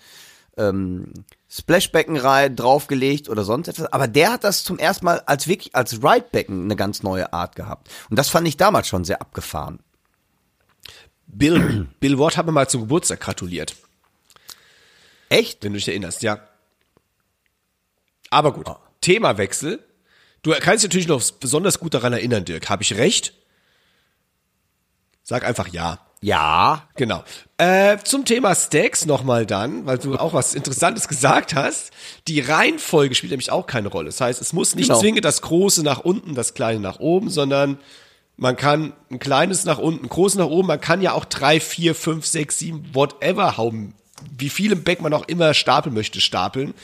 ähm, 0.56 1.12
Splashbecken 1.50 2.14
draufgelegt 2.54 3.28
oder 3.28 3.42
sonst 3.42 3.66
etwas. 3.66 3.92
Aber 3.92 4.06
der 4.06 4.32
hat 4.32 4.44
das 4.44 4.62
zum 4.62 4.78
ersten 4.78 5.04
Mal 5.04 5.20
als 5.26 5.48
wirklich 5.48 5.74
als 5.74 6.02
Ridebecken 6.02 6.64
eine 6.64 6.76
ganz 6.76 7.02
neue 7.02 7.32
Art 7.32 7.56
gehabt. 7.56 7.90
Und 8.08 8.18
das 8.18 8.28
fand 8.28 8.46
ich 8.46 8.56
damals 8.56 8.86
schon 8.86 9.04
sehr 9.04 9.20
abgefahren. 9.20 9.80
Bill, 11.26 11.88
Bill 12.00 12.18
Ward 12.18 12.36
hat 12.36 12.46
mir 12.46 12.52
mal 12.52 12.68
zum 12.68 12.82
Geburtstag 12.82 13.20
gratuliert, 13.20 13.74
Echt? 15.28 15.62
wenn 15.62 15.72
du 15.72 15.78
dich 15.78 15.88
erinnerst, 15.88 16.22
ja. 16.22 16.40
Aber 18.30 18.52
gut, 18.52 18.66
Themawechsel. 19.00 19.84
Du 20.42 20.52
kannst 20.52 20.82
dich 20.84 20.88
natürlich 20.88 21.08
noch 21.08 21.22
besonders 21.32 21.80
gut 21.80 21.92
daran 21.94 22.12
erinnern, 22.12 22.44
Dirk. 22.44 22.70
Habe 22.70 22.82
ich 22.82 22.96
recht? 22.96 23.34
Sag 25.22 25.44
einfach 25.44 25.68
ja. 25.68 25.98
Ja. 26.22 26.88
Genau. 26.96 27.24
Äh, 27.56 27.98
zum 28.04 28.24
Thema 28.24 28.54
Stacks 28.54 29.06
nochmal 29.06 29.46
dann, 29.46 29.86
weil 29.86 29.98
du 29.98 30.16
auch 30.16 30.34
was 30.34 30.54
Interessantes 30.54 31.08
gesagt 31.08 31.54
hast. 31.54 31.92
Die 32.28 32.40
Reihenfolge 32.40 33.14
spielt 33.14 33.30
nämlich 33.30 33.50
auch 33.50 33.66
keine 33.66 33.88
Rolle. 33.88 34.06
Das 34.06 34.20
heißt, 34.20 34.40
es 34.40 34.52
muss 34.52 34.74
nicht 34.74 34.88
Genau. 34.88 35.00
zwingend 35.00 35.24
das 35.24 35.40
Große 35.42 35.82
nach 35.82 36.00
unten, 36.00 36.34
das 36.34 36.54
Kleine 36.54 36.80
nach 36.80 37.00
oben, 37.00 37.30
sondern 37.30 37.78
man 38.36 38.56
kann 38.56 38.92
ein 39.10 39.18
kleines 39.18 39.64
nach 39.64 39.78
unten, 39.78 40.06
ein 40.06 40.08
großes 40.08 40.38
nach 40.38 40.46
oben. 40.46 40.68
Man 40.68 40.80
kann 40.80 41.02
ja 41.02 41.12
auch 41.12 41.24
drei, 41.24 41.60
vier, 41.60 41.94
fünf, 41.94 42.26
sechs, 42.26 42.58
sieben, 42.58 42.94
whatever 42.94 43.56
hauen. 43.56 43.94
Wie 44.36 44.50
viel 44.50 44.72
im 44.72 44.84
Back 44.84 45.00
man 45.00 45.12
auch 45.14 45.26
immer 45.28 45.54
stapeln 45.54 45.94
möchte, 45.94 46.20
stapeln. 46.20 46.74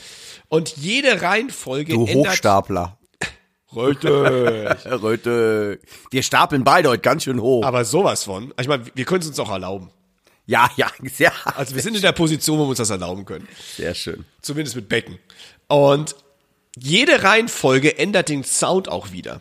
Und 0.48 0.76
jede 0.76 1.22
Reihenfolge 1.22 1.94
Du. 1.94 2.06
Hochstapler. 2.06 2.98
Röte. 3.74 4.76
Röte. 5.02 5.80
Wir 6.10 6.22
stapeln 6.22 6.64
beide 6.64 6.88
heute 6.88 7.02
ganz 7.02 7.24
schön 7.24 7.40
hoch. 7.40 7.64
Aber 7.64 7.84
sowas 7.84 8.24
von. 8.24 8.54
Ich 8.60 8.68
meine, 8.68 8.84
wir 8.94 9.04
können 9.04 9.20
es 9.22 9.28
uns 9.28 9.38
auch 9.38 9.50
erlauben. 9.50 9.90
ja, 10.46 10.70
ja, 10.76 10.90
sehr, 11.02 11.32
Also 11.56 11.74
wir 11.74 11.82
sind 11.82 11.96
in 11.96 12.02
der 12.02 12.12
Position, 12.12 12.58
wo 12.58 12.64
wir 12.64 12.68
uns 12.70 12.78
das 12.78 12.90
erlauben 12.90 13.24
können. 13.24 13.48
sehr 13.76 13.94
schön. 13.94 14.24
Zumindest 14.40 14.76
mit 14.76 14.88
Becken. 14.88 15.18
Und 15.68 16.14
jede 16.78 17.22
Reihenfolge 17.22 17.98
ändert 17.98 18.28
den 18.28 18.44
Sound 18.44 18.88
auch 18.88 19.10
wieder. 19.12 19.40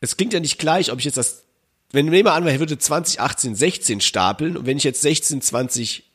Es 0.00 0.16
klingt 0.16 0.32
ja 0.32 0.40
nicht 0.40 0.58
gleich, 0.58 0.92
ob 0.92 0.98
ich 0.98 1.04
jetzt 1.06 1.16
das, 1.16 1.44
wenn 1.92 2.06
nehmen 2.06 2.26
wir 2.26 2.34
an, 2.34 2.44
man 2.44 2.58
würde 2.58 2.76
20, 2.76 3.20
18, 3.20 3.54
16 3.54 4.00
stapeln 4.00 4.56
und 4.56 4.66
wenn 4.66 4.76
ich 4.76 4.84
jetzt 4.84 5.00
16, 5.00 5.40
20, 5.40 6.05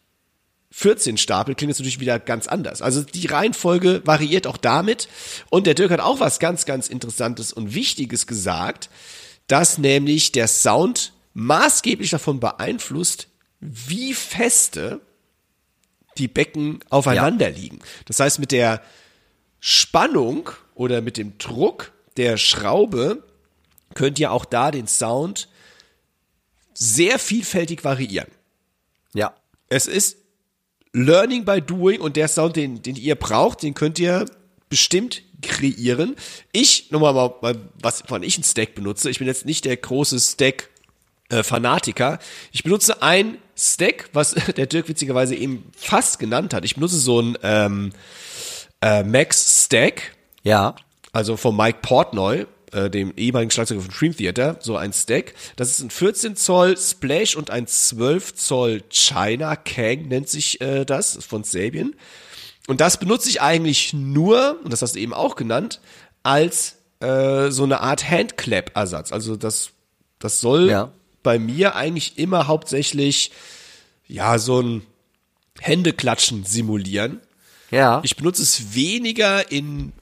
14 0.72 1.18
stapel, 1.18 1.54
klingt 1.54 1.72
es 1.72 1.80
natürlich 1.80 2.00
wieder 2.00 2.18
ganz 2.18 2.48
anders. 2.48 2.82
Also 2.82 3.04
die 3.04 3.28
Reihenfolge 3.28 4.02
variiert 4.06 4.48
auch 4.48 4.58
damit. 4.58 5.10
Und 5.50 5.68
der 5.68 5.74
Dirk 5.74 5.92
hat 5.92 6.00
auch 6.00 6.20
was 6.20 6.40
ganz, 6.40 6.66
ganz 6.66 6.88
Interessantes 6.88 7.52
und 7.52 7.76
Wichtiges 7.76 8.26
gesagt, 8.26 8.90
dass 9.48 9.78
nämlich 9.78 10.32
der 10.32 10.48
Sound 10.48 11.14
maßgeblich 11.34 12.10
davon 12.10 12.40
beeinflusst, 12.40 13.28
wie 13.60 14.14
feste 14.14 15.02
die 16.18 16.30
Becken 16.30 16.80
aufeinander 16.90 17.50
ja. 17.50 17.56
liegen. 17.56 17.80
Das 18.06 18.20
heißt, 18.20 18.40
mit 18.40 18.52
der 18.52 18.82
Spannung 19.60 20.50
oder 20.74 21.02
mit 21.02 21.18
dem 21.18 21.38
Druck 21.38 21.92
der 22.18 22.38
Schraube 22.38 23.24
könnt 23.94 24.20
ihr 24.20 24.32
auch 24.32 24.46
da 24.46 24.72
den 24.72 24.88
Sound 24.88 25.50
sehr 26.74 27.20
vielfältig 27.20 27.84
variieren. 27.84 28.30
Ja. 29.14 29.36
Es 29.70 29.88
ist 29.88 30.18
Learning 30.94 31.46
by 31.46 31.62
Doing 31.62 32.02
und 32.02 32.18
der 32.18 32.28
Sound, 32.28 32.56
den, 32.56 32.82
den 32.82 32.96
ihr 32.96 33.16
braucht, 33.16 33.64
den 33.64 33.74
könnt 33.74 34.00
ihr 34.00 34.26
bestimmt 34.70 35.24
kreieren. 35.42 36.16
Ich, 36.52 36.92
nochmal 36.92 37.14
mal, 37.14 37.56
was 37.82 38.02
von 38.02 38.24
ich 38.24 38.38
ein 38.38 38.44
Stack 38.44 38.76
benutze. 38.76 39.10
Ich 39.10 39.20
bin 39.20 39.28
jetzt 39.28 39.46
nicht 39.46 39.66
der 39.66 39.78
große 39.78 40.20
Stack 40.20 40.70
äh, 41.30 41.44
Fanatiker. 41.44 42.20
Ich 42.52 42.64
benutze 42.64 43.02
ein 43.02 43.38
Stack, 43.58 44.10
was 44.14 44.36
der 44.58 44.66
Dirk 44.66 44.88
witzigerweise 44.90 45.36
eben 45.36 45.70
fast 45.76 46.20
genannt 46.20 46.54
hat. 46.54 46.66
Ich 46.66 46.76
benutze 46.76 47.00
so 47.00 47.22
ein 47.22 47.38
ähm, 47.44 47.94
äh, 48.82 49.04
Max 49.04 49.66
Stack. 49.66 50.16
Ja. 50.44 50.76
Also 51.14 51.38
von 51.38 51.56
Mike 51.56 51.80
Portnoy 51.82 52.46
äh, 52.72 52.90
dem 52.90 53.14
ehemaligen 53.18 53.52
Schlagzeuger 53.52 53.82
von 53.82 53.92
Dream 53.92 54.16
Theater, 54.16 54.58
so 54.62 54.78
ein 54.78 54.94
Stack. 54.94 55.34
Das 55.56 55.70
ist 55.70 55.82
ein 55.82 55.90
14 55.90 56.36
Zoll 56.36 56.78
Splash 56.78 57.36
und 57.36 57.50
ein 57.50 57.68
12 57.68 58.36
Zoll 58.36 58.84
China 58.90 59.56
Kang 59.56 60.08
nennt 60.08 60.30
sich 60.30 60.62
äh, 60.62 60.86
das, 60.86 61.24
von 61.24 61.44
Sabian. 61.44 61.96
Und 62.68 62.82
das 62.82 62.98
benutze 62.98 63.30
ich 63.30 63.42
eigentlich 63.42 63.94
nur, 63.94 64.60
und 64.64 64.72
das 64.72 64.82
hast 64.82 64.96
du 64.96 65.00
eben 65.00 65.14
auch 65.14 65.36
genannt, 65.36 65.82
als 66.24 66.78
äh, 67.00 67.50
so 67.50 67.64
eine 67.64 67.82
Art 67.82 68.10
Handclap-Ersatz. 68.10 69.12
Also 69.12 69.36
das, 69.36 69.72
das 70.20 70.40
soll 70.40 70.70
ja. 70.70 70.92
bei 71.24 71.40
mir 71.40 71.76
eigentlich 71.76 72.18
immer 72.18 72.48
hauptsächlich 72.48 73.32
ja 74.08 74.38
so 74.38 74.62
ein 74.62 74.84
Händeklatschen 75.60 76.46
simulieren. 76.46 77.22
Ja. 77.72 78.02
Ich 78.04 78.16
benutze 78.16 78.44
es 78.44 78.76
weniger 78.76 79.52
in 79.52 79.94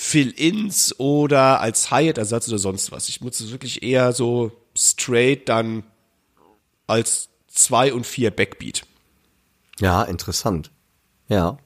Fill-Ins 0.00 1.00
oder 1.00 1.60
als 1.60 1.90
Hi-Hat-Ersatz 1.90 2.46
oder 2.46 2.58
sonst 2.58 2.92
was. 2.92 3.08
Ich 3.08 3.20
nutze 3.20 3.42
es 3.42 3.50
wirklich 3.50 3.82
eher 3.82 4.12
so 4.12 4.52
straight 4.76 5.48
dann 5.48 5.82
als 6.86 7.30
zwei 7.48 7.92
und 7.92 8.06
vier 8.06 8.30
Backbeat. 8.30 8.86
Ja, 9.80 10.04
interessant. 10.04 10.70
Ja. 11.26 11.58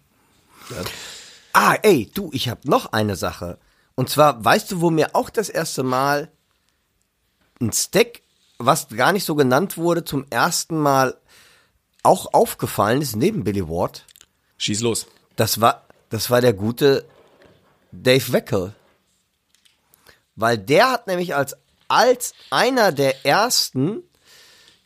ja. 0.71 0.77
Ah, 1.53 1.77
ey, 1.83 2.11
du, 2.15 2.31
ich 2.33 2.49
habe 2.49 2.63
noch 2.65 2.95
eine 2.95 3.17
Sache. 3.17 3.59
Und 3.97 4.09
zwar, 4.09 4.43
weißt 4.43 4.73
du, 4.73 4.81
wo 4.81 4.89
mir 4.89 5.15
auch 5.15 5.29
das 5.29 5.51
erste 5.51 5.83
Mal 5.83 6.33
ein 7.61 7.71
Stack, 7.71 8.23
was 8.57 8.89
gar 8.89 9.13
nicht 9.13 9.25
so 9.25 9.35
genannt 9.35 9.77
wurde, 9.77 10.05
zum 10.05 10.25
ersten 10.31 10.79
Mal 10.81 11.19
auch 12.03 12.33
aufgefallen 12.33 13.03
ist, 13.03 13.15
neben 13.15 13.45
Billy 13.45 13.69
Ward? 13.69 14.07
Schieß 14.57 14.81
los. 14.81 15.07
Das 15.37 15.61
war, 15.61 15.87
das 16.09 16.31
war 16.31 16.41
der 16.41 16.55
gute 16.55 17.05
Dave 17.93 18.33
Weckel. 18.33 18.75
Weil 20.35 20.59
der 20.59 20.91
hat 20.91 21.07
nämlich 21.07 21.35
als, 21.35 21.57
als 21.89 22.33
einer 22.51 22.91
der 22.91 23.25
ersten 23.25 24.03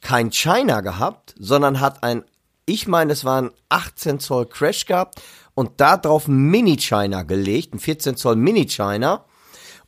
kein 0.01 0.31
China 0.31 0.81
gehabt, 0.83 1.35
sondern 1.39 1.81
hat 1.81 2.03
ein, 2.03 2.25
ich 2.67 2.87
meine, 2.87 3.13
es 3.13 3.25
war 3.25 3.43
ein 3.43 3.51
18 3.69 4.21
Zoll 4.21 4.47
Crash 4.47 4.87
gehabt 4.87 5.21
und 5.55 5.81
da 5.81 5.97
drauf 5.97 6.29
ein 6.29 6.37
Mini 6.37 6.77
China 6.77 7.23
gelegt, 7.23 7.75
ein 7.75 7.79
14 7.79 8.17
Zoll 8.17 8.37
Mini 8.37 8.67
China. 8.67 9.25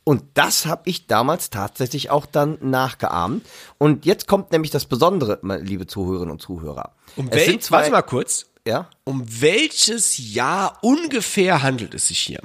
Und 0.05 0.23
das 0.33 0.65
habe 0.65 0.89
ich 0.89 1.05
damals 1.05 1.51
tatsächlich 1.51 2.09
auch 2.09 2.25
dann 2.25 2.57
nachgeahmt. 2.61 3.45
Und 3.77 4.05
jetzt 4.05 4.27
kommt 4.27 4.51
nämlich 4.51 4.71
das 4.71 4.85
Besondere, 4.85 5.39
liebe 5.61 5.85
Zuhörerinnen 5.85 6.31
und 6.31 6.41
Zuhörer. 6.41 6.95
Um 7.15 7.27
es 7.29 7.45
sind 7.45 7.61
zwei, 7.61 7.77
warte 7.77 7.91
mal 7.91 8.01
kurz. 8.01 8.47
Ja? 8.65 8.89
Um 9.03 9.23
welches 9.27 10.17
Jahr 10.33 10.79
ungefähr 10.81 11.61
handelt 11.61 11.93
es 11.93 12.07
sich 12.07 12.19
hier? 12.19 12.41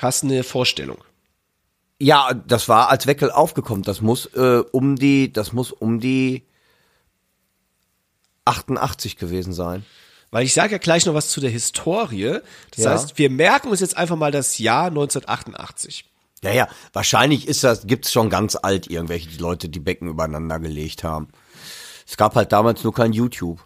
Hast 0.00 0.24
eine 0.24 0.42
Vorstellung? 0.44 0.98
Ja, 1.98 2.34
das 2.34 2.68
war 2.68 2.90
als 2.90 3.06
Weckel 3.06 3.30
aufgekommen. 3.30 3.82
Das 3.82 4.00
muss 4.00 4.26
äh, 4.34 4.62
um 4.72 4.96
die, 4.96 5.32
das 5.32 5.52
muss 5.52 5.72
um 5.72 6.00
die 6.00 6.44
88 8.44 9.16
gewesen 9.16 9.52
sein. 9.52 9.84
Weil 10.30 10.44
ich 10.44 10.54
sage 10.54 10.72
ja 10.72 10.78
gleich 10.78 11.06
noch 11.06 11.14
was 11.14 11.28
zu 11.28 11.40
der 11.40 11.50
Historie. 11.50 12.40
Das 12.74 12.84
ja. 12.84 12.90
heißt, 12.90 13.18
wir 13.18 13.30
merken 13.30 13.68
uns 13.68 13.80
jetzt 13.80 13.96
einfach 13.96 14.16
mal 14.16 14.32
das 14.32 14.58
Jahr 14.58 14.86
1988. 14.86 16.04
Ja, 16.42 16.52
ja, 16.52 16.68
wahrscheinlich 16.92 17.48
ist 17.48 17.64
das, 17.64 17.86
gibt's 17.86 18.12
schon 18.12 18.28
ganz 18.28 18.56
alt 18.60 18.88
irgendwelche 18.88 19.40
Leute, 19.40 19.68
die 19.68 19.80
Becken 19.80 20.08
übereinander 20.08 20.58
gelegt 20.58 21.02
haben. 21.02 21.28
Es 22.06 22.16
gab 22.16 22.34
halt 22.34 22.52
damals 22.52 22.84
nur 22.84 22.92
kein 22.92 23.12
YouTube. 23.12 23.65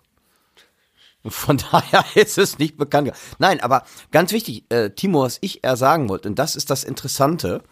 Von 1.26 1.58
daher 1.70 2.04
ist 2.14 2.38
es 2.38 2.58
nicht 2.58 2.76
bekannt. 2.76 3.12
Nein, 3.38 3.60
aber 3.60 3.84
ganz 4.10 4.32
wichtig, 4.32 4.64
äh, 4.70 4.90
Timo, 4.90 5.22
was 5.22 5.38
ich 5.40 5.64
eher 5.64 5.76
sagen 5.76 6.08
wollte, 6.08 6.28
und 6.28 6.38
das 6.38 6.56
ist 6.56 6.70
das 6.70 6.84
Interessante. 6.84 7.62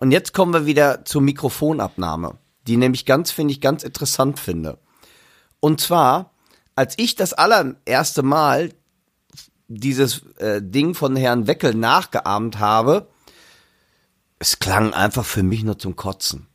Und 0.00 0.12
jetzt 0.12 0.32
kommen 0.32 0.52
wir 0.52 0.66
wieder 0.66 1.04
zur 1.04 1.22
Mikrofonabnahme, 1.22 2.38
die 2.66 2.76
nämlich 2.76 3.04
ganz, 3.04 3.30
finde 3.30 3.52
ich, 3.52 3.60
ganz 3.60 3.82
interessant 3.82 4.38
finde. 4.38 4.78
Und 5.60 5.80
zwar, 5.80 6.32
als 6.76 6.94
ich 6.98 7.16
das 7.16 7.32
allererste 7.32 8.22
Mal 8.22 8.72
dieses 9.66 10.22
äh, 10.36 10.62
Ding 10.62 10.94
von 10.94 11.16
Herrn 11.16 11.46
Weckel 11.46 11.74
nachgeahmt 11.74 12.58
habe, 12.58 13.08
es 14.38 14.60
klang 14.60 14.94
einfach 14.94 15.24
für 15.24 15.42
mich 15.42 15.64
nur 15.64 15.78
zum 15.78 15.96
Kotzen. 15.96 16.46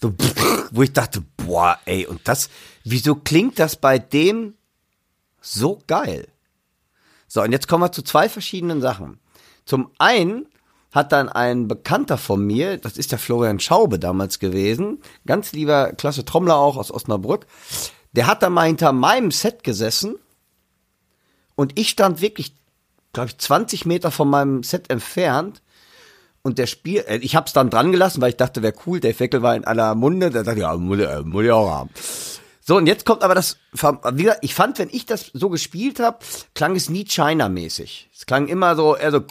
So, 0.00 0.14
wo 0.70 0.82
ich 0.82 0.92
dachte, 0.92 1.22
boah, 1.36 1.78
ey, 1.84 2.06
und 2.06 2.20
das, 2.28 2.48
wieso 2.84 3.16
klingt 3.16 3.58
das 3.58 3.76
bei 3.76 3.98
dem 3.98 4.54
so 5.40 5.80
geil. 5.86 6.28
So, 7.26 7.42
und 7.42 7.52
jetzt 7.52 7.68
kommen 7.68 7.84
wir 7.84 7.92
zu 7.92 8.02
zwei 8.02 8.28
verschiedenen 8.28 8.80
Sachen. 8.80 9.20
Zum 9.64 9.90
einen 9.98 10.46
hat 10.92 11.12
dann 11.12 11.28
ein 11.28 11.68
Bekannter 11.68 12.18
von 12.18 12.44
mir, 12.44 12.76
das 12.76 12.96
ist 12.96 13.12
der 13.12 13.18
Florian 13.18 13.60
Schaube 13.60 13.98
damals 13.98 14.38
gewesen, 14.38 15.00
ganz 15.26 15.52
lieber 15.52 15.92
klasse 15.92 16.24
Trommler 16.24 16.56
auch 16.56 16.76
aus 16.76 16.90
Osnabrück, 16.90 17.46
der 18.12 18.26
hat 18.26 18.42
dann 18.42 18.52
mal 18.52 18.66
hinter 18.66 18.92
meinem 18.92 19.30
Set 19.30 19.62
gesessen 19.62 20.16
und 21.54 21.78
ich 21.78 21.90
stand 21.90 22.20
wirklich, 22.20 22.56
glaube 23.12 23.28
ich, 23.28 23.38
20 23.38 23.86
Meter 23.86 24.10
von 24.10 24.28
meinem 24.28 24.64
Set 24.64 24.90
entfernt 24.90 25.62
und 26.42 26.58
der 26.58 26.66
Spiel, 26.66 27.04
äh, 27.06 27.18
ich 27.18 27.36
hab's 27.36 27.52
dann 27.52 27.70
dran 27.70 27.92
gelassen, 27.92 28.20
weil 28.20 28.30
ich 28.30 28.36
dachte, 28.36 28.62
wäre 28.62 28.74
cool, 28.86 28.98
der 28.98 29.14
Feckel 29.14 29.42
war 29.42 29.54
in 29.54 29.64
aller 29.64 29.94
Munde, 29.94 30.30
der 30.30 30.42
dachte, 30.42 30.60
ja, 30.60 30.76
muss, 30.76 30.98
muss 31.24 31.44
ich 31.44 31.50
auch 31.52 31.70
haben. 31.70 31.90
So, 32.60 32.76
und 32.76 32.86
jetzt 32.86 33.06
kommt 33.06 33.22
aber 33.22 33.34
das, 33.34 33.56
wie 33.72 34.22
gesagt, 34.22 34.40
ich 34.42 34.54
fand, 34.54 34.78
wenn 34.78 34.90
ich 34.90 35.06
das 35.06 35.30
so 35.32 35.48
gespielt 35.48 35.98
habe, 35.98 36.18
klang 36.54 36.76
es 36.76 36.90
nie 36.90 37.04
China-mäßig. 37.04 38.10
Es 38.14 38.26
klang 38.26 38.48
immer 38.48 38.76
so, 38.76 38.96
eher 38.96 39.10
so, 39.10 39.24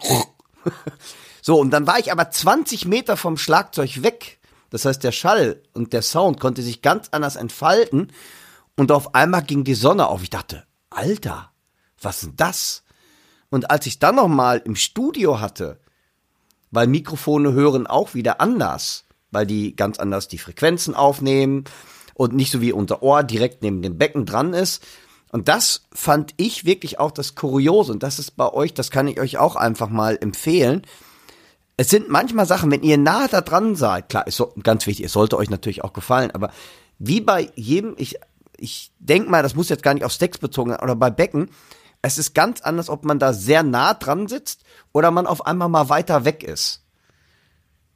so, 1.42 1.60
und 1.60 1.72
dann 1.72 1.86
war 1.88 2.00
ich 2.00 2.12
aber 2.12 2.32
20 2.32 2.86
Meter 2.86 3.18
vom 3.18 3.38
Schlagzeug 3.38 4.02
weg. 4.02 4.40
Das 4.72 4.86
heißt, 4.86 5.04
der 5.04 5.12
Schall 5.12 5.62
und 5.74 5.94
der 5.94 6.02
Sound 6.02 6.40
konnte 6.40 6.62
sich 6.62 6.82
ganz 6.82 7.10
anders 7.12 7.36
entfalten. 7.36 8.12
Und 8.76 8.92
auf 8.92 9.14
einmal 9.16 9.44
ging 9.44 9.64
die 9.64 9.74
Sonne 9.76 10.08
auf. 10.08 10.24
Ich 10.24 10.30
dachte, 10.30 10.66
Alter, 10.90 11.52
was 12.02 12.24
ist 12.24 12.34
das? 12.38 12.84
Und 13.50 13.72
als 13.72 13.86
ich 13.86 14.00
dann 14.00 14.16
noch 14.16 14.28
mal 14.28 14.62
im 14.64 14.76
Studio 14.76 15.40
hatte, 15.40 15.80
weil 16.72 16.88
Mikrofone 16.88 17.54
hören 17.54 17.88
auch 17.88 18.14
wieder 18.14 18.42
anders, 18.42 19.06
weil 19.32 19.46
die 19.46 19.76
ganz 19.76 20.00
anders 20.00 20.28
die 20.28 20.38
Frequenzen 20.38 20.96
aufnehmen 20.96 21.66
und 22.20 22.34
nicht 22.36 22.52
so 22.52 22.60
wie 22.60 22.74
unser 22.74 23.02
Ohr 23.02 23.24
direkt 23.24 23.64
neben 23.64 23.82
dem 23.82 23.98
Becken 23.98 24.26
dran 24.26 24.54
ist. 24.54 24.86
Und 25.32 25.48
das 25.48 25.86
fand 25.94 26.34
ich 26.36 26.66
wirklich 26.66 27.00
auch 27.00 27.12
das 27.12 27.34
Kuriose. 27.34 27.94
Und 27.94 28.04
das 28.04 28.20
ist 28.20 28.32
bei 28.36 28.52
euch, 28.52 28.74
das 28.74 28.92
kann 28.92 29.08
ich 29.08 29.22
euch 29.22 29.38
auch 29.38 29.56
einfach 29.56 29.88
mal 29.88 30.18
empfehlen. 30.20 30.82
Es 31.78 31.90
sind 31.90 32.10
manchmal 32.10 32.46
Sachen, 32.46 32.72
wenn 32.72 32.84
ihr 32.84 32.98
nah 32.98 33.30
da 33.30 33.40
dran 33.40 33.78
seid, 33.78 34.10
klar, 34.10 34.28
ist 34.28 34.36
so, 34.36 34.54
ganz 34.62 34.86
wichtig, 34.86 35.06
es 35.06 35.14
sollte 35.14 35.38
euch 35.38 35.50
natürlich 35.50 35.86
auch 35.86 35.94
gefallen, 35.94 36.32
aber 36.32 36.52
wie 36.98 37.22
bei 37.22 37.52
jedem, 37.56 37.96
ich, 37.98 38.20
ich 38.58 38.92
denke 39.00 39.30
mal, 39.30 39.42
das 39.42 39.56
muss 39.56 39.70
jetzt 39.70 39.84
gar 39.84 39.94
nicht 39.94 40.04
auf 40.04 40.12
Stacks 40.12 40.40
bezogen 40.40 40.72
sein, 40.72 40.82
oder 40.82 40.98
bei 40.98 41.10
Becken, 41.10 41.50
es 42.02 42.18
ist 42.18 42.36
ganz 42.36 42.60
anders, 42.60 42.90
ob 42.90 43.06
man 43.06 43.18
da 43.18 43.32
sehr 43.32 43.64
nah 43.64 43.94
dran 43.94 44.28
sitzt 44.28 44.64
oder 44.92 45.10
man 45.10 45.26
auf 45.26 45.46
einmal 45.46 45.70
mal 45.70 45.88
weiter 45.88 46.26
weg 46.26 46.44
ist. 46.44 46.84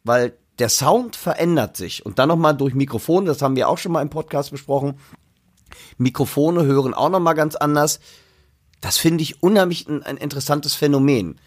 Weil 0.06 0.38
der 0.60 0.70
Sound 0.70 1.16
verändert 1.16 1.78
sich. 1.78 2.06
Und 2.06 2.20
dann 2.20 2.30
nochmal 2.30 2.56
durch 2.56 2.74
Mikrofone, 2.74 3.26
das 3.26 3.42
haben 3.42 3.56
wir 3.56 3.70
auch 3.70 3.78
schon 3.78 3.92
mal 3.92 4.02
im 4.02 4.10
Podcast 4.10 4.52
besprochen. 4.52 5.00
Mikrofone 5.98 6.64
hören 6.64 6.94
auch 6.94 7.10
nochmal 7.10 7.36
ganz 7.36 7.56
anders. 7.56 8.00
Das 8.82 8.98
finde 8.98 9.24
ich 9.24 9.42
unheimlich 9.42 9.88
ein, 9.88 10.04
ein 10.04 10.18
interessantes 10.18 10.76
Phänomen. 10.76 11.40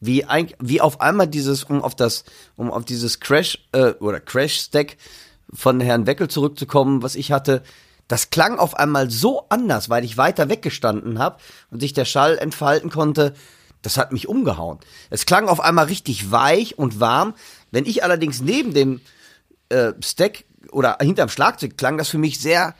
Wie, 0.00 0.24
ein, 0.24 0.50
wie 0.60 0.80
auf 0.80 1.00
einmal 1.00 1.26
dieses, 1.26 1.64
um 1.64 1.82
auf 1.82 1.94
das, 1.94 2.24
um 2.56 2.70
auf 2.70 2.84
dieses 2.84 3.20
Crash 3.20 3.58
äh, 3.72 3.92
oder 3.94 4.20
Crash-Stack 4.20 4.96
von 5.52 5.80
Herrn 5.80 6.06
Weckel 6.06 6.28
zurückzukommen, 6.28 7.02
was 7.02 7.14
ich 7.14 7.32
hatte, 7.32 7.62
das 8.06 8.30
klang 8.30 8.58
auf 8.58 8.74
einmal 8.74 9.10
so 9.10 9.46
anders, 9.50 9.90
weil 9.90 10.04
ich 10.04 10.16
weiter 10.16 10.48
weggestanden 10.48 11.18
habe 11.18 11.38
und 11.70 11.80
sich 11.80 11.92
der 11.92 12.06
Schall 12.06 12.38
entfalten 12.38 12.90
konnte. 12.90 13.34
Das 13.82 13.96
hat 13.96 14.12
mich 14.12 14.28
umgehauen. 14.28 14.78
Es 15.10 15.26
klang 15.26 15.48
auf 15.48 15.60
einmal 15.60 15.86
richtig 15.86 16.30
weich 16.32 16.78
und 16.78 17.00
warm. 17.00 17.34
Wenn 17.70 17.86
ich 17.86 18.02
allerdings 18.02 18.40
neben 18.40 18.74
dem 18.74 19.00
äh, 19.68 19.92
Stack 20.02 20.44
oder 20.70 20.98
hinterm 21.00 21.28
Schlagzeug 21.28 21.76
klang 21.76 21.98
das 21.98 22.08
für 22.08 22.18
mich 22.18 22.40
sehr, 22.40 22.74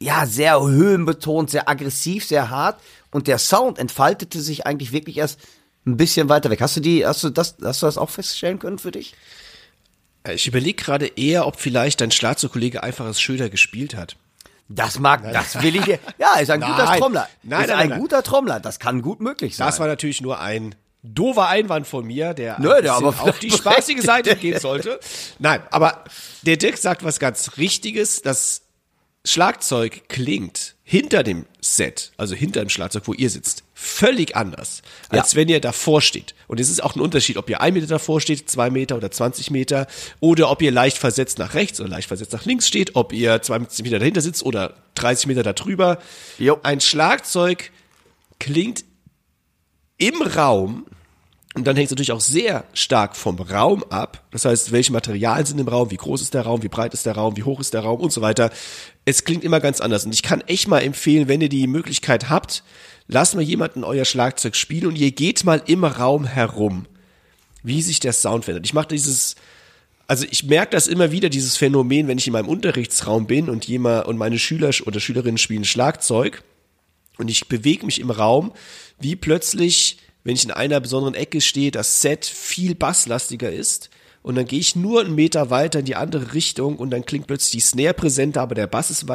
ja, 0.00 0.26
sehr 0.26 0.60
höhenbetont, 0.60 1.50
sehr 1.50 1.68
aggressiv, 1.68 2.24
sehr 2.24 2.50
hart. 2.50 2.80
Und 3.10 3.26
der 3.26 3.38
Sound 3.38 3.78
entfaltete 3.78 4.40
sich 4.40 4.66
eigentlich 4.66 4.92
wirklich 4.92 5.16
erst 5.18 5.40
ein 5.86 5.96
bisschen 5.96 6.28
weiter 6.28 6.50
weg. 6.50 6.60
Hast 6.60 6.76
du 6.76 6.80
die, 6.80 7.06
hast 7.06 7.24
du 7.24 7.30
das, 7.30 7.56
hast 7.62 7.82
du 7.82 7.86
das 7.86 7.98
auch 7.98 8.10
feststellen 8.10 8.58
können 8.58 8.78
für 8.78 8.90
dich? 8.90 9.14
Ich 10.28 10.46
überlege 10.46 10.82
gerade 10.82 11.06
eher, 11.06 11.46
ob 11.46 11.58
vielleicht 11.58 12.00
dein 12.00 12.10
Schlagzeugkollege 12.10 12.82
einfach 12.82 13.06
als 13.06 13.20
Schöder 13.20 13.48
gespielt 13.48 13.94
hat. 13.94 14.16
Das 14.68 14.98
mag, 14.98 15.22
das 15.32 15.62
will 15.62 15.76
ich. 15.76 15.86
Ja, 16.18 16.38
ist 16.38 16.50
ein 16.50 16.60
guter 16.60 16.76
Nein. 16.84 17.00
Trommler. 17.00 17.28
Nein, 17.42 17.60
ist 17.62 17.68
nein, 17.68 17.78
ein 17.78 17.88
nein, 17.88 18.00
guter 18.00 18.22
Trommler. 18.22 18.60
Das 18.60 18.78
kann 18.78 19.00
gut 19.00 19.20
möglich 19.20 19.56
sein. 19.56 19.66
Das 19.66 19.80
war 19.80 19.86
natürlich 19.86 20.20
nur 20.20 20.40
ein 20.40 20.74
doofer 21.02 21.48
Einwand 21.48 21.86
von 21.86 22.04
mir, 22.06 22.34
der, 22.34 22.58
Nö, 22.60 22.82
der 22.82 22.94
aber 22.94 23.08
auf 23.08 23.38
die 23.38 23.50
spaßige 23.50 24.02
Seite 24.04 24.36
gehen 24.36 24.58
sollte. 24.60 24.98
Nein, 25.38 25.62
aber 25.70 26.04
der 26.42 26.56
Dirk 26.56 26.76
sagt 26.76 27.04
was 27.04 27.18
ganz 27.18 27.52
Richtiges. 27.56 28.22
Das 28.22 28.62
Schlagzeug 29.24 30.08
klingt 30.08 30.74
hinter 30.84 31.22
dem 31.22 31.44
Set, 31.60 32.12
also 32.16 32.34
hinter 32.34 32.60
dem 32.60 32.70
Schlagzeug, 32.70 33.02
wo 33.06 33.12
ihr 33.12 33.28
sitzt, 33.28 33.62
völlig 33.74 34.36
anders, 34.36 34.80
als 35.10 35.32
Ja. 35.32 35.36
wenn 35.36 35.48
ihr 35.48 35.60
davor 35.60 36.00
steht. 36.00 36.34
Und 36.46 36.58
es 36.60 36.70
ist 36.70 36.82
auch 36.82 36.96
ein 36.96 37.00
Unterschied, 37.00 37.36
ob 37.36 37.50
ihr 37.50 37.60
ein 37.60 37.74
Meter 37.74 37.86
davor 37.88 38.20
steht, 38.22 38.48
zwei 38.48 38.70
Meter 38.70 38.96
oder 38.96 39.10
20 39.10 39.50
Meter, 39.50 39.86
oder 40.20 40.50
ob 40.50 40.62
ihr 40.62 40.70
leicht 40.72 40.96
versetzt 40.96 41.38
nach 41.38 41.52
rechts 41.54 41.78
oder 41.80 41.90
leicht 41.90 42.08
versetzt 42.08 42.32
nach 42.32 42.46
links 42.46 42.66
steht, 42.66 42.96
ob 42.96 43.12
ihr 43.12 43.42
20 43.42 43.84
Meter 43.84 43.98
dahinter 43.98 44.22
sitzt 44.22 44.42
oder 44.44 44.74
30 44.94 45.26
Meter 45.26 45.42
darüber. 45.42 45.98
Jo. 46.38 46.58
Ein 46.62 46.80
Schlagzeug 46.80 47.70
klingt 48.40 48.84
im 49.98 50.22
Raum 50.22 50.86
und 51.54 51.66
dann 51.66 51.74
hängt 51.76 51.86
es 51.86 51.90
natürlich 51.90 52.12
auch 52.12 52.20
sehr 52.20 52.64
stark 52.72 53.16
vom 53.16 53.36
Raum 53.40 53.82
ab. 53.90 54.22
Das 54.30 54.44
heißt, 54.44 54.70
welche 54.70 54.92
Materialien 54.92 55.44
sind 55.44 55.58
im 55.58 55.66
Raum, 55.66 55.90
wie 55.90 55.96
groß 55.96 56.22
ist 56.22 56.34
der 56.34 56.42
Raum, 56.42 56.62
wie 56.62 56.68
breit 56.68 56.94
ist 56.94 57.04
der 57.04 57.16
Raum, 57.16 57.36
wie 57.36 57.42
hoch 57.42 57.58
ist 57.58 57.74
der 57.74 57.80
Raum 57.80 58.00
und 58.00 58.12
so 58.12 58.20
weiter. 58.20 58.50
Es 59.04 59.24
klingt 59.24 59.42
immer 59.42 59.58
ganz 59.58 59.80
anders. 59.80 60.04
Und 60.04 60.14
ich 60.14 60.22
kann 60.22 60.42
echt 60.42 60.68
mal 60.68 60.80
empfehlen, 60.80 61.26
wenn 61.26 61.40
ihr 61.40 61.48
die 61.48 61.66
Möglichkeit 61.66 62.28
habt, 62.28 62.62
lasst 63.08 63.34
mal 63.34 63.40
jemanden 63.40 63.82
euer 63.82 64.04
Schlagzeug 64.04 64.54
spielen 64.54 64.86
und 64.86 64.96
ihr 64.96 65.10
geht 65.10 65.44
mal 65.44 65.62
im 65.66 65.84
Raum 65.84 66.26
herum, 66.26 66.86
wie 67.62 67.82
sich 67.82 67.98
der 67.98 68.12
Sound 68.12 68.44
verändert. 68.44 68.66
Ich 68.66 68.74
mache 68.74 68.88
dieses, 68.88 69.34
also 70.06 70.26
ich 70.30 70.44
merke 70.44 70.70
das 70.72 70.86
immer 70.86 71.10
wieder, 71.10 71.30
dieses 71.30 71.56
Phänomen, 71.56 72.06
wenn 72.06 72.18
ich 72.18 72.26
in 72.26 72.34
meinem 72.34 72.48
Unterrichtsraum 72.48 73.26
bin 73.26 73.48
und 73.48 73.66
jemand 73.66 74.06
und 74.06 74.18
meine 74.18 74.38
Schüler 74.38 74.70
oder 74.86 75.00
Schülerinnen 75.00 75.38
spielen 75.38 75.64
Schlagzeug 75.64 76.44
und 77.18 77.28
ich 77.28 77.48
bewege 77.48 77.84
mich 77.84 78.00
im 78.00 78.10
Raum, 78.10 78.52
wie 78.98 79.16
plötzlich, 79.16 79.98
wenn 80.24 80.34
ich 80.36 80.44
in 80.44 80.50
einer 80.50 80.80
besonderen 80.80 81.14
Ecke 81.14 81.40
stehe, 81.40 81.70
das 81.70 82.00
Set 82.00 82.24
viel 82.24 82.74
basslastiger 82.74 83.50
ist. 83.52 83.90
Und 84.22 84.34
dann 84.34 84.46
gehe 84.46 84.58
ich 84.58 84.74
nur 84.76 85.00
einen 85.00 85.14
Meter 85.14 85.50
weiter 85.50 85.78
in 85.80 85.84
die 85.84 85.94
andere 85.96 86.34
Richtung 86.34 86.76
und 86.76 86.90
dann 86.90 87.04
klingt 87.04 87.26
plötzlich 87.26 87.52
die 87.52 87.60
Snare 87.60 87.94
präsenter, 87.94 88.42
aber 88.42 88.54
der 88.54 88.66
Bass 88.66 88.90
ist 88.90 89.06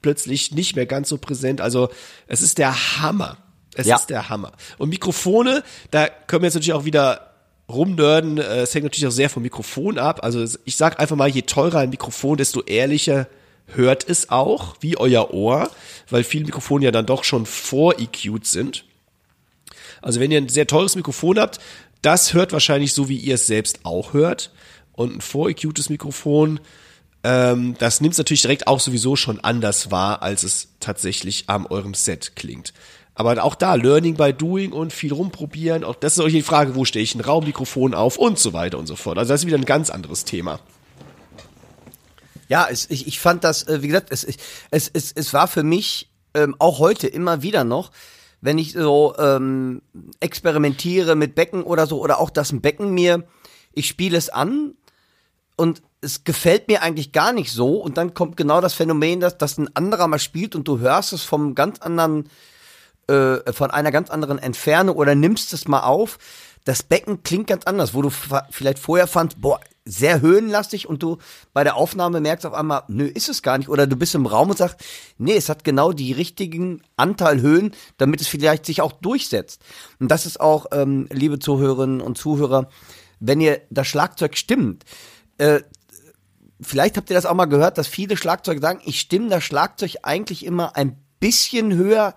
plötzlich 0.00 0.52
nicht 0.52 0.76
mehr 0.76 0.86
ganz 0.86 1.08
so 1.08 1.18
präsent. 1.18 1.60
Also 1.60 1.88
es 2.26 2.40
ist 2.42 2.58
der 2.58 3.00
Hammer. 3.00 3.38
Es 3.74 3.86
Ja. 3.86 3.96
ist 3.96 4.06
der 4.10 4.28
Hammer. 4.28 4.52
Und 4.78 4.90
Mikrofone, 4.90 5.64
da 5.90 6.06
können 6.08 6.42
wir 6.42 6.46
jetzt 6.46 6.54
natürlich 6.54 6.74
auch 6.74 6.84
wieder 6.84 7.32
rumnörden. 7.68 8.38
Äh, 8.38 8.60
Es 8.62 8.74
hängt 8.74 8.84
natürlich 8.84 9.06
auch 9.06 9.10
sehr 9.12 9.30
vom 9.30 9.42
Mikrofon 9.42 9.98
ab. 9.98 10.20
Also 10.22 10.44
ich 10.64 10.76
sag 10.76 11.00
einfach 11.00 11.16
mal, 11.16 11.28
je 11.28 11.42
teurer 11.42 11.80
ein 11.80 11.90
Mikrofon, 11.90 12.36
desto 12.36 12.62
ehrlicher 12.62 13.26
hört 13.66 14.08
es 14.08 14.30
auch, 14.30 14.76
wie 14.80 14.96
euer 14.96 15.32
Ohr, 15.32 15.70
weil 16.10 16.24
viele 16.24 16.44
Mikrofone 16.44 16.84
ja 16.84 16.90
dann 16.90 17.06
doch 17.06 17.24
schon 17.24 17.46
vor-EQ'd 17.46 18.46
sind. 18.46 18.84
Also 20.02 20.20
wenn 20.20 20.30
ihr 20.30 20.38
ein 20.38 20.48
sehr 20.48 20.66
teures 20.66 20.96
Mikrofon 20.96 21.38
habt, 21.38 21.60
das 22.02 22.34
hört 22.34 22.52
wahrscheinlich 22.52 22.92
so, 22.92 23.08
wie 23.08 23.16
ihr 23.16 23.36
es 23.36 23.46
selbst 23.46 23.80
auch 23.84 24.12
hört. 24.12 24.50
Und 24.92 25.16
ein 25.16 25.20
vor-EQ'tes 25.20 25.90
Mikrofon, 25.90 26.60
ähm, 27.24 27.74
das 27.78 28.00
nimmt 28.00 28.12
es 28.12 28.18
natürlich 28.18 28.42
direkt 28.42 28.66
auch 28.66 28.80
sowieso 28.80 29.16
schon 29.16 29.40
anders 29.40 29.90
wahr, 29.90 30.22
als 30.22 30.42
es 30.42 30.68
tatsächlich 30.78 31.44
am 31.46 31.66
eurem 31.66 31.94
Set 31.94 32.36
klingt. 32.36 32.74
Aber 33.14 33.42
auch 33.42 33.54
da, 33.54 33.74
Learning 33.74 34.16
by 34.16 34.32
Doing 34.32 34.72
und 34.72 34.92
viel 34.92 35.12
rumprobieren, 35.12 35.84
auch 35.84 35.94
das 35.94 36.14
ist 36.14 36.20
auch 36.20 36.28
die 36.28 36.42
Frage, 36.42 36.74
wo 36.74 36.84
stehe 36.84 37.02
ich 37.02 37.14
ein 37.14 37.20
Raummikrofon 37.20 37.94
auf 37.94 38.18
und 38.18 38.38
so 38.38 38.52
weiter 38.52 38.78
und 38.78 38.86
so 38.86 38.96
fort. 38.96 39.18
Also 39.18 39.32
das 39.32 39.42
ist 39.42 39.46
wieder 39.46 39.56
ein 39.56 39.64
ganz 39.64 39.88
anderes 39.88 40.24
Thema. 40.24 40.60
Ja, 42.48 42.66
es, 42.70 42.90
ich, 42.90 43.06
ich 43.06 43.20
fand 43.20 43.44
das, 43.44 43.66
äh, 43.68 43.82
wie 43.82 43.88
gesagt, 43.88 44.10
es, 44.10 44.24
es, 44.70 44.90
es, 44.92 45.12
es 45.12 45.32
war 45.32 45.48
für 45.48 45.62
mich 45.62 46.10
ähm, 46.34 46.54
auch 46.58 46.78
heute 46.78 47.06
immer 47.06 47.42
wieder 47.42 47.64
noch, 47.64 47.90
wenn 48.40 48.58
ich 48.58 48.72
so 48.72 49.14
ähm, 49.18 49.80
experimentiere 50.20 51.14
mit 51.14 51.34
Becken 51.34 51.62
oder 51.62 51.86
so, 51.86 52.00
oder 52.00 52.20
auch 52.20 52.30
das 52.30 52.52
Becken 52.60 52.92
mir, 52.92 53.24
ich 53.72 53.88
spiele 53.88 54.18
es 54.18 54.28
an 54.28 54.74
und 55.56 55.82
es 56.00 56.24
gefällt 56.24 56.68
mir 56.68 56.82
eigentlich 56.82 57.12
gar 57.12 57.32
nicht 57.32 57.50
so 57.50 57.78
und 57.78 57.96
dann 57.96 58.12
kommt 58.12 58.36
genau 58.36 58.60
das 58.60 58.74
Phänomen, 58.74 59.20
dass, 59.20 59.38
dass 59.38 59.56
ein 59.56 59.74
anderer 59.74 60.08
mal 60.08 60.18
spielt 60.18 60.54
und 60.54 60.68
du 60.68 60.78
hörst 60.78 61.12
es 61.12 61.22
vom 61.22 61.54
ganz 61.54 61.78
anderen, 61.78 62.28
äh, 63.06 63.52
von 63.52 63.70
einer 63.70 63.90
ganz 63.90 64.10
anderen 64.10 64.38
Entfernung 64.38 64.96
oder 64.96 65.14
nimmst 65.14 65.52
es 65.54 65.66
mal 65.66 65.84
auf. 65.84 66.18
Das 66.64 66.82
Becken 66.82 67.22
klingt 67.22 67.46
ganz 67.46 67.64
anders, 67.64 67.94
wo 67.94 68.02
du 68.02 68.10
vielleicht 68.50 68.78
vorher 68.78 69.06
fandst, 69.06 69.40
boah, 69.40 69.60
sehr 69.84 70.20
höhenlastig 70.20 70.88
und 70.88 71.02
du 71.02 71.18
bei 71.52 71.62
der 71.62 71.76
Aufnahme 71.76 72.20
merkst 72.20 72.46
auf 72.46 72.54
einmal, 72.54 72.84
nö, 72.88 73.06
ist 73.06 73.28
es 73.28 73.42
gar 73.42 73.58
nicht. 73.58 73.68
Oder 73.68 73.86
du 73.86 73.96
bist 73.96 74.14
im 74.14 74.26
Raum 74.26 74.50
und 74.50 74.56
sagst, 74.56 74.80
nee, 75.18 75.36
es 75.36 75.48
hat 75.48 75.62
genau 75.62 75.92
die 75.92 76.12
richtigen 76.12 76.82
Anteil 76.96 77.40
Höhen, 77.40 77.72
damit 77.98 78.20
es 78.20 78.28
vielleicht 78.28 78.64
sich 78.64 78.80
auch 78.80 78.92
durchsetzt. 78.92 79.62
Und 80.00 80.10
das 80.10 80.24
ist 80.24 80.40
auch, 80.40 80.66
ähm, 80.72 81.06
liebe 81.10 81.38
Zuhörerinnen 81.38 82.00
und 82.00 82.16
Zuhörer, 82.16 82.68
wenn 83.20 83.40
ihr 83.40 83.60
das 83.70 83.86
Schlagzeug 83.86 84.36
stimmt, 84.38 84.84
äh, 85.38 85.60
vielleicht 86.60 86.96
habt 86.96 87.10
ihr 87.10 87.16
das 87.16 87.26
auch 87.26 87.34
mal 87.34 87.44
gehört, 87.44 87.76
dass 87.76 87.86
viele 87.86 88.16
Schlagzeuge 88.16 88.60
sagen, 88.60 88.80
ich 88.84 89.00
stimme 89.00 89.28
das 89.28 89.44
Schlagzeug 89.44 89.96
eigentlich 90.02 90.46
immer 90.46 90.76
ein 90.76 90.98
bisschen 91.20 91.74
höher 91.74 92.14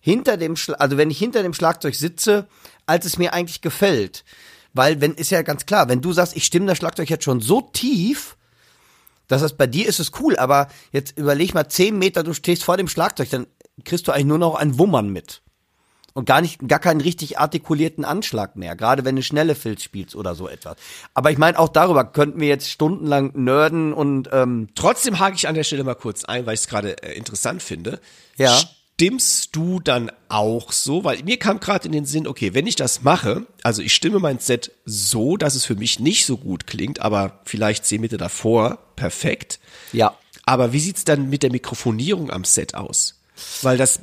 hinter 0.00 0.36
dem, 0.36 0.56
Schla 0.56 0.76
also 0.76 0.96
wenn 0.96 1.10
ich 1.10 1.18
hinter 1.18 1.42
dem 1.42 1.54
Schlagzeug 1.54 1.94
sitze, 1.94 2.48
als 2.86 3.04
es 3.04 3.18
mir 3.18 3.34
eigentlich 3.34 3.60
gefällt. 3.60 4.24
Weil, 4.74 5.00
wenn, 5.00 5.14
ist 5.14 5.30
ja 5.30 5.42
ganz 5.42 5.66
klar, 5.66 5.88
wenn 5.88 6.00
du 6.00 6.12
sagst, 6.12 6.36
ich 6.36 6.44
stimme 6.44 6.66
das 6.66 6.78
Schlagzeug 6.78 7.10
jetzt 7.10 7.24
schon 7.24 7.40
so 7.40 7.60
tief, 7.60 8.36
dass 9.28 9.42
das 9.42 9.56
bei 9.56 9.66
dir 9.66 9.86
ist 9.86 10.00
es 10.00 10.12
cool, 10.20 10.36
aber 10.36 10.68
jetzt 10.92 11.16
überleg 11.18 11.54
mal, 11.54 11.68
zehn 11.68 11.98
Meter, 11.98 12.22
du 12.22 12.32
stehst 12.32 12.64
vor 12.64 12.76
dem 12.76 12.88
Schlagzeug, 12.88 13.30
dann 13.30 13.46
kriegst 13.84 14.08
du 14.08 14.12
eigentlich 14.12 14.26
nur 14.26 14.38
noch 14.38 14.54
ein 14.54 14.78
Wummern 14.78 15.10
mit. 15.10 15.42
Und 16.14 16.24
gar 16.24 16.40
nicht, 16.40 16.66
gar 16.66 16.80
keinen 16.80 17.00
richtig 17.00 17.38
artikulierten 17.38 18.04
Anschlag 18.04 18.56
mehr, 18.56 18.74
gerade 18.74 19.04
wenn 19.04 19.14
du 19.14 19.22
schnelle 19.22 19.54
Filz 19.54 19.84
spielst 19.84 20.16
oder 20.16 20.34
so 20.34 20.48
etwas. 20.48 20.76
Aber 21.14 21.30
ich 21.30 21.38
meine, 21.38 21.58
auch 21.58 21.68
darüber 21.68 22.04
könnten 22.04 22.40
wir 22.40 22.48
jetzt 22.48 22.68
stundenlang 22.70 23.32
nerden 23.34 23.92
und 23.92 24.28
ähm, 24.32 24.68
Trotzdem 24.74 25.20
hake 25.20 25.36
ich 25.36 25.46
an 25.46 25.54
der 25.54 25.62
Stelle 25.62 25.84
mal 25.84 25.94
kurz 25.94 26.24
ein, 26.24 26.44
weil 26.44 26.54
ich 26.54 26.60
es 26.60 26.66
gerade 26.66 27.00
äh, 27.04 27.16
interessant 27.16 27.62
finde. 27.62 28.00
Ja. 28.36 28.58
Stimmst 29.00 29.54
du 29.54 29.78
dann 29.78 30.10
auch 30.28 30.72
so? 30.72 31.04
Weil 31.04 31.22
mir 31.22 31.38
kam 31.38 31.60
gerade 31.60 31.86
in 31.86 31.92
den 31.92 32.04
Sinn, 32.04 32.26
okay, 32.26 32.52
wenn 32.54 32.66
ich 32.66 32.74
das 32.74 33.02
mache, 33.02 33.46
also 33.62 33.80
ich 33.80 33.94
stimme 33.94 34.18
mein 34.18 34.40
Set 34.40 34.72
so, 34.84 35.36
dass 35.36 35.54
es 35.54 35.64
für 35.64 35.76
mich 35.76 36.00
nicht 36.00 36.26
so 36.26 36.36
gut 36.36 36.66
klingt, 36.66 37.00
aber 37.00 37.38
vielleicht 37.44 37.84
zehn 37.86 38.00
Meter 38.00 38.18
davor, 38.18 38.78
perfekt. 38.96 39.60
ja. 39.92 40.16
Aber 40.46 40.72
wie 40.72 40.80
sieht's 40.80 41.04
dann 41.04 41.28
mit 41.28 41.42
der 41.44 41.52
Mikrofonierung 41.52 42.30
am 42.30 42.42
Set 42.42 42.74
aus? 42.74 43.20
Weil 43.62 43.76
das, 43.76 44.00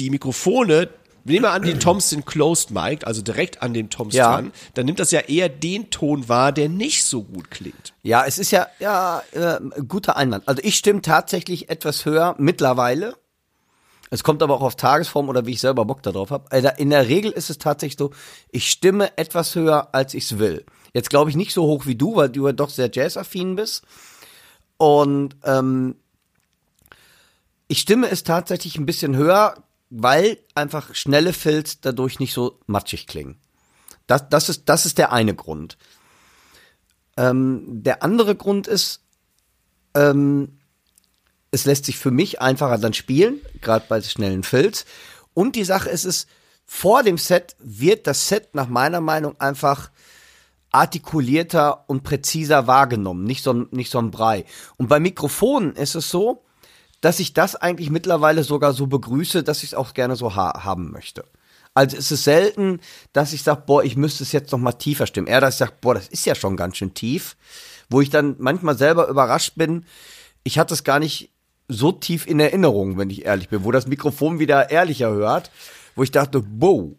die 0.00 0.10
Mikrofone, 0.10 0.90
nehmen 1.24 1.44
wir 1.44 1.52
an, 1.52 1.62
die 1.62 1.74
Toms 1.74 2.10
sind 2.10 2.26
closed 2.26 2.70
mic'd, 2.72 3.06
also 3.06 3.22
direkt 3.22 3.62
an 3.62 3.72
dem 3.72 3.88
Toms 3.90 4.12
Ja. 4.14 4.34
dran, 4.34 4.52
dann 4.74 4.84
nimmt 4.86 4.98
das 4.98 5.10
ja 5.12 5.20
eher 5.20 5.48
den 5.48 5.88
Ton 5.90 6.28
wahr, 6.28 6.52
der 6.52 6.68
nicht 6.68 7.04
so 7.04 7.22
gut 7.22 7.50
klingt. 7.50 7.94
Ja, 8.02 8.26
es 8.26 8.38
ist 8.38 8.50
ja, 8.50 8.66
ja, 8.80 9.22
äh, 9.32 9.58
guter 9.88 10.16
Einwand. 10.16 10.46
Also 10.48 10.60
ich 10.64 10.74
stimme 10.76 11.00
tatsächlich 11.00 11.70
etwas 11.70 12.04
höher 12.04 12.34
mittlerweile. 12.38 13.14
Es 14.14 14.22
kommt 14.22 14.44
aber 14.44 14.54
auch 14.54 14.62
auf 14.62 14.76
Tagesform 14.76 15.28
oder 15.28 15.44
wie 15.44 15.50
ich 15.50 15.60
selber 15.60 15.84
Bock 15.84 16.00
darauf 16.04 16.30
habe. 16.30 16.44
Also 16.52 16.68
in 16.76 16.90
der 16.90 17.08
Regel 17.08 17.32
ist 17.32 17.50
es 17.50 17.58
tatsächlich 17.58 17.98
so, 17.98 18.12
ich 18.52 18.70
stimme 18.70 19.18
etwas 19.18 19.56
höher, 19.56 19.88
als 19.92 20.14
ich 20.14 20.30
es 20.30 20.38
will. 20.38 20.64
Jetzt 20.92 21.10
glaube 21.10 21.30
ich 21.30 21.36
nicht 21.36 21.52
so 21.52 21.64
hoch 21.64 21.86
wie 21.86 21.96
du, 21.96 22.14
weil 22.14 22.28
du 22.28 22.46
ja 22.46 22.52
doch 22.52 22.70
sehr 22.70 22.88
jazzaffin 22.92 23.56
bist. 23.56 23.82
Und 24.76 25.34
ähm, 25.42 25.96
ich 27.66 27.80
stimme 27.80 28.08
es 28.08 28.22
tatsächlich 28.22 28.78
ein 28.78 28.86
bisschen 28.86 29.16
höher, 29.16 29.64
weil 29.90 30.38
einfach 30.54 30.94
schnelle 30.94 31.32
Filz 31.32 31.80
dadurch 31.80 32.20
nicht 32.20 32.34
so 32.34 32.60
matschig 32.66 33.08
klingen. 33.08 33.40
Das, 34.06 34.28
das, 34.28 34.48
ist, 34.48 34.68
das 34.68 34.86
ist 34.86 34.96
der 34.96 35.10
eine 35.10 35.34
Grund. 35.34 35.76
Ähm, 37.16 37.82
der 37.82 38.04
andere 38.04 38.36
Grund 38.36 38.68
ist, 38.68 39.02
ähm, 39.96 40.60
es 41.54 41.64
lässt 41.64 41.86
sich 41.86 41.98
für 41.98 42.10
mich 42.10 42.40
einfacher 42.40 42.78
dann 42.78 42.94
spielen, 42.94 43.40
gerade 43.60 43.86
bei 43.88 44.02
schnellen 44.02 44.42
Filz. 44.42 44.84
Und 45.32 45.56
die 45.56 45.64
Sache 45.64 45.88
ist 45.88 46.04
es, 46.04 46.26
vor 46.66 47.02
dem 47.02 47.18
Set 47.18 47.56
wird 47.58 48.06
das 48.06 48.28
Set 48.28 48.54
nach 48.54 48.68
meiner 48.68 49.00
Meinung 49.00 49.40
einfach 49.40 49.90
artikulierter 50.72 51.88
und 51.88 52.02
präziser 52.02 52.66
wahrgenommen, 52.66 53.24
nicht 53.24 53.44
so, 53.44 53.52
ein- 53.52 53.68
nicht 53.70 53.90
so 53.90 53.98
ein 53.98 54.10
Brei. 54.10 54.44
Und 54.76 54.88
bei 54.88 54.98
Mikrofonen 54.98 55.76
ist 55.76 55.94
es 55.94 56.10
so, 56.10 56.44
dass 57.00 57.20
ich 57.20 57.32
das 57.32 57.54
eigentlich 57.54 57.90
mittlerweile 57.90 58.42
sogar 58.42 58.72
so 58.72 58.86
begrüße, 58.86 59.44
dass 59.44 59.58
ich 59.58 59.70
es 59.70 59.74
auch 59.74 59.94
gerne 59.94 60.16
so 60.16 60.34
ha 60.34 60.64
haben 60.64 60.90
möchte. 60.90 61.24
Also 61.74 61.96
es 61.96 62.10
ist 62.10 62.24
selten, 62.24 62.80
dass 63.12 63.32
ich 63.32 63.42
sage, 63.42 63.62
boah, 63.66 63.84
ich 63.84 63.96
müsste 63.96 64.24
es 64.24 64.32
jetzt 64.32 64.52
noch 64.52 64.58
mal 64.58 64.72
tiefer 64.72 65.06
stimmen. 65.06 65.26
Eher, 65.26 65.40
dass 65.40 65.54
ich 65.54 65.58
sage, 65.58 65.74
boah, 65.80 65.94
das 65.94 66.08
ist 66.08 66.24
ja 66.24 66.34
schon 66.34 66.56
ganz 66.56 66.76
schön 66.76 66.94
tief. 66.94 67.36
Wo 67.90 68.00
ich 68.00 68.10
dann 68.10 68.36
manchmal 68.38 68.78
selber 68.78 69.08
überrascht 69.08 69.52
bin, 69.56 69.84
ich 70.44 70.58
hatte 70.58 70.74
es 70.74 70.84
gar 70.84 70.98
nicht 70.98 71.33
so 71.68 71.92
tief 71.92 72.26
in 72.26 72.40
Erinnerung, 72.40 72.98
wenn 72.98 73.10
ich 73.10 73.24
ehrlich 73.24 73.48
bin, 73.48 73.64
wo 73.64 73.70
das 73.70 73.86
Mikrofon 73.86 74.38
wieder 74.38 74.70
ehrlicher 74.70 75.10
hört, 75.10 75.50
wo 75.94 76.02
ich 76.02 76.10
dachte, 76.10 76.44
wow, 76.58 76.92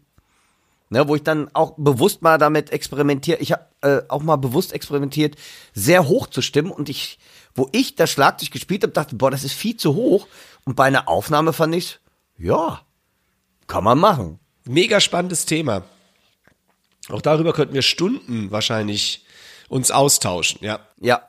Ne, 0.90 1.08
wo 1.08 1.16
ich 1.16 1.24
dann 1.24 1.50
auch 1.54 1.74
bewusst 1.78 2.22
mal 2.22 2.38
damit 2.38 2.70
experimentiere. 2.70 3.40
Ich 3.40 3.52
habe 3.52 3.66
äh, 3.82 4.02
auch 4.08 4.22
mal 4.22 4.36
bewusst 4.36 4.72
experimentiert, 4.72 5.36
sehr 5.74 6.08
hoch 6.08 6.28
zu 6.28 6.44
stimmen 6.44 6.70
und 6.70 6.90
ich, 6.90 7.18
wo 7.56 7.68
ich 7.72 7.96
das 7.96 8.12
Schlagzeug 8.12 8.52
gespielt 8.52 8.84
habe, 8.84 8.94
dachte, 8.94 9.16
boah, 9.16 9.32
das 9.32 9.44
ist 9.44 9.54
viel 9.54 9.78
zu 9.78 9.96
hoch. 9.96 10.28
Und 10.64 10.76
bei 10.76 10.86
einer 10.86 11.10
Aufnahme 11.10 11.54
fand 11.54 11.74
ich, 11.74 12.00
ja, 12.38 12.82
kann 13.66 13.84
man 13.84 13.98
machen. 13.98 14.40
Mega 14.66 15.00
spannendes 15.00 15.46
Thema. 15.46 15.84
Auch 17.10 17.22
darüber 17.22 17.54
könnten 17.54 17.74
wir 17.74 17.82
Stunden 17.82 18.52
wahrscheinlich 18.52 19.26
uns 19.70 19.90
austauschen, 19.90 20.60
ja. 20.64 20.80
Ja. 21.02 21.24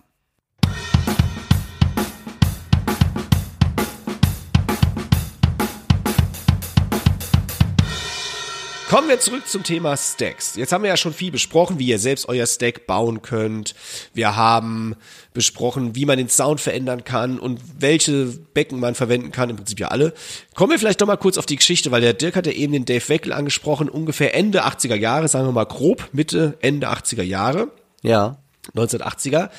Kommen 8.97 9.11
wir 9.11 9.21
zurück 9.21 9.47
zum 9.47 9.63
Thema 9.63 9.95
Stacks. 9.95 10.57
Jetzt 10.57 10.73
haben 10.73 10.83
wir 10.83 10.89
ja 10.89 10.97
schon 10.97 11.13
viel 11.13 11.31
besprochen, 11.31 11.79
wie 11.79 11.87
ihr 11.87 11.99
selbst 11.99 12.31
euer 12.31 12.47
Stack 12.47 12.87
bauen 12.87 13.21
könnt. 13.21 13.75
Wir 14.15 14.37
haben 14.37 14.97
besprochen, 15.35 15.95
wie 15.95 16.07
man 16.07 16.17
den 16.17 16.31
Sound 16.31 16.63
verändern 16.63 17.05
kann 17.05 17.39
und 17.39 17.61
welche 17.79 18.25
Becken 18.55 18.81
man 18.81 18.95
verwenden 18.95 19.33
kann, 19.33 19.51
im 19.51 19.57
Prinzip 19.57 19.81
ja 19.81 19.89
alle. 19.89 20.15
Kommen 20.55 20.71
wir 20.71 20.79
vielleicht 20.79 21.03
doch 21.03 21.07
mal 21.07 21.19
kurz 21.19 21.37
auf 21.37 21.45
die 21.45 21.57
Geschichte, 21.57 21.91
weil 21.91 22.01
der 22.01 22.15
Dirk 22.15 22.37
hat 22.37 22.47
ja 22.47 22.53
eben 22.53 22.73
den 22.73 22.87
Dave 22.87 23.07
Weckel 23.11 23.35
angesprochen, 23.35 23.91
ungefähr 23.91 24.35
Ende 24.35 24.65
80er 24.65 24.95
Jahre, 24.95 25.29
sagen 25.29 25.45
wir 25.45 25.53
mal 25.53 25.65
grob, 25.65 26.09
Mitte, 26.13 26.57
Ende 26.63 26.89
80er 26.89 27.23
Jahre. 27.23 27.69
Ja. 28.01 28.39
1980er. 28.75 29.51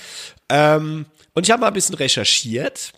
Ähm, 0.50 1.06
und 1.36 1.46
ich 1.46 1.52
habe 1.52 1.62
mal 1.62 1.68
ein 1.68 1.74
bisschen 1.76 1.94
recherchiert 1.94 2.92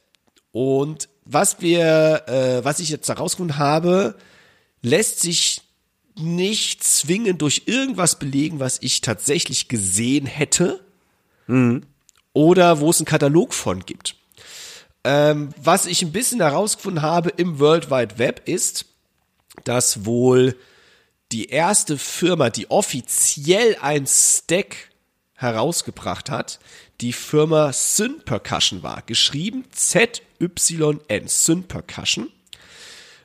und 0.54 1.10
was 1.26 1.60
wir, 1.60 2.24
äh, 2.28 2.64
was 2.64 2.80
ich 2.80 2.88
jetzt 2.88 3.10
herausgefunden 3.10 3.58
habe, 3.58 4.16
lässt 4.82 5.20
sich 5.20 5.64
nicht 6.20 6.84
zwingend 6.84 7.42
durch 7.42 7.64
irgendwas 7.66 8.20
belegen, 8.20 8.60
was 8.60 8.80
ich 8.82 9.02
tatsächlich 9.02 9.68
gesehen 9.68 10.26
hätte 10.26 10.84
oder 12.34 12.80
wo 12.80 12.90
es 12.90 13.00
einen 13.00 13.06
Katalog 13.06 13.54
von 13.54 13.86
gibt. 13.86 14.16
Ähm, 15.04 15.50
was 15.62 15.86
ich 15.86 16.02
ein 16.02 16.12
bisschen 16.12 16.42
herausgefunden 16.42 17.02
habe 17.02 17.30
im 17.30 17.60
World 17.60 17.90
Wide 17.90 18.18
Web 18.18 18.48
ist, 18.48 18.86
dass 19.64 20.06
wohl 20.06 20.56
die 21.32 21.50
erste 21.50 21.98
Firma, 21.98 22.50
die 22.50 22.70
offiziell 22.70 23.78
ein 23.82 24.08
Stack 24.08 24.90
herausgebracht 25.36 26.30
hat, 26.30 26.60
die 27.02 27.14
Firma 27.14 27.72
Syn 27.72 28.22
Percussion 28.26 28.84
war. 28.84 29.04
Geschrieben 29.06 29.64
Z-Y-N, 29.72 31.28
Syn 31.28 31.64
Percussion. 31.64 32.30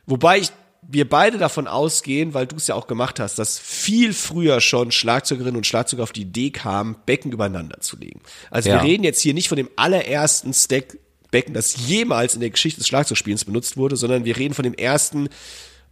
Wobei 0.06 0.38
ich, 0.38 0.52
wir 0.88 1.08
beide 1.08 1.38
davon 1.38 1.66
ausgehen, 1.66 2.34
weil 2.34 2.46
du 2.46 2.56
es 2.56 2.66
ja 2.66 2.74
auch 2.74 2.86
gemacht 2.86 3.20
hast, 3.20 3.38
dass 3.38 3.58
viel 3.58 4.12
früher 4.12 4.60
schon 4.60 4.92
Schlagzeugerinnen 4.92 5.56
und 5.56 5.66
Schlagzeuger 5.66 6.02
auf 6.02 6.12
die 6.12 6.22
Idee 6.22 6.50
kamen, 6.50 6.96
Becken 7.06 7.32
übereinander 7.32 7.80
zu 7.80 7.96
legen. 7.96 8.20
Also 8.50 8.68
Ja. 8.68 8.76
wir 8.76 8.88
reden 8.88 9.04
jetzt 9.04 9.20
hier 9.20 9.34
nicht 9.34 9.48
von 9.48 9.56
dem 9.56 9.70
allerersten 9.76 10.52
Stack-Becken, 10.54 11.54
das 11.54 11.88
jemals 11.88 12.34
in 12.34 12.40
der 12.40 12.50
Geschichte 12.50 12.80
des 12.80 12.88
Schlagzeugspielens 12.88 13.44
benutzt 13.44 13.76
wurde, 13.76 13.96
sondern 13.96 14.24
wir 14.24 14.36
reden 14.36 14.54
von 14.54 14.62
dem 14.64 14.74
ersten 14.74 15.28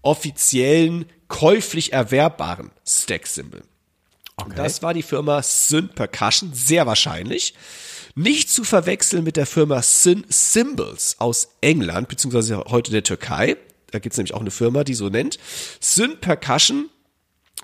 offiziellen, 0.03 1.07
käuflich 1.29 1.93
erwerbbaren 1.93 2.71
Stack-Symbol. 2.87 3.63
Und 4.37 4.59
Das 4.59 4.83
war 4.83 4.95
die 4.95 5.03
Firma 5.03 5.43
Syn 5.43 5.89
Percussion, 5.89 6.53
sehr 6.53 6.87
wahrscheinlich. 6.87 7.55
Nicht 8.15 8.51
zu 8.51 8.65
verwechseln 8.65 9.25
mit 9.25 9.37
der 9.37 9.47
Firma 9.47 9.81
Syn 9.83 10.25
Symbols 10.29 11.17
aus 11.19 11.49
England, 11.61 12.09
beziehungsweise 12.09 12.59
heute 12.69 12.91
der 12.91 13.03
Türkei. 13.05 13.57
Da 13.93 14.01
gibt's 14.01 14.19
nämlich 14.19 14.35
auch 14.35 14.41
eine 14.41 14.51
Firma, 14.51 14.83
die 14.83 14.95
so 14.95 15.09
nennt. 15.09 15.39
Syn 15.81 16.19
Percussion 16.21 16.89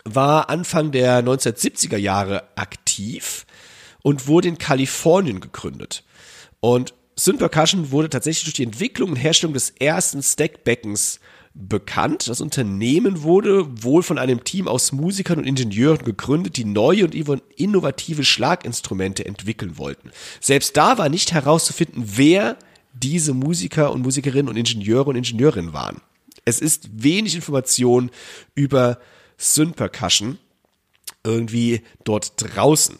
war 0.05 0.49
Anfang 0.49 0.93
der 0.93 1.25
1970er 1.25 1.97
Jahre 1.97 2.45
aktiv 2.57 3.47
und 4.03 4.29
wurde 4.29 4.49
in 4.49 4.59
Kalifornien 4.59 5.41
gegründet. 5.41 6.05
Und 6.61 6.95
Syn 7.17 7.39
Percussion 7.39 7.91
wurde 7.91 8.11
tatsächlich 8.11 8.45
durch 8.45 8.55
die 8.55 8.63
Entwicklung 8.63 9.11
und 9.11 9.17
Herstellung 9.17 9.55
des 9.55 9.71
ersten 9.71 10.23
Stackbeckens 10.23 11.19
bekannt. 11.55 12.29
Das 12.29 12.41
Unternehmen 12.41 13.23
wurde 13.23 13.83
wohl 13.83 14.03
von 14.03 14.19
einem 14.19 14.45
Team 14.45 14.69
aus 14.69 14.93
Musikern 14.93 15.39
und 15.39 15.45
Ingenieuren 15.45 16.05
gegründet, 16.05 16.57
die 16.57 16.65
neue 16.65 17.05
und 17.05 17.15
innovative 17.57 18.25
Schlaginstrumente 18.25 19.27
entwickeln 19.27 19.79
wollten. 19.79 20.11
Selbst 20.41 20.77
da 20.77 20.99
war 20.99 21.09
nicht 21.09 21.33
herauszufinden, 21.33 22.05
wer 22.17 22.57
diese 22.93 23.35
Musiker 23.35 23.93
und 23.93 24.03
Musikerinnen 24.03 24.49
und 24.49 24.57
Ingenieure 24.57 25.11
und 25.11 25.17
Ingenieurinnen 25.17 25.73
waren. 25.73 26.01
Es 26.49 26.61
ist 26.61 26.89
wenig 27.03 27.35
Information 27.35 28.11
über 28.55 28.99
Syn 29.37 29.75
Percussion 29.75 30.39
irgendwie 31.23 31.83
dort 32.05 32.33
draußen. 32.37 32.99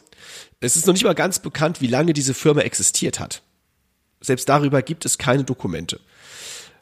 Es 0.61 0.77
ist 0.77 0.87
noch 0.87 0.93
nicht 0.93 1.05
mal 1.05 1.15
ganz 1.15 1.39
bekannt, 1.39 1.81
wie 1.81 1.87
lange 1.87 2.13
diese 2.13 2.35
Firma 2.35 2.61
existiert 2.61 3.19
hat. 3.19 3.43
Selbst 4.21 4.51
darüber 4.51 4.83
gibt 4.83 5.07
es 5.07 5.17
keine 5.17 5.45
Dokumente. 5.45 5.99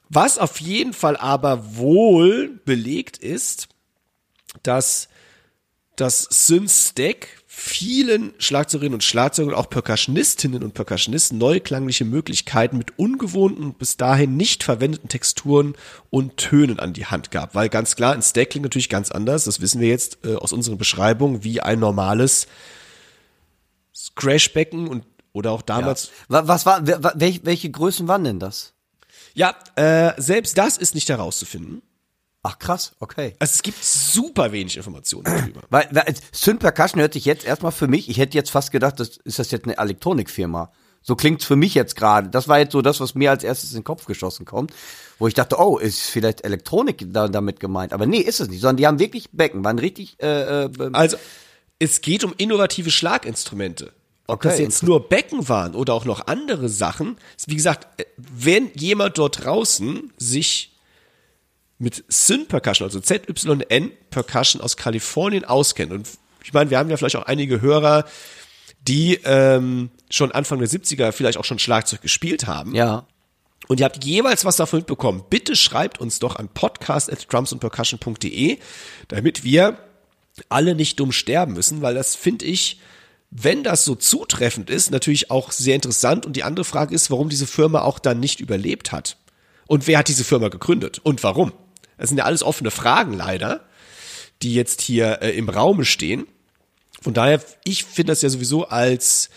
Was 0.09 0.39
auf 0.39 0.61
jeden 0.61 0.93
Fall 0.93 1.17
aber 1.17 1.77
wohl 1.77 2.61
belegt 2.65 3.17
ist, 3.19 3.69
dass 4.65 5.09
das 5.95 6.23
Synstack 6.23 7.29
vielen 7.59 8.35
Schlagzeugerinnen 8.39 8.93
und 8.97 9.03
Schlagzeugern 9.03 9.55
und 9.55 9.59
auch 9.59 9.71
Percussionistinnen 9.71 10.63
und 10.63 10.75
Percussionisten 10.75 11.39
neue 11.39 11.61
klangliche 11.61 12.05
Möglichkeiten 12.05 12.77
mit 12.77 12.99
ungewohnten, 12.99 13.73
bis 13.73 13.97
dahin 13.97 14.37
nicht 14.37 14.63
verwendeten 14.63 15.09
Texturen 15.09 15.75
und 16.11 16.37
Tönen 16.37 16.79
an 16.79 16.93
die 16.93 17.07
Hand 17.07 17.31
gab. 17.31 17.55
Weil 17.55 17.71
ganz 17.71 17.97
klar, 17.97 18.13
ein 18.13 18.21
Stack 18.21 18.51
klingt 18.51 18.65
natürlich 18.65 18.91
ganz 18.91 19.11
anders, 19.11 19.45
das 19.45 19.63
wissen 19.63 19.81
wir 19.81 19.89
jetzt 19.89 20.19
äh, 20.27 20.35
aus 20.35 20.53
unseren 20.53 20.77
Beschreibungen, 20.77 21.45
wie 21.45 21.63
ein 21.63 21.79
normales 21.81 22.47
Crashbecken 24.17 24.87
und 24.87 25.05
oder 25.33 25.53
auch 25.53 25.63
damals 25.63 26.11
Wa- 26.29 26.47
Was 26.47 26.67
war, 26.67 26.87
welche 26.87 27.71
Größen 27.71 28.07
waren 28.07 28.25
denn 28.25 28.39
das? 28.39 28.75
Ja, 29.35 29.55
äh, 29.77 30.13
selbst 30.21 30.59
das 30.59 30.77
ist 30.77 30.95
nicht 30.95 31.09
herauszufinden. 31.09 31.81
Ach 32.49 32.61
krass, 32.61 32.93
okay. 33.01 33.35
Also 33.41 33.55
es 33.55 33.63
gibt 33.63 33.83
super 33.83 34.53
wenig 34.53 34.77
Informationen 34.77 35.25
darüber. 35.25 35.63
Weil, 35.69 35.89
weil 35.91 36.15
Synth 36.31 36.61
Percussion 36.61 37.01
hört 37.01 37.15
sich 37.15 37.25
jetzt 37.25 37.45
erstmal 37.45 37.73
für 37.73 37.89
mich, 37.89 38.09
ich 38.09 38.19
hätte 38.19 38.37
jetzt 38.37 38.51
fast 38.51 38.71
gedacht, 38.71 39.01
das 39.01 39.17
ist 39.25 39.41
das 39.41 39.51
jetzt 39.51 39.65
eine 39.65 39.77
Elektronikfirma. 39.77 40.71
So 41.03 41.17
klingt's 41.17 41.45
für 41.45 41.57
mich 41.57 41.75
jetzt 41.75 41.97
gerade. 41.97 42.29
Das 42.29 42.47
war 42.47 42.61
jetzt 42.61 42.71
so 42.71 42.83
das, 42.83 43.01
was 43.01 43.17
mir 43.17 43.33
als 43.33 43.43
erstes 43.43 43.71
in 43.71 43.79
den 43.79 43.85
Kopf 43.85 44.05
geschossen 44.05 44.47
kommt, 44.47 44.73
wo 45.19 45.27
ich 45.27 45.35
dachte, 45.35 45.57
oh, 45.59 45.79
ist 45.79 46.03
vielleicht 46.03 46.45
Elektronik 46.45 47.13
da, 47.13 47.27
damit 47.27 47.59
gemeint? 47.59 47.93
Aber 47.93 48.07
nee, 48.07 48.21
ist 48.21 48.39
es 48.39 48.49
nicht, 48.49 48.61
sondern 48.61 48.77
die 48.77 48.87
haben 48.87 49.01
wirklich 49.01 49.31
Becken, 49.33 49.65
waren 49.65 49.81
richtig 49.81 50.17
äh, 50.23 50.67
äh, 50.67 50.71
Also 50.93 51.17
es 51.81 52.01
geht 52.01 52.23
um 52.23 52.33
innovative 52.37 52.93
Schlaginstrumente. 52.93 53.93
Ob 54.29 54.43
das 54.43 54.55
Okay, 54.55 54.63
jetzt 54.63 54.85
nur 54.85 55.09
Becken 55.09 55.49
waren 55.49 55.75
oder 55.75 55.95
auch 55.95 56.05
noch 56.05 56.29
andere 56.29 56.69
Sachen. 56.69 57.17
Wie 57.47 57.57
gesagt, 57.57 58.01
äh, 58.01 58.05
wenn 58.17 58.71
jemand 58.75 59.19
dort 59.19 59.45
draußen 59.45 60.13
sich 60.17 60.76
mit 61.79 62.05
Syn 62.09 62.47
Percussion, 62.47 62.87
also 62.87 63.01
ZYN 63.01 63.91
Percussion 64.11 64.63
aus 64.63 64.77
Kalifornien 64.77 65.45
auskennt. 65.45 65.93
Und 65.93 66.09
ich 66.43 66.53
meine, 66.53 66.71
wir 66.71 66.79
haben 66.79 66.91
ja 66.91 66.97
vielleicht 66.97 67.17
auch 67.17 67.27
einige 67.27 67.61
Hörer, 67.61 68.05
die 68.81 69.21
ähm, 69.25 69.91
schon 70.11 70.33
Anfang 70.33 70.59
der 70.59 70.69
70er 70.69 71.13
vielleicht 71.13 71.39
auch 71.39 71.45
schon 71.45 71.59
Schlagzeug 71.59 72.03
gespielt 72.03 72.47
haben. 72.47 72.75
ja. 72.75 73.07
und 73.69 73.81
ihr 73.81 73.85
habt 73.85 74.05
jeweils 74.05 74.45
was 74.45 74.57
davon 74.57 74.81
mitbekommen, 74.81 75.25
bitte 75.29 75.57
schreibt 75.57 76.01
uns 76.01 76.19
doch 76.19 76.37
an 76.37 76.49
podcast.drumsandpercussion.de, 76.49 78.59
damit 79.09 79.45
wir 79.45 79.79
alle 80.49 80.75
nicht 80.75 81.01
dumm 81.01 81.13
sterben 81.13 81.55
müssen, 81.55 81.83
weil 81.83 81.95
das 81.95 82.15
finde 82.15 82.45
ich, 82.45 82.81
wenn 83.31 83.65
das 83.65 83.85
so 83.85 83.95
zutreffend 83.95 84.71
ist, 84.71 84.91
natürlich 84.91 85.31
auch 85.31 85.51
sehr 85.51 85.75
interessant. 85.75 86.27
Und 86.27 86.37
die 86.37 86.45
andere 86.45 86.65
Frage 86.65 86.95
ist, 86.95 87.11
warum 87.11 87.29
diese 87.29 87.47
Firma 87.47 87.83
auch 87.83 87.99
dann 87.99 88.21
nicht 88.21 88.41
überlebt 88.41 88.93
hat. 88.93 89.17
Und 89.67 89.87
wer 89.87 89.99
hat 89.99 90.09
diese 90.09 90.25
Firma 90.25 90.49
gegründet 90.49 91.01
und 91.03 91.23
warum? 91.23 91.53
Das 91.97 92.09
sind 92.09 92.19
ja 92.19 92.25
alles 92.25 92.43
offene 92.43 92.71
Fragen 92.71 93.13
leider, 93.13 93.67
die 94.43 94.55
jetzt 94.55 94.81
hier 94.81 95.23
äh, 95.23 95.37
im 95.37 95.49
Raume 95.49 95.85
stehen. 95.85 96.27
Von 97.01 97.15
daher, 97.15 97.43
ich 97.65 97.85
finde 97.85 98.13
das 98.13 98.23
ja 98.23 98.29
sowieso 98.29 98.69
als 98.69 99.31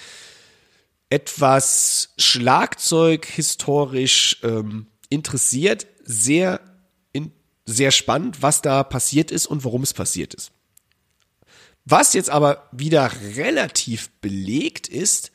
etwas 1.10 2.14
Schlagzeug 2.18 3.26
historisch 3.26 4.38
ähm, 4.44 4.88
interessiert, 5.10 5.88
sehr 6.04 6.62
in, 7.12 7.32
sehr 7.66 7.92
spannend, 7.92 8.42
was 8.42 8.62
da 8.62 8.84
passiert 8.84 9.32
ist 9.32 9.48
und 9.48 9.64
warum 9.64 9.84
es 9.84 9.94
passiert 9.94 10.34
ist. 10.34 10.52
Was 11.86 12.14
jetzt 12.14 12.30
aber 12.30 12.68
wieder 12.72 13.12
relativ 13.36 14.10
belegt 14.22 14.88
ist, 14.88 15.32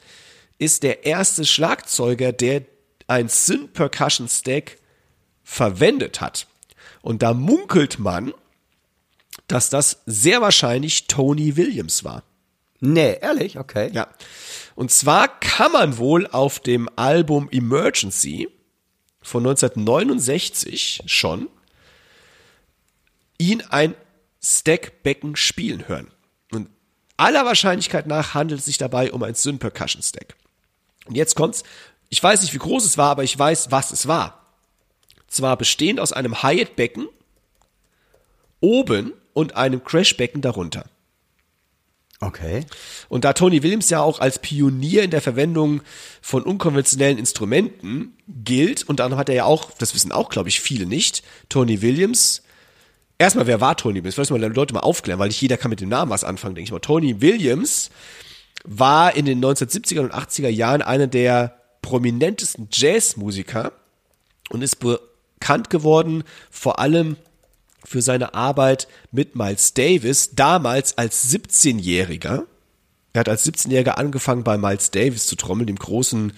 ist 0.58 0.84
der 0.84 1.04
erste 1.04 1.44
Schlagzeuger, 1.44 2.32
der 2.32 2.62
ein 3.08 3.28
Synth 3.28 3.72
Percussion 3.72 4.28
Stack 4.28 4.78
verwendet 5.42 6.20
hat. 6.20 6.46
Und 7.05 7.20
da 7.20 7.34
munkelt 7.34 7.98
man, 7.98 8.32
dass 9.46 9.68
das 9.68 10.00
sehr 10.07 10.40
wahrscheinlich 10.40 11.07
Tony 11.07 11.55
Williams 11.55 12.02
war. 12.02 12.22
Nee, 12.80 13.18
ehrlich, 13.20 13.59
okay. 13.59 13.90
Ja. 13.92 14.09
Und 14.74 14.90
zwar 14.90 15.28
kann 15.38 15.70
man 15.72 15.98
wohl 15.98 16.26
auf 16.26 16.61
dem 16.61 16.88
Album 16.96 17.50
Emergency 17.52 18.48
von 19.20 19.42
1969 19.42 21.02
schon 21.05 21.50
ihn 23.36 23.61
ein 23.68 23.94
Stackbecken 24.42 25.36
spielen 25.36 25.86
hören. 25.88 26.11
Und 26.52 26.70
aller 27.18 27.44
Wahrscheinlichkeit 27.44 28.07
nach 28.07 28.32
handelt 28.32 28.61
es 28.61 28.64
sich 28.64 28.78
dabei 28.78 29.12
um 29.12 29.22
ein 29.22 29.34
Synth 29.34 29.61
Percussion 29.61 30.02
Stack. 30.02 30.36
Und 31.05 31.16
jetzt 31.16 31.34
kommt's. 31.34 31.64
Ich 32.09 32.22
weiß 32.22 32.40
nicht, 32.40 32.55
wie 32.55 32.59
groß 32.59 32.86
es 32.86 32.96
war, 32.96 33.11
aber 33.11 33.24
ich 33.24 33.38
weiß, 33.38 33.70
was 33.70 33.90
es 33.90 34.09
war. 34.09 34.43
Zwar 35.35 35.57
bestehend 35.57 36.01
aus 36.01 36.12
einem 36.12 36.43
Hyatt-Becken 36.43 37.09
oben 38.61 39.12
und 39.32 39.57
einem 39.57 39.82
Crashbecken 39.82 40.41
darunter. 40.41 40.85
Okay. 42.20 42.64
Und 43.09 43.24
da 43.24 43.32
Tony 43.32 43.62
Williams 43.62 43.91
ja 43.91 44.01
auch 44.01 44.20
als 44.20 44.39
Pionier 44.39 45.03
in 45.03 45.11
der 45.11 45.20
Verwendung 45.20 45.82
von 46.22 46.43
unkonventionellen 46.43 47.18
Instrumenten 47.18 48.16
gilt, 48.28 48.85
und 48.85 49.01
dann 49.01 49.16
hat 49.16 49.28
er 49.28 49.35
ja 49.35 49.45
auch, 49.45 49.72
das 49.72 49.95
wissen 49.95 50.12
auch, 50.12 50.30
glaube 50.30 50.49
ich, 50.49 50.61
viele 50.61 50.87
nicht, 50.87 51.22
Tony 51.49 51.82
Williams, 51.82 52.43
erstmal, 53.18 53.47
wer 53.47 53.61
war 53.61 53.76
Tony 53.76 53.97
Williams? 53.97 54.14
Vielleicht 54.14 54.30
mal 54.30 54.41
Leute 54.41 54.72
mal 54.72 54.80
aufklären, 54.80 55.18
weil 55.18 55.28
nicht 55.28 55.41
jeder 55.41 55.57
kann 55.57 55.70
mit 55.70 55.80
dem 55.80 55.89
Namen 55.89 56.11
was 56.11 56.24
anfangen, 56.24 56.55
denke 56.55 56.68
ich 56.68 56.72
mal. 56.72 56.78
Tony 56.78 57.20
Williams 57.20 57.91
war 58.64 59.14
in 59.16 59.26
den 59.26 59.45
1970er 59.45 60.01
und 60.01 60.14
80er 60.14 60.49
Jahren 60.49 60.80
einer 60.80 61.09
der 61.09 61.61
prominentesten 61.82 62.68
Jazzmusiker 62.72 63.72
und 64.49 64.62
ist 64.62 64.76
bekannt 65.39 65.70
geworden, 65.70 66.24
vor 66.51 66.78
allem 66.78 67.16
für 67.85 68.03
seine 68.03 68.35
Arbeit 68.35 68.89
mit 69.12 69.37
Miles 69.37 69.74
Davis, 69.74 70.30
damals 70.35 70.97
als 70.97 71.30
17-Jähriger. 71.32 72.45
Er 73.12 73.20
hat 73.20 73.28
als 73.28 73.47
17-Jähriger 73.47 73.93
angefangen 73.93 74.43
bei 74.43 74.57
Miles 74.59 74.91
Davis 74.91 75.26
zu 75.26 75.37
trommeln, 75.37 75.66
dem 75.66 75.76
großen 75.76 76.32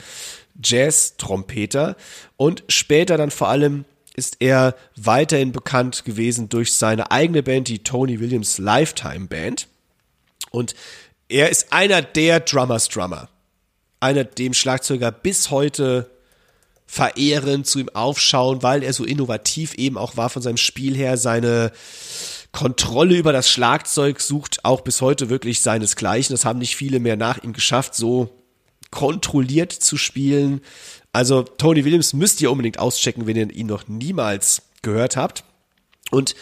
Jazz-Trompeter. 0.63 1.97
Und 2.37 2.65
später 2.69 3.17
dann 3.17 3.31
vor 3.31 3.49
allem 3.49 3.85
ist 4.15 4.37
er 4.41 4.75
weiterhin 4.97 5.53
bekannt 5.53 6.05
gewesen 6.05 6.49
durch 6.49 6.73
seine 6.73 7.11
eigene 7.11 7.43
Band, 7.43 7.69
die 7.69 7.83
Tony 7.83 8.19
Williams 8.19 8.59
Lifetime 8.59 9.27
Band. 9.27 9.69
Und 10.51 10.75
er 11.29 11.51
ist 11.51 11.73
einer 11.73 12.03
der 12.03 12.41
Drummers 12.41 12.89
Drummer. 12.89 13.29
Einer, 14.01 14.25
dem 14.25 14.55
Schlagzeuger 14.55 15.11
bis 15.11 15.51
heute 15.51 16.11
verehren, 16.87 17.64
zu 17.64 17.78
ihm 17.80 17.89
aufschauen, 17.91 18.62
weil 18.62 18.82
er 18.82 18.93
so 18.93 19.05
innovativ 19.05 19.74
eben 19.74 19.99
auch 19.99 20.16
war 20.16 20.30
von 20.30 20.43
seinem 20.43 20.57
Spiel 20.57 20.97
her. 20.97 21.16
Seine 21.16 21.72
Kontrolle 22.53 23.16
über 23.16 23.32
das 23.32 23.51
Schlagzeug 23.51 24.20
sucht 24.20 24.64
auch 24.64 24.80
bis 24.80 25.01
heute 25.01 25.28
wirklich 25.28 25.61
seinesgleichen. 25.61 26.32
Das 26.32 26.45
haben 26.45 26.59
nicht 26.59 26.76
viele 26.76 27.01
mehr 27.01 27.16
nach 27.16 27.43
ihm 27.43 27.53
geschafft, 27.53 27.95
so 27.95 28.30
kontrolliert 28.91 29.72
zu 29.72 29.97
spielen. 29.97 30.61
Also 31.12 31.43
Tony 31.43 31.84
Williams 31.84 32.12
müsst 32.12 32.41
ihr 32.41 32.51
unbedingt 32.51 32.78
auschecken, 32.78 33.26
wenn 33.26 33.37
ihr 33.37 33.51
ihn 33.51 33.66
noch 33.66 33.89
niemals 33.89 34.62
gehört 34.82 35.16
habt. 35.16 35.45
Und 36.11 36.34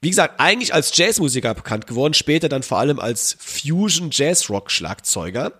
wie 0.00 0.10
gesagt, 0.10 0.40
eigentlich 0.40 0.74
als 0.74 0.96
Jazzmusiker 0.96 1.54
bekannt 1.54 1.86
geworden, 1.86 2.14
später 2.14 2.48
dann 2.48 2.62
vor 2.62 2.78
allem 2.78 2.98
als 2.98 3.36
Fusion 3.38 4.10
Jazz 4.10 4.50
Rock 4.50 4.70
Schlagzeuger. 4.70 5.52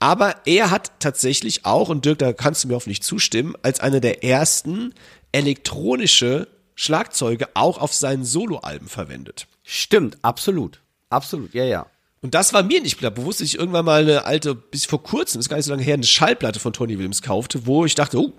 Aber 0.00 0.34
er 0.46 0.70
hat 0.70 0.92
tatsächlich 0.98 1.66
auch, 1.66 1.90
und 1.90 2.04
Dirk, 2.04 2.18
da 2.18 2.32
kannst 2.32 2.64
du 2.64 2.68
mir 2.68 2.74
hoffentlich 2.74 3.02
zustimmen, 3.02 3.54
als 3.62 3.80
einer 3.80 4.00
der 4.00 4.24
ersten 4.24 4.94
elektronische 5.30 6.48
Schlagzeuge 6.74 7.48
auch 7.54 7.78
auf 7.78 7.92
seinen 7.92 8.24
Soloalben 8.24 8.88
verwendet. 8.88 9.46
Stimmt, 9.62 10.16
absolut. 10.22 10.80
Absolut, 11.10 11.52
ja, 11.52 11.64
ja. 11.64 11.86
Und 12.22 12.34
das 12.34 12.52
war 12.52 12.62
mir 12.62 12.80
nicht 12.80 12.98
klar. 12.98 13.10
Bewusst, 13.10 13.40
dass 13.40 13.46
ich 13.48 13.58
irgendwann 13.58 13.84
mal 13.84 14.02
eine 14.02 14.24
alte, 14.24 14.54
bis 14.54 14.86
vor 14.86 15.02
kurzem, 15.02 15.40
ist 15.40 15.48
gar 15.48 15.56
nicht 15.56 15.66
so 15.66 15.72
lange 15.72 15.82
her, 15.82 15.94
eine 15.94 16.04
Schallplatte 16.04 16.60
von 16.60 16.72
Tony 16.72 16.96
Williams 16.96 17.22
kaufte, 17.22 17.66
wo 17.66 17.84
ich 17.84 17.94
dachte, 17.94 18.18
oh, 18.18 18.32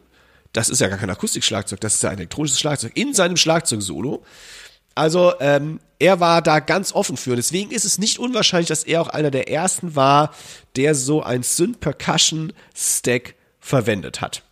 das 0.53 0.69
ist 0.69 0.81
ja 0.81 0.87
gar 0.87 0.97
kein 0.97 1.09
Akustikschlagzeug, 1.09 1.79
das 1.79 1.95
ist 1.95 2.03
ja 2.03 2.09
ein 2.09 2.17
elektronisches 2.17 2.59
Schlagzeug 2.59 2.91
in 2.95 3.13
seinem 3.13 3.37
Schlagzeugsolo. 3.37 4.23
Also 5.01 5.33
ähm, 5.39 5.79
er 5.97 6.19
war 6.19 6.43
da 6.43 6.59
ganz 6.59 6.93
offen 6.93 7.17
für. 7.17 7.35
Deswegen 7.35 7.71
ist 7.71 7.85
es 7.85 7.97
nicht 7.97 8.19
unwahrscheinlich, 8.19 8.67
dass 8.67 8.83
er 8.83 9.01
auch 9.01 9.07
einer 9.07 9.31
der 9.31 9.49
ersten 9.49 9.95
war, 9.95 10.31
der 10.75 10.93
so 10.93 11.23
ein 11.23 11.41
Synth 11.41 11.79
Percussion 11.79 12.53
Stack 12.75 13.33
verwendet 13.59 14.21
hat. 14.21 14.43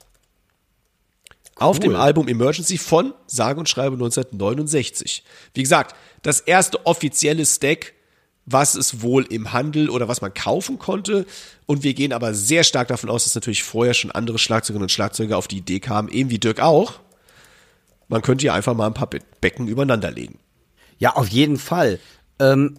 Cool. 1.60 1.68
Auf 1.68 1.80
dem 1.80 1.96
Album 1.96 2.28
Emergency 2.28 2.80
von 2.80 3.14
sage 3.28 3.60
und 3.60 3.70
schreibe 3.70 3.94
1969. 3.94 5.24
Wie 5.54 5.62
gesagt, 5.62 5.96
das 6.24 6.40
erste 6.40 6.84
offizielle 6.88 7.46
Stack, 7.46 7.94
was 8.48 8.74
es 8.74 9.04
wohl 9.04 9.26
im 9.26 9.54
Handel 9.54 9.92
oder 9.92 10.08
was 10.08 10.22
man 10.22 10.34
kaufen 10.34 10.80
konnte. 10.80 11.28
Und 11.68 11.84
wir 11.84 11.94
gehen 11.94 12.12
aber 12.12 12.34
sehr 12.34 12.64
stark 12.64 12.88
davon 12.88 13.12
aus, 13.12 13.26
dass 13.26 13.36
natürlich 13.36 13.62
vorher 13.62 13.94
schon 13.94 14.10
andere 14.10 14.40
Schlagzeugerinnen 14.40 14.86
und 14.86 14.92
Schlagzeuger 14.92 15.38
auf 15.38 15.48
die 15.48 15.58
Idee 15.58 15.80
kamen, 15.80 16.10
eben 16.10 16.32
wie 16.32 16.40
Dirk 16.40 16.60
auch, 16.60 17.02
man 18.10 18.22
könnte 18.22 18.46
ja 18.46 18.54
einfach 18.54 18.74
mal 18.74 18.88
ein 18.88 18.94
paar 18.94 19.10
Becken 19.42 19.68
übereinander 19.68 20.12
legen. 20.12 20.40
Ja, 20.98 21.16
auf 21.16 21.30
jeden 21.30 21.58
Fall. 21.58 22.00
Ähm, 22.40 22.78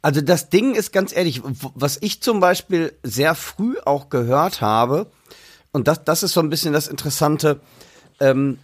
also 0.00 0.20
das 0.20 0.48
Ding 0.50 0.74
ist 0.74 0.92
ganz 0.92 1.14
ehrlich, 1.14 1.42
was 1.44 1.98
ich 2.00 2.20
zum 2.22 2.40
Beispiel 2.40 2.92
sehr 3.04 3.36
früh 3.36 3.76
auch 3.84 4.08
gehört 4.08 4.60
habe, 4.60 5.10
und 5.72 5.88
das, 5.88 6.04
das 6.04 6.22
ist 6.22 6.32
so 6.32 6.40
ein 6.40 6.50
bisschen 6.50 6.72
das 6.72 6.86
Interessante, 6.86 7.60
ähm, 8.20 8.58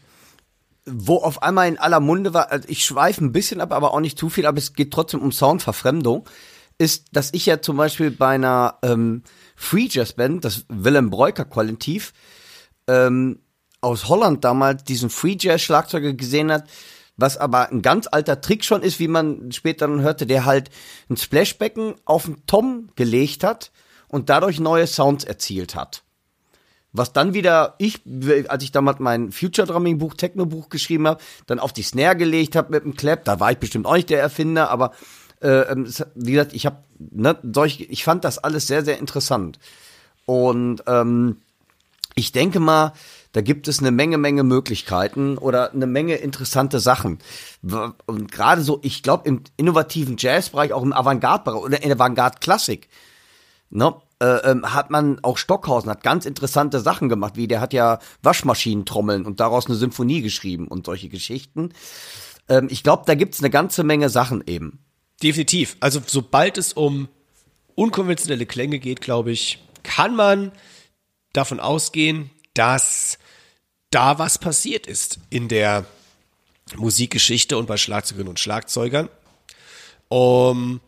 wo 0.84 1.16
auf 1.16 1.42
einmal 1.42 1.68
in 1.68 1.78
aller 1.78 2.00
Munde 2.00 2.34
war, 2.34 2.50
also 2.50 2.68
ich 2.68 2.84
schweife 2.84 3.24
ein 3.24 3.32
bisschen 3.32 3.60
ab, 3.60 3.72
aber 3.72 3.94
auch 3.94 4.00
nicht 4.00 4.18
zu 4.18 4.28
viel, 4.28 4.46
aber 4.46 4.58
es 4.58 4.74
geht 4.74 4.92
trotzdem 4.92 5.20
um 5.20 5.32
Soundverfremdung, 5.32 6.28
ist, 6.76 7.06
dass 7.12 7.32
ich 7.32 7.46
ja 7.46 7.60
zum 7.60 7.76
Beispiel 7.76 8.10
bei 8.10 8.34
einer 8.34 8.78
ähm, 8.82 9.22
Free 9.56 9.88
Jazz 9.90 10.12
Band, 10.12 10.44
das 10.44 10.64
Willem 10.68 11.10
Breuker 11.10 11.44
Kollektiv, 11.44 12.12
ähm, 12.86 13.40
aus 13.80 14.08
Holland 14.08 14.44
damals 14.44 14.84
diesen 14.84 15.10
Free 15.10 15.36
Jazz 15.38 15.62
Schlagzeuger 15.62 16.12
gesehen 16.12 16.50
hat, 16.50 16.64
was 17.16 17.36
aber 17.36 17.70
ein 17.70 17.82
ganz 17.82 18.08
alter 18.10 18.40
Trick 18.40 18.64
schon 18.64 18.82
ist, 18.82 19.00
wie 19.00 19.08
man 19.08 19.50
später 19.52 19.88
dann 19.88 20.00
hörte, 20.00 20.26
der 20.26 20.44
halt 20.44 20.70
ein 21.10 21.16
Splashbecken 21.16 21.94
auf 22.04 22.24
den 22.24 22.46
Tom 22.46 22.90
gelegt 22.96 23.44
hat 23.44 23.72
und 24.08 24.28
dadurch 24.30 24.60
neue 24.60 24.86
Sounds 24.86 25.24
erzielt 25.24 25.74
hat. 25.74 26.04
Was 26.92 27.12
dann 27.12 27.34
wieder 27.34 27.74
ich, 27.78 28.00
als 28.48 28.62
ich 28.62 28.72
damals 28.72 28.98
mein 28.98 29.30
Future 29.30 29.66
Drumming 29.66 29.98
Buch, 29.98 30.14
Techno 30.14 30.46
Buch 30.46 30.68
geschrieben 30.68 31.06
habe, 31.06 31.22
dann 31.46 31.58
auf 31.58 31.72
die 31.72 31.82
Snare 31.82 32.16
gelegt 32.16 32.56
habe 32.56 32.70
mit 32.70 32.84
dem 32.84 32.96
Clap, 32.96 33.24
da 33.24 33.40
war 33.40 33.50
ich 33.50 33.58
bestimmt 33.58 33.86
auch 33.86 33.94
nicht 33.94 34.10
der 34.10 34.20
Erfinder, 34.20 34.70
aber 34.70 34.92
äh, 35.42 35.70
ähm, 35.70 35.92
wie 36.14 36.32
gesagt, 36.32 36.54
ich 36.54 36.66
habe 36.66 36.78
ne, 36.98 37.36
solch, 37.42 37.80
ich 37.90 38.04
fand 38.04 38.24
das 38.24 38.38
alles 38.38 38.66
sehr 38.66 38.84
sehr 38.84 38.98
interessant 38.98 39.58
und 40.24 40.82
ähm, 40.86 41.36
ich 42.14 42.32
denke 42.32 42.58
mal, 42.58 42.94
da 43.38 43.42
gibt 43.42 43.68
es 43.68 43.78
eine 43.78 43.92
Menge, 43.92 44.18
Menge 44.18 44.42
Möglichkeiten 44.42 45.38
oder 45.38 45.72
eine 45.72 45.86
Menge 45.86 46.16
interessante 46.16 46.80
Sachen. 46.80 47.20
Und 47.62 48.32
gerade 48.32 48.62
so, 48.62 48.80
ich 48.82 49.04
glaube, 49.04 49.28
im 49.28 49.44
innovativen 49.56 50.16
Jazzbereich, 50.18 50.72
auch 50.72 50.82
im 50.82 50.92
Avantgarde-Bereich 50.92 51.62
oder 51.62 51.80
in 51.80 51.88
der 51.88 52.00
Avantgarde-Klassik, 52.00 52.88
ne, 53.70 53.94
äh, 54.18 54.50
ähm, 54.50 54.74
hat 54.74 54.90
man 54.90 55.22
auch 55.22 55.38
Stockhausen 55.38 55.88
hat 55.88 56.02
ganz 56.02 56.26
interessante 56.26 56.80
Sachen 56.80 57.08
gemacht, 57.08 57.36
wie 57.36 57.46
der 57.46 57.60
hat 57.60 57.72
ja 57.72 58.00
Waschmaschinentrommeln 58.24 59.24
und 59.24 59.38
daraus 59.38 59.66
eine 59.66 59.76
Symphonie 59.76 60.20
geschrieben 60.20 60.66
und 60.66 60.86
solche 60.86 61.08
Geschichten. 61.08 61.68
Ähm, 62.48 62.66
ich 62.72 62.82
glaube, 62.82 63.04
da 63.06 63.14
gibt's 63.14 63.38
eine 63.38 63.50
ganze 63.50 63.84
Menge 63.84 64.08
Sachen 64.08 64.42
eben. 64.48 64.80
Definitiv. 65.22 65.76
Also 65.78 66.00
sobald 66.04 66.58
es 66.58 66.72
um 66.72 67.06
unkonventionelle 67.76 68.46
Klänge 68.46 68.80
geht, 68.80 69.00
glaube 69.00 69.30
ich, 69.30 69.62
kann 69.84 70.16
man 70.16 70.50
davon 71.32 71.60
ausgehen, 71.60 72.30
dass 72.54 73.20
da 73.90 74.18
was 74.18 74.38
passiert 74.38 74.86
ist 74.86 75.18
in 75.30 75.48
der 75.48 75.86
Musikgeschichte 76.76 77.56
und 77.56 77.66
bei 77.66 77.76
Schlagzeugerinnen 77.76 78.30
und 78.30 78.40
Schlagzeugern. 78.40 79.08
Um, 80.08 80.80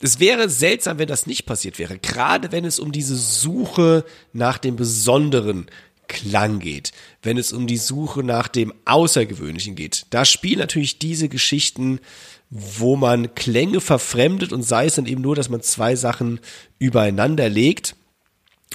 es 0.00 0.18
wäre 0.18 0.48
seltsam, 0.48 0.98
wenn 0.98 1.08
das 1.08 1.26
nicht 1.26 1.44
passiert 1.44 1.78
wäre, 1.78 1.98
gerade 1.98 2.52
wenn 2.52 2.64
es 2.64 2.78
um 2.78 2.92
diese 2.92 3.16
Suche 3.16 4.04
nach 4.32 4.58
dem 4.58 4.76
besonderen 4.76 5.66
Klang 6.08 6.58
geht, 6.58 6.92
wenn 7.22 7.36
es 7.36 7.52
um 7.52 7.66
die 7.66 7.76
Suche 7.76 8.24
nach 8.24 8.48
dem 8.48 8.72
Außergewöhnlichen 8.84 9.76
geht. 9.76 10.06
Da 10.10 10.24
spielen 10.24 10.58
natürlich 10.58 10.98
diese 10.98 11.28
Geschichten, 11.28 12.00
wo 12.48 12.96
man 12.96 13.34
Klänge 13.34 13.80
verfremdet 13.80 14.52
und 14.52 14.62
sei 14.62 14.86
es 14.86 14.96
dann 14.96 15.06
eben 15.06 15.22
nur, 15.22 15.36
dass 15.36 15.50
man 15.50 15.62
zwei 15.62 15.94
Sachen 15.94 16.40
übereinander 16.78 17.48
legt, 17.48 17.94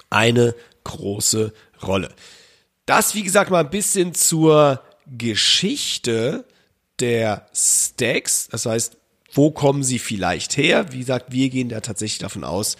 eine 0.09 0.55
große 0.85 1.53
Rolle. 1.83 2.13
Das, 2.85 3.15
wie 3.15 3.23
gesagt, 3.23 3.49
mal 3.49 3.63
ein 3.63 3.69
bisschen 3.69 4.13
zur 4.13 4.81
Geschichte 5.07 6.45
der 6.99 7.47
Stacks, 7.53 8.47
das 8.49 8.65
heißt, 8.65 8.97
wo 9.33 9.51
kommen 9.51 9.83
sie 9.83 9.99
vielleicht 9.99 10.55
her? 10.55 10.91
Wie 10.91 10.99
gesagt, 10.99 11.31
wir 11.31 11.49
gehen 11.49 11.69
da 11.69 11.81
tatsächlich 11.81 12.19
davon 12.19 12.43
aus, 12.43 12.77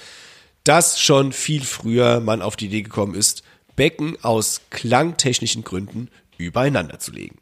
dass 0.63 0.99
schon 0.99 1.33
viel 1.33 1.63
früher 1.63 2.19
man 2.19 2.41
auf 2.41 2.55
die 2.55 2.67
Idee 2.67 2.81
gekommen 2.81 3.13
ist, 3.15 3.43
Becken 3.75 4.17
aus 4.23 4.61
klangtechnischen 4.69 5.63
Gründen 5.63 6.09
übereinander 6.37 6.99
zu 6.99 7.11
legen. 7.11 7.37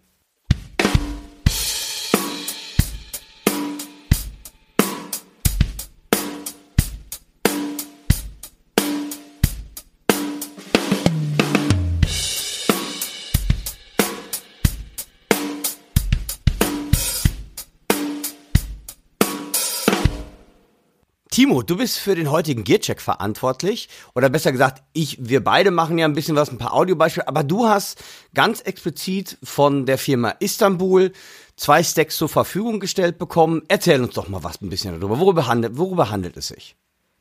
Timo, 21.44 21.62
du 21.62 21.76
bist 21.76 22.00
für 22.00 22.16
den 22.16 22.32
heutigen 22.32 22.64
Gearcheck 22.64 23.02
verantwortlich. 23.02 23.90
Oder 24.16 24.30
besser 24.30 24.54
gesagt, 24.54 24.82
ich, 24.94 25.18
wir 25.20 25.44
beide 25.44 25.72
machen 25.72 25.98
ja 25.98 26.06
ein 26.06 26.14
bisschen 26.14 26.38
was, 26.38 26.50
ein 26.50 26.58
paar 26.58 26.74
Audiobeispiele, 26.74 27.28
aber 27.28 27.44
du 27.44 27.68
hast 27.68 28.02
ganz 28.34 28.62
explizit 28.62 29.38
von 29.44 29.86
der 29.86 29.98
Firma 29.98 30.30
Istanbul 30.40 31.12
zwei 31.58 31.84
Stacks 31.84 32.16
zur 32.16 32.30
Verfügung 32.30 32.80
gestellt 32.80 33.18
bekommen. 33.18 33.62
Erzähl 33.68 34.02
uns 34.02 34.14
doch 34.14 34.30
mal 34.30 34.42
was 34.42 34.62
ein 34.62 34.70
bisschen 34.70 34.98
darüber. 34.98 35.20
Worüber 35.20 35.46
handelt, 35.46 35.78
worüber 35.78 36.10
handelt 36.10 36.38
es 36.38 36.48
sich? 36.48 36.78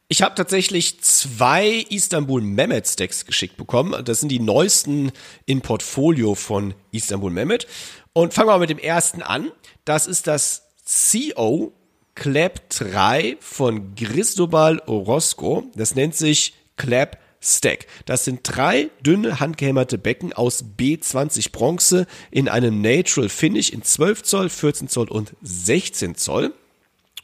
Ich 0.06 0.22
habe 0.22 0.36
tatsächlich 0.36 1.00
zwei 1.00 1.84
Istanbul 1.90 2.42
Mehmet 2.42 2.86
Stacks 2.86 3.26
geschickt 3.26 3.56
bekommen. 3.56 4.04
Das 4.04 4.20
sind 4.20 4.28
die 4.28 4.38
neuesten 4.38 5.10
in 5.46 5.62
Portfolio 5.62 6.36
von 6.36 6.74
Istanbul 6.92 7.32
Mehmet. 7.32 7.66
Und 8.12 8.34
fangen 8.34 8.50
wir 8.50 8.52
mal 8.52 8.60
mit 8.60 8.70
dem 8.70 8.78
ersten 8.78 9.20
an. 9.20 9.50
Das 9.84 10.06
ist 10.06 10.28
das 10.28 10.68
CO 10.86 11.72
Clap 12.14 12.68
3 12.70 13.36
von 13.40 13.94
Cristobal 13.94 14.80
Orozco. 14.86 15.64
Das 15.74 15.94
nennt 15.94 16.14
sich 16.14 16.54
Clap 16.76 17.18
Stack. 17.40 17.86
Das 18.06 18.24
sind 18.24 18.40
drei 18.44 18.90
dünne 19.04 19.40
handgehämmerte 19.40 19.98
Becken 19.98 20.32
aus 20.32 20.64
B20 20.78 21.50
Bronze 21.50 22.06
in 22.30 22.48
einem 22.48 22.80
Natural 22.80 23.28
Finish 23.28 23.70
in 23.70 23.82
12 23.82 24.22
Zoll, 24.22 24.48
14 24.48 24.88
Zoll 24.88 25.08
und 25.08 25.34
16 25.42 26.14
Zoll. 26.14 26.54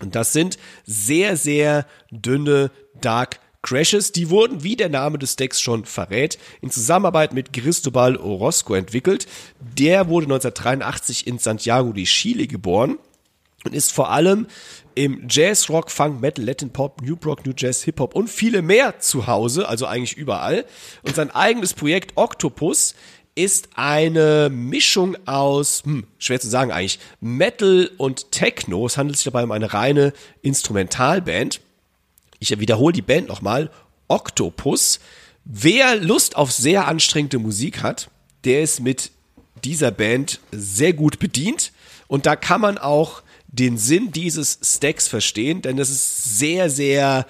Und 0.00 0.14
das 0.14 0.32
sind 0.32 0.58
sehr, 0.84 1.36
sehr 1.36 1.86
dünne 2.10 2.70
Dark 3.00 3.40
Crashes. 3.62 4.12
Die 4.12 4.30
wurden, 4.30 4.64
wie 4.64 4.76
der 4.76 4.88
Name 4.88 5.18
des 5.18 5.36
Decks 5.36 5.60
schon 5.60 5.84
verrät, 5.84 6.38
in 6.62 6.70
Zusammenarbeit 6.70 7.32
mit 7.32 7.52
Cristobal 7.52 8.16
Orozco 8.16 8.74
entwickelt. 8.74 9.26
Der 9.60 10.08
wurde 10.08 10.26
1983 10.26 11.26
in 11.26 11.38
Santiago 11.38 11.92
de 11.92 12.04
Chile 12.04 12.46
geboren 12.46 12.98
und 13.68 13.74
ist 13.74 13.92
vor 13.92 14.10
allem 14.10 14.46
im 14.94 15.26
Jazz, 15.28 15.68
Rock, 15.68 15.90
Funk, 15.90 16.20
Metal, 16.20 16.44
Latin 16.44 16.70
Pop, 16.70 17.02
New 17.02 17.16
Rock, 17.24 17.46
New 17.46 17.52
Jazz, 17.56 17.84
Hip 17.84 18.00
Hop 18.00 18.14
und 18.16 18.28
viele 18.28 18.62
mehr 18.62 18.98
zu 18.98 19.26
Hause, 19.26 19.68
also 19.68 19.86
eigentlich 19.86 20.16
überall. 20.16 20.64
Und 21.02 21.14
sein 21.14 21.30
eigenes 21.30 21.74
Projekt 21.74 22.16
Octopus 22.16 22.94
ist 23.34 23.68
eine 23.76 24.48
Mischung 24.50 25.16
aus, 25.26 25.84
hm, 25.84 26.08
schwer 26.18 26.40
zu 26.40 26.48
sagen 26.48 26.72
eigentlich, 26.72 26.98
Metal 27.20 27.90
und 27.96 28.32
Techno. 28.32 28.84
Es 28.86 28.96
handelt 28.96 29.16
sich 29.16 29.24
dabei 29.24 29.44
um 29.44 29.52
eine 29.52 29.72
reine 29.72 30.12
Instrumentalband. 30.42 31.60
Ich 32.40 32.58
wiederhole 32.58 32.92
die 32.92 33.02
Band 33.02 33.28
nochmal. 33.28 33.70
Octopus. 34.08 34.98
Wer 35.44 35.96
Lust 35.96 36.36
auf 36.36 36.50
sehr 36.50 36.88
anstrengende 36.88 37.38
Musik 37.38 37.82
hat, 37.82 38.10
der 38.44 38.62
ist 38.62 38.80
mit 38.80 39.12
dieser 39.62 39.92
Band 39.92 40.40
sehr 40.50 40.92
gut 40.92 41.20
bedient. 41.20 41.72
Und 42.08 42.26
da 42.26 42.34
kann 42.34 42.60
man 42.60 42.78
auch 42.78 43.22
den 43.48 43.78
Sinn 43.78 44.12
dieses 44.12 44.58
Stacks 44.62 45.08
verstehen, 45.08 45.62
denn 45.62 45.76
das 45.76 45.90
ist 45.90 46.38
sehr, 46.38 46.70
sehr 46.70 47.26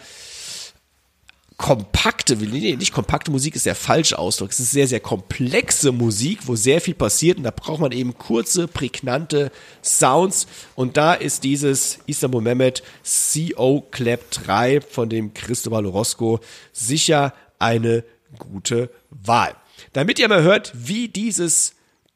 kompakte, 1.59 2.37
nee, 2.37 2.77
nicht 2.77 2.93
kompakte 2.93 3.33
Musik 3.33 3.57
ist 3.57 3.67
der 3.67 3.75
falsche 3.75 4.17
Ausdruck. 4.17 4.51
Es 4.51 4.61
ist 4.61 4.71
sehr, 4.71 4.87
sehr 4.87 5.01
komplexe 5.01 5.91
Musik, 5.91 6.41
wo 6.47 6.55
sehr 6.55 6.81
viel 6.81 6.95
passiert 6.95 7.37
und 7.37 7.43
da 7.43 7.51
braucht 7.51 7.81
man 7.81 7.91
eben 7.91 8.17
kurze, 8.17 8.69
prägnante 8.69 9.51
Sounds 9.83 10.47
und 10.77 10.97
da 10.97 11.15
ist 11.15 11.43
dieses 11.43 11.99
Istanbul 12.07 12.43
Mehmet 12.43 12.85
CO 13.05 13.85
Clap 13.91 14.31
3 14.31 14.81
von 14.81 15.11
dem 15.11 15.35
Cristobal 15.35 15.85
Orozco 15.85 16.39
sicher 16.73 17.35
eine 17.59 18.05
gute 18.39 18.89
Wahl. 19.11 19.57
Damit 19.93 20.21
ihr 20.21 20.29
mal 20.29 20.43
hört, 20.43 20.73
wie 20.75 21.09
dieses 21.09 21.75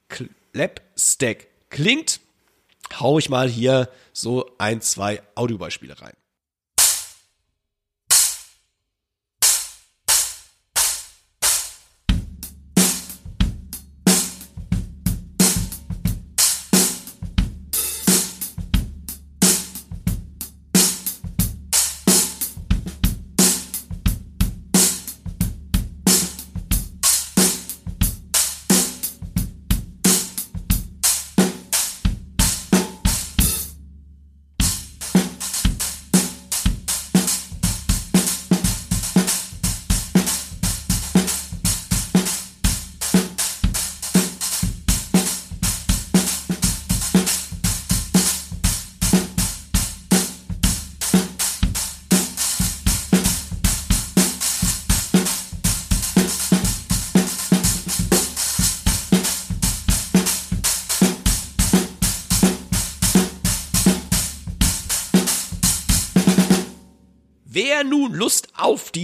Clap 0.08 0.80
Stack 0.96 1.48
klingt, 1.68 2.20
hau 3.00 3.18
ich 3.18 3.28
mal 3.28 3.48
hier 3.48 3.88
so 4.12 4.50
ein, 4.58 4.80
zwei 4.80 5.22
Audiobeispiele 5.34 6.00
rein. 6.00 6.14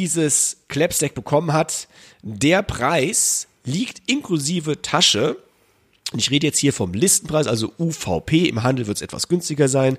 Dieses 0.08 0.56
Clapstack 0.68 1.14
bekommen 1.14 1.52
hat, 1.52 1.88
der 2.22 2.62
Preis 2.62 3.48
liegt 3.64 4.08
inklusive 4.08 4.80
Tasche. 4.80 5.36
Ich 6.16 6.30
rede 6.30 6.46
jetzt 6.46 6.56
hier 6.58 6.72
vom 6.72 6.94
Listenpreis, 6.94 7.46
also 7.46 7.74
UVP. 7.78 8.48
Im 8.48 8.62
Handel 8.62 8.86
wird 8.86 8.96
es 8.96 9.02
etwas 9.02 9.28
günstiger 9.28 9.68
sein, 9.68 9.98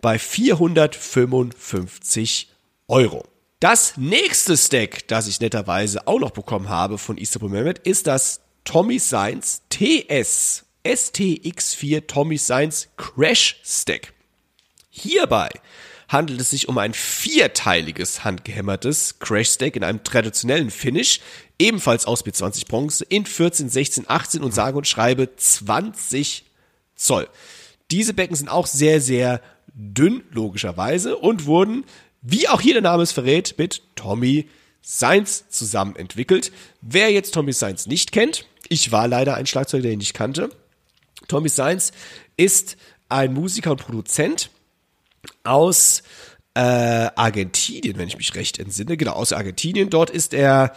bei 0.00 0.18
455 0.18 2.48
Euro. 2.88 3.26
Das 3.60 3.98
nächste 3.98 4.56
Stack, 4.56 5.06
das 5.08 5.28
ich 5.28 5.40
netterweise 5.40 6.06
auch 6.06 6.20
noch 6.20 6.30
bekommen 6.30 6.70
habe 6.70 6.96
von 6.96 7.18
Istanbul 7.18 7.50
Mehmet, 7.50 7.80
ist 7.80 8.06
das 8.06 8.40
Tommy 8.64 8.98
Science 8.98 9.60
TS 9.68 10.64
STX4 10.86 12.06
Tommy 12.06 12.38
Science 12.38 12.88
Crash 12.96 13.60
Stack. 13.62 14.14
Hierbei 14.88 15.50
handelt 16.10 16.40
es 16.40 16.50
sich 16.50 16.68
um 16.68 16.76
ein 16.76 16.92
vierteiliges 16.92 18.24
handgehämmertes 18.24 19.20
Crash 19.20 19.50
Stack 19.50 19.76
in 19.76 19.84
einem 19.84 20.02
traditionellen 20.02 20.70
Finish, 20.70 21.20
ebenfalls 21.58 22.04
aus 22.04 22.26
B20 22.26 22.66
Bronze 22.66 23.04
in 23.08 23.24
14, 23.24 23.68
16, 23.68 24.04
18 24.08 24.42
und 24.42 24.52
sage 24.52 24.76
und 24.76 24.88
schreibe 24.88 25.34
20 25.36 26.44
Zoll. 26.96 27.28
Diese 27.92 28.12
Becken 28.12 28.34
sind 28.34 28.48
auch 28.48 28.66
sehr, 28.66 29.00
sehr 29.00 29.40
dünn, 29.72 30.22
logischerweise, 30.30 31.16
und 31.16 31.46
wurden, 31.46 31.84
wie 32.22 32.48
auch 32.48 32.60
hier 32.60 32.74
der 32.74 32.82
Name 32.82 33.04
es 33.04 33.12
verrät, 33.12 33.54
mit 33.56 33.82
Tommy 33.94 34.48
Sainz 34.82 35.48
zusammen 35.48 35.94
entwickelt. 35.94 36.50
Wer 36.80 37.12
jetzt 37.12 37.34
Tommy 37.34 37.52
Sainz 37.52 37.86
nicht 37.86 38.10
kennt, 38.10 38.46
ich 38.68 38.90
war 38.90 39.06
leider 39.06 39.34
ein 39.34 39.46
Schlagzeuger, 39.46 39.84
den 39.84 39.92
ich 39.92 39.98
nicht 39.98 40.14
kannte. 40.14 40.50
Tommy 41.28 41.48
Sainz 41.48 41.92
ist 42.36 42.76
ein 43.08 43.32
Musiker 43.32 43.72
und 43.72 43.80
Produzent, 43.80 44.50
aus 45.44 46.02
äh, 46.54 46.60
Argentinien, 46.60 47.98
wenn 47.98 48.08
ich 48.08 48.16
mich 48.16 48.34
recht 48.34 48.58
entsinne. 48.58 48.96
Genau, 48.96 49.12
aus 49.12 49.32
Argentinien. 49.32 49.90
Dort 49.90 50.10
ist 50.10 50.34
er 50.34 50.74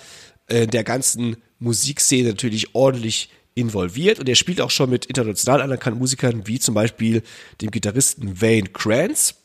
äh, 0.48 0.68
der 0.68 0.84
ganzen 0.84 1.38
Musikszene 1.60 2.30
natürlich 2.30 2.76
ordentlich 2.76 3.30
involviert 3.56 4.20
und 4.20 4.28
er 4.28 4.36
spielt 4.36 4.62
auch 4.62 4.72
schon 4.72 4.89
mit 4.89 5.06
international 5.06 5.62
anerkannten 5.62 6.00
Musikern 6.00 6.48
wie 6.48 6.60
zum 6.60 6.74
Beispiel 6.74 7.22
dem 7.62 7.72
Gitarristen 7.72 8.41
Wayne 8.41 8.70
Krantz. 8.70 9.36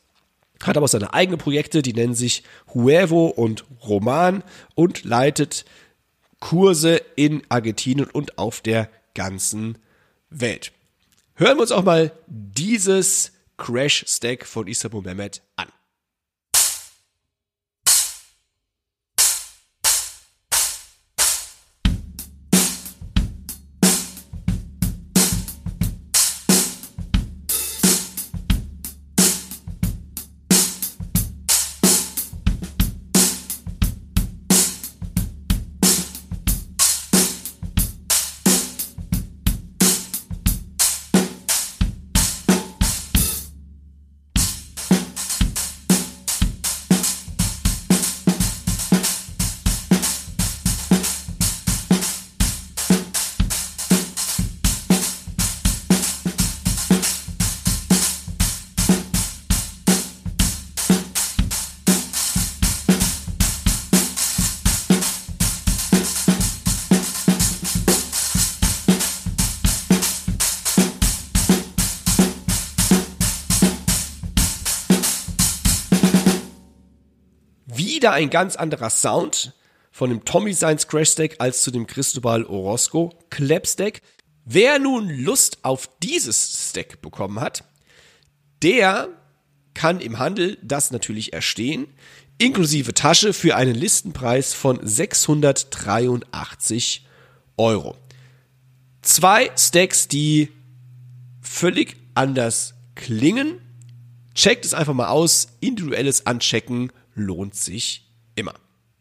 Hat 0.62 0.76
aber 0.76 0.88
seine 0.88 1.14
eigenen 1.14 1.38
Projekte, 1.38 1.82
die 1.82 1.92
nennen 1.92 2.14
sich 2.14 2.42
Huevo 2.74 3.26
und 3.26 3.64
Roman 3.82 4.42
und 4.74 5.04
leitet 5.04 5.64
Kurse 6.40 7.00
in 7.16 7.42
Argentinien 7.48 8.08
und 8.10 8.38
auf 8.38 8.60
der 8.60 8.88
ganzen 9.14 9.78
Welt. 10.30 10.72
hören 11.34 11.56
wir 11.56 11.62
uns 11.62 11.72
auch 11.72 11.84
mal 11.84 12.12
dieses 12.26 13.32
Crash 13.58 14.04
Stack 14.08 14.46
von 14.46 14.66
Istanbul 14.66 15.02
Mehmet 15.02 15.42
an. 15.56 15.68
Ein 78.18 78.28
ganz 78.30 78.56
anderer 78.56 78.90
Sound 78.90 79.52
von 79.92 80.10
dem 80.10 80.24
Tommy 80.24 80.52
Science 80.52 80.88
Crash 80.88 81.10
Stack 81.10 81.36
als 81.38 81.62
zu 81.62 81.70
dem 81.70 81.86
Cristobal 81.86 82.44
Orozco 82.46 83.16
Clap 83.30 83.64
Stack. 83.64 84.02
Wer 84.44 84.80
nun 84.80 85.08
Lust 85.08 85.58
auf 85.62 85.88
dieses 86.02 86.68
Stack 86.68 87.00
bekommen 87.00 87.40
hat, 87.40 87.62
der 88.62 89.08
kann 89.72 90.00
im 90.00 90.18
Handel 90.18 90.58
das 90.62 90.90
natürlich 90.90 91.32
erstehen, 91.32 91.86
inklusive 92.38 92.92
Tasche 92.92 93.32
für 93.32 93.54
einen 93.54 93.76
Listenpreis 93.76 94.52
von 94.52 94.80
683 94.82 97.06
Euro. 97.56 97.96
Zwei 99.02 99.52
Stacks, 99.56 100.08
die 100.08 100.48
völlig 101.40 101.94
anders 102.14 102.74
klingen. 102.96 103.60
Checkt 104.34 104.64
es 104.64 104.74
einfach 104.74 104.94
mal 104.94 105.06
aus. 105.06 105.56
Individuelles 105.60 106.26
Anchecken 106.26 106.90
lohnt 107.14 107.54
sich 107.54 108.07
immer. 108.38 108.54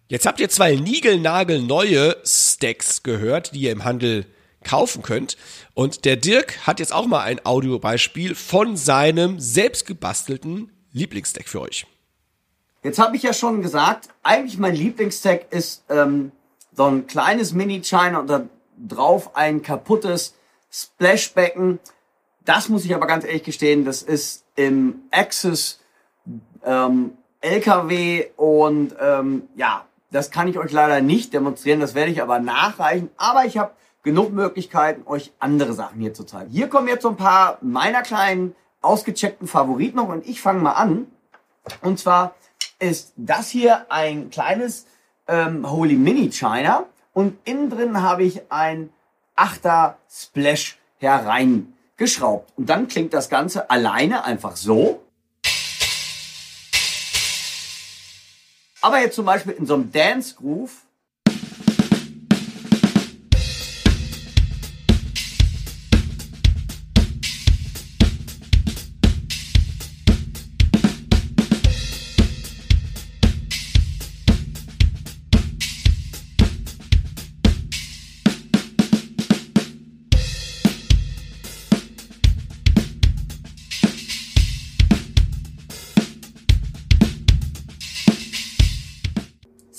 Jetzt 0.10 0.26
habt 0.26 0.40
ihr 0.40 0.50
zwei 0.50 0.76
niegelnagelneue 0.76 2.16
Stacks 2.24 3.04
gehört, 3.04 3.54
die 3.54 3.62
ihr 3.62 3.72
im 3.72 3.84
Handel 3.84 4.26
kaufen 4.64 5.02
könnt. 5.02 5.38
Und 5.74 6.06
der 6.06 6.16
Dirk 6.16 6.66
hat 6.66 6.80
jetzt 6.80 6.94
auch 6.94 7.08
mal 7.08 7.22
ein 7.22 7.46
Audiobeispiel 7.46 8.36
von 8.36 8.78
seinem 8.78 9.40
selbstgebastelten 9.40 10.72
Lieblingsstack 10.92 11.48
für 11.48 11.62
euch. 11.62 11.86
Jetzt 12.84 13.00
habe 13.00 13.16
ich 13.16 13.24
ja 13.24 13.34
schon 13.34 13.62
gesagt, 13.62 14.10
eigentlich 14.24 14.58
mein 14.58 14.76
Lieblingsstack 14.76 15.52
ist 15.52 15.84
ähm, 15.90 16.32
so 16.74 16.86
ein 16.86 17.08
kleines 17.08 17.54
Mini-China 17.54 18.20
und 18.20 18.28
da 18.28 18.48
drauf 18.78 19.36
ein 19.36 19.62
kaputtes 19.62 20.36
Splashbecken. 20.72 21.80
Das 22.46 22.70
muss 22.70 22.86
ich 22.86 22.96
aber 22.96 23.08
ganz 23.08 23.26
ehrlich 23.26 23.44
gestehen, 23.44 23.84
das 23.84 24.04
ist 24.04 24.46
im 24.56 25.02
Access 25.12 25.80
ähm, 26.64 27.18
LKW 27.48 28.26
und 28.36 28.96
ähm, 29.00 29.44
ja, 29.56 29.86
das 30.12 30.32
kann 30.32 30.48
ich 30.48 30.58
euch 30.58 30.72
leider 30.72 31.02
nicht 31.02 31.34
demonstrieren, 31.34 31.80
das 31.80 31.96
werde 31.96 32.12
ich 32.12 32.22
aber 32.22 32.40
nachreichen. 32.40 33.10
Aber 33.18 33.46
ich 33.46 33.58
habe 33.58 33.72
genug 34.04 34.32
Möglichkeiten, 34.32 35.04
euch 35.06 35.32
andere 35.40 35.74
Sachen 35.74 36.00
hier 36.00 36.14
zu 36.14 36.24
zeigen. 36.24 36.50
Hier 36.52 36.68
kommen 36.68 36.88
jetzt 36.88 37.04
so 37.04 37.10
ein 37.10 37.18
paar 37.18 37.58
meiner 37.62 38.02
kleinen 38.02 38.56
ausgecheckten 38.82 39.48
Favoriten 39.48 39.98
noch 39.98 40.10
und 40.10 40.28
ich 40.28 40.42
fange 40.42 40.62
mal 40.62 40.74
an. 40.74 41.08
Und 41.82 42.00
zwar 42.00 42.36
ist 42.80 43.14
das 43.18 43.50
hier 43.50 43.92
ein 43.92 44.30
kleines 44.30 44.86
ähm, 45.28 45.70
Holy 45.70 45.96
Mini 45.96 46.30
China 46.32 46.86
und 47.14 47.38
innen 47.46 47.70
drin 47.70 48.02
habe 48.02 48.24
ich 48.24 48.42
ein 48.50 48.90
8er 49.36 49.96
Splash 50.10 50.78
hereingeschraubt. 51.00 52.54
Und 52.58 52.70
dann 52.70 52.88
klingt 52.88 53.14
das 53.14 53.30
Ganze 53.30 53.70
alleine 53.70 54.24
einfach 54.24 54.56
so. 54.56 55.04
Aber 58.88 59.02
jetzt 59.02 59.16
zum 59.16 59.26
Beispiel 59.26 59.52
in 59.52 59.66
so 59.66 59.74
einem 59.74 59.92
Dance 59.92 60.34
Groove 60.36 60.72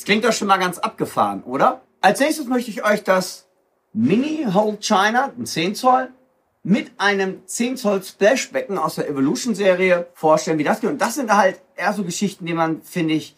Klingt 0.09 0.25
doch 0.25 0.33
schon 0.33 0.49
mal 0.49 0.57
ganz 0.57 0.79
abgefahren, 0.79 1.43
oder? 1.43 1.83
Als 2.01 2.21
nächstes 2.21 2.47
möchte 2.47 2.71
ich 2.71 2.83
euch 2.83 3.05
das 3.05 3.47
Mini 3.93 4.47
Hole 4.55 4.79
China, 4.81 5.35
ein 5.37 5.45
10 5.45 5.75
Zoll, 5.75 6.09
mit 6.63 6.93
einem 6.97 7.47
10 7.47 7.77
Zoll 7.77 8.03
Splashbecken 8.03 8.79
aus 8.79 8.95
der 8.95 9.07
Evolution 9.07 9.55
Serie 9.55 10.07
vorstellen, 10.15 10.59
wie 10.59 10.65
das 10.65 10.81
geht. 10.81 10.89
Und 10.89 11.03
das 11.03 11.17
sind 11.17 11.31
halt 11.31 11.61
eher 11.77 11.93
so 11.93 12.05
Geschichten, 12.05 12.47
die 12.47 12.55
man, 12.55 12.81
finde 12.81 13.13
ich, 13.13 13.37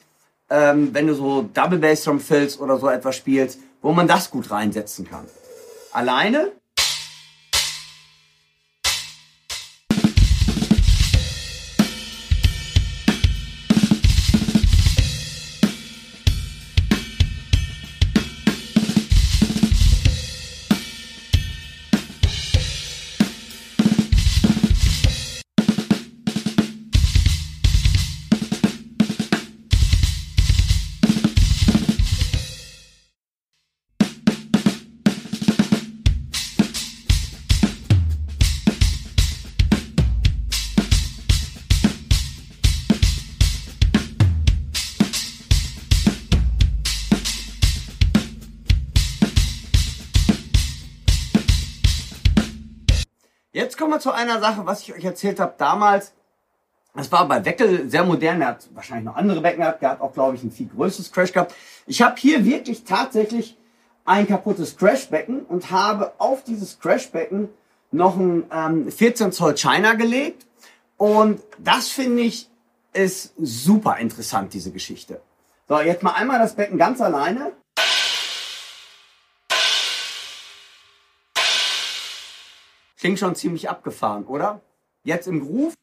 ähm, 0.48 0.94
wenn 0.94 1.08
du 1.08 1.14
so 1.14 1.42
Double 1.42 1.80
Bass 1.80 2.04
Drum 2.04 2.20
Fills 2.20 2.60
oder 2.60 2.78
so 2.78 2.88
etwas 2.88 3.16
spielst, 3.16 3.58
wo 3.82 3.90
man 3.90 4.06
das 4.06 4.30
gut 4.30 4.52
reinsetzen 4.52 5.10
kann. 5.10 5.26
Alleine 5.90 6.52
Wir 53.90 54.00
zu 54.00 54.12
einer 54.12 54.40
Sache, 54.40 54.66
was 54.66 54.82
ich 54.82 54.94
euch 54.94 55.04
erzählt 55.04 55.40
habe 55.40 55.54
damals. 55.58 56.12
Das 56.94 57.10
war 57.12 57.28
bei 57.28 57.44
Weckel 57.44 57.88
sehr 57.88 58.04
modern. 58.04 58.40
Er 58.40 58.48
hat 58.48 58.68
wahrscheinlich 58.74 59.04
noch 59.04 59.16
andere 59.16 59.40
Becken 59.40 59.60
gehabt. 59.60 59.82
Der 59.82 59.90
hat 59.90 60.00
auch, 60.00 60.12
glaube 60.12 60.36
ich, 60.36 60.42
ein 60.42 60.50
viel 60.50 60.68
größeres 60.68 61.12
Crash 61.12 61.32
gehabt. 61.32 61.54
Ich 61.86 62.02
habe 62.02 62.16
hier 62.18 62.44
wirklich 62.44 62.84
tatsächlich 62.84 63.56
ein 64.04 64.26
kaputtes 64.26 64.76
Crashbecken 64.76 65.42
und 65.42 65.70
habe 65.70 66.12
auf 66.18 66.42
dieses 66.42 66.80
Crashbecken 66.80 67.48
noch 67.92 68.16
ein 68.16 68.44
ähm, 68.52 68.90
14 68.90 69.32
Zoll 69.32 69.54
China 69.54 69.94
gelegt. 69.94 70.46
Und 70.96 71.40
das 71.58 71.88
finde 71.88 72.22
ich 72.22 72.48
ist 72.92 73.34
super 73.38 73.98
interessant, 73.98 74.52
diese 74.52 74.72
Geschichte. 74.72 75.20
So, 75.68 75.80
jetzt 75.80 76.02
mal 76.02 76.12
einmal 76.12 76.38
das 76.38 76.56
Becken 76.56 76.78
ganz 76.78 77.00
alleine. 77.00 77.52
Klingt 83.00 83.18
schon 83.18 83.34
ziemlich 83.34 83.70
abgefahren, 83.70 84.26
oder? 84.26 84.60
Jetzt 85.04 85.26
im 85.26 85.40
Groove. 85.40 85.74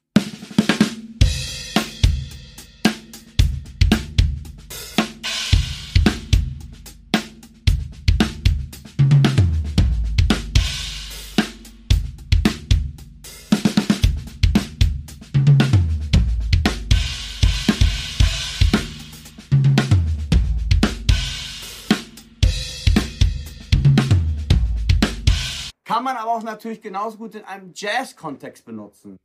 Auch 26.38 26.44
natürlich 26.44 26.82
genauso 26.82 27.18
gut 27.18 27.34
in 27.34 27.44
einem 27.46 27.72
Jazz-Kontext 27.74 28.64
benutzen. 28.64 29.18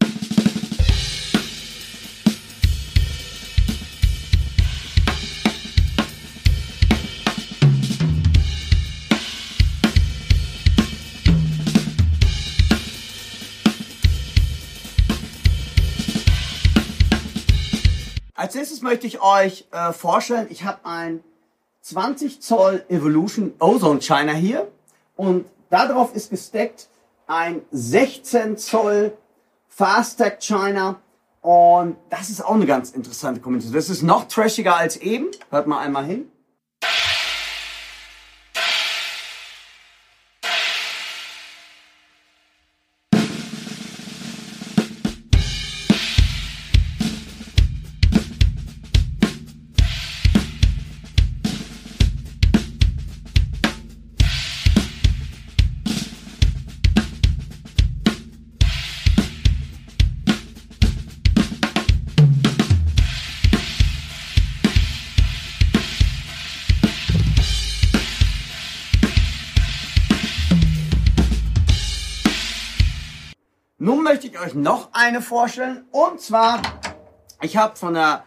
Als 18.35 18.55
nächstes 18.55 18.81
möchte 18.81 19.07
ich 19.07 19.21
euch 19.21 19.67
äh, 19.71 19.93
vorstellen, 19.93 20.47
ich 20.49 20.65
habe 20.65 20.85
ein 20.85 21.23
20 21.83 22.41
Zoll 22.41 22.85
Evolution 22.89 23.53
Ozone 23.59 24.01
China 24.01 24.33
hier 24.33 24.67
und 25.15 25.45
darauf 25.69 26.15
ist 26.15 26.31
gesteckt 26.31 26.89
ein 27.27 27.63
16 27.71 28.57
Zoll 28.59 29.17
Fast 29.69 30.19
Tech 30.19 30.39
China 30.41 31.01
und 31.41 31.97
das 32.09 32.31
ist 32.31 32.45
auch 32.45 32.55
eine 32.55 32.67
ganz 32.67 32.91
interessante 32.91 33.41
Kombination. 33.41 33.75
Das 33.75 33.91
ist 33.91 34.03
noch 34.03 34.29
trashiger 34.29 34.77
als 34.77 34.97
eben. 34.97 35.29
Hört 35.51 35.67
mal 35.67 35.81
einmal 35.81 36.05
hin. 36.05 36.31
Nun 73.83 74.05
möchte 74.05 74.29
ich 74.29 74.39
euch 74.39 74.55
noch 74.55 74.91
eine 74.93 75.21
vorstellen. 75.21 75.85
Und 75.91 76.21
zwar, 76.21 76.63
ich 77.41 77.57
habe 77.57 77.75
von 77.75 77.95
der 77.95 78.25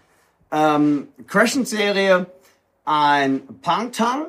ähm, 0.52 1.08
Crescent-Serie 1.28 2.26
ein 2.84 3.42
Pang 3.62 3.94
Tang. 3.94 4.26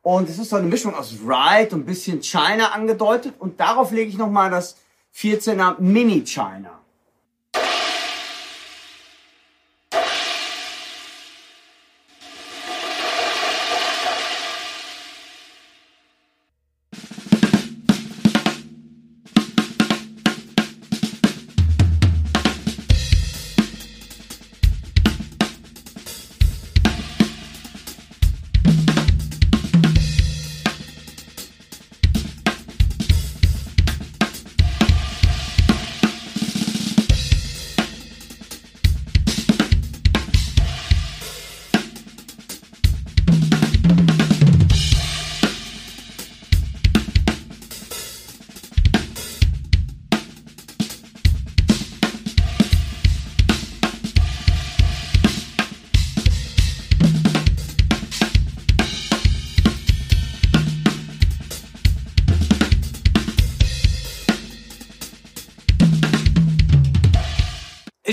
Und 0.00 0.30
es 0.30 0.38
ist 0.38 0.48
so 0.48 0.56
eine 0.56 0.66
Mischung 0.66 0.94
aus 0.94 1.12
Ride 1.22 1.74
und 1.76 1.84
bisschen 1.84 2.22
China 2.22 2.68
angedeutet. 2.72 3.34
Und 3.38 3.60
darauf 3.60 3.90
lege 3.90 4.08
ich 4.08 4.16
nochmal 4.16 4.48
das 4.48 4.78
14er 5.14 5.78
Mini 5.78 6.24
China. 6.24 6.79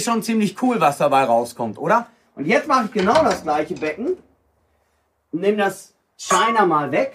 Schon 0.08 0.24
ziemlich 0.24 0.62
cool, 0.62 0.80
was 0.80 0.97
dabei 0.97 1.26
rauskommt, 1.26 1.78
oder? 1.78 2.08
Und 2.36 2.45
jetzt 2.45 2.68
mache 2.68 2.86
ich 2.86 2.91
genau 2.93 3.24
das 3.24 3.43
gleiche 3.43 3.74
Becken. 3.74 4.18
Nehme 5.34 5.58
das 5.58 5.93
China 6.16 6.66
mal 6.66 6.91
weg 6.91 7.12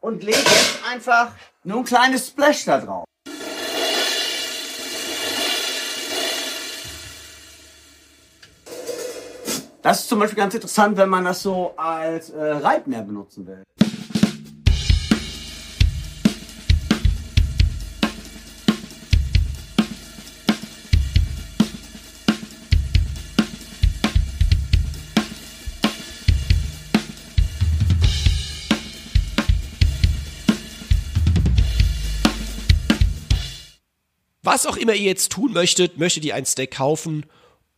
und 0.00 0.22
lege 0.22 0.38
jetzt 0.38 0.80
einfach 0.88 1.32
nur 1.64 1.78
ein 1.78 1.84
kleines 1.84 2.28
Splash 2.28 2.64
da 2.66 2.78
drauf. 2.78 3.04
Das 9.82 10.00
ist 10.00 10.08
zum 10.08 10.20
Beispiel 10.20 10.38
ganz 10.38 10.54
interessant, 10.54 10.96
wenn 10.96 11.08
man 11.08 11.24
das 11.24 11.42
so 11.42 11.74
als 11.76 12.30
äh, 12.30 12.42
Reitmeer 12.42 13.02
benutzen 13.02 13.46
will. 13.46 13.64
Was 34.44 34.66
auch 34.66 34.76
immer 34.76 34.92
ihr 34.92 35.06
jetzt 35.06 35.32
tun 35.32 35.54
möchtet, 35.54 35.96
möchtet 35.96 36.22
ihr 36.26 36.34
ein 36.34 36.44
Stack 36.44 36.72
kaufen 36.72 37.24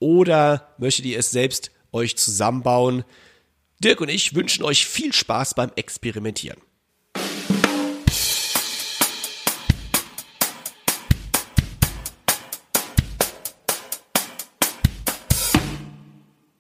oder 0.01 0.75
möchtet 0.79 1.05
ihr 1.05 1.17
es 1.17 1.31
selbst 1.31 1.71
euch 1.93 2.17
zusammenbauen? 2.17 3.05
Dirk 3.79 4.01
und 4.01 4.09
ich 4.09 4.35
wünschen 4.35 4.65
euch 4.65 4.85
viel 4.85 5.13
Spaß 5.13 5.55
beim 5.55 5.71
Experimentieren. 5.77 6.59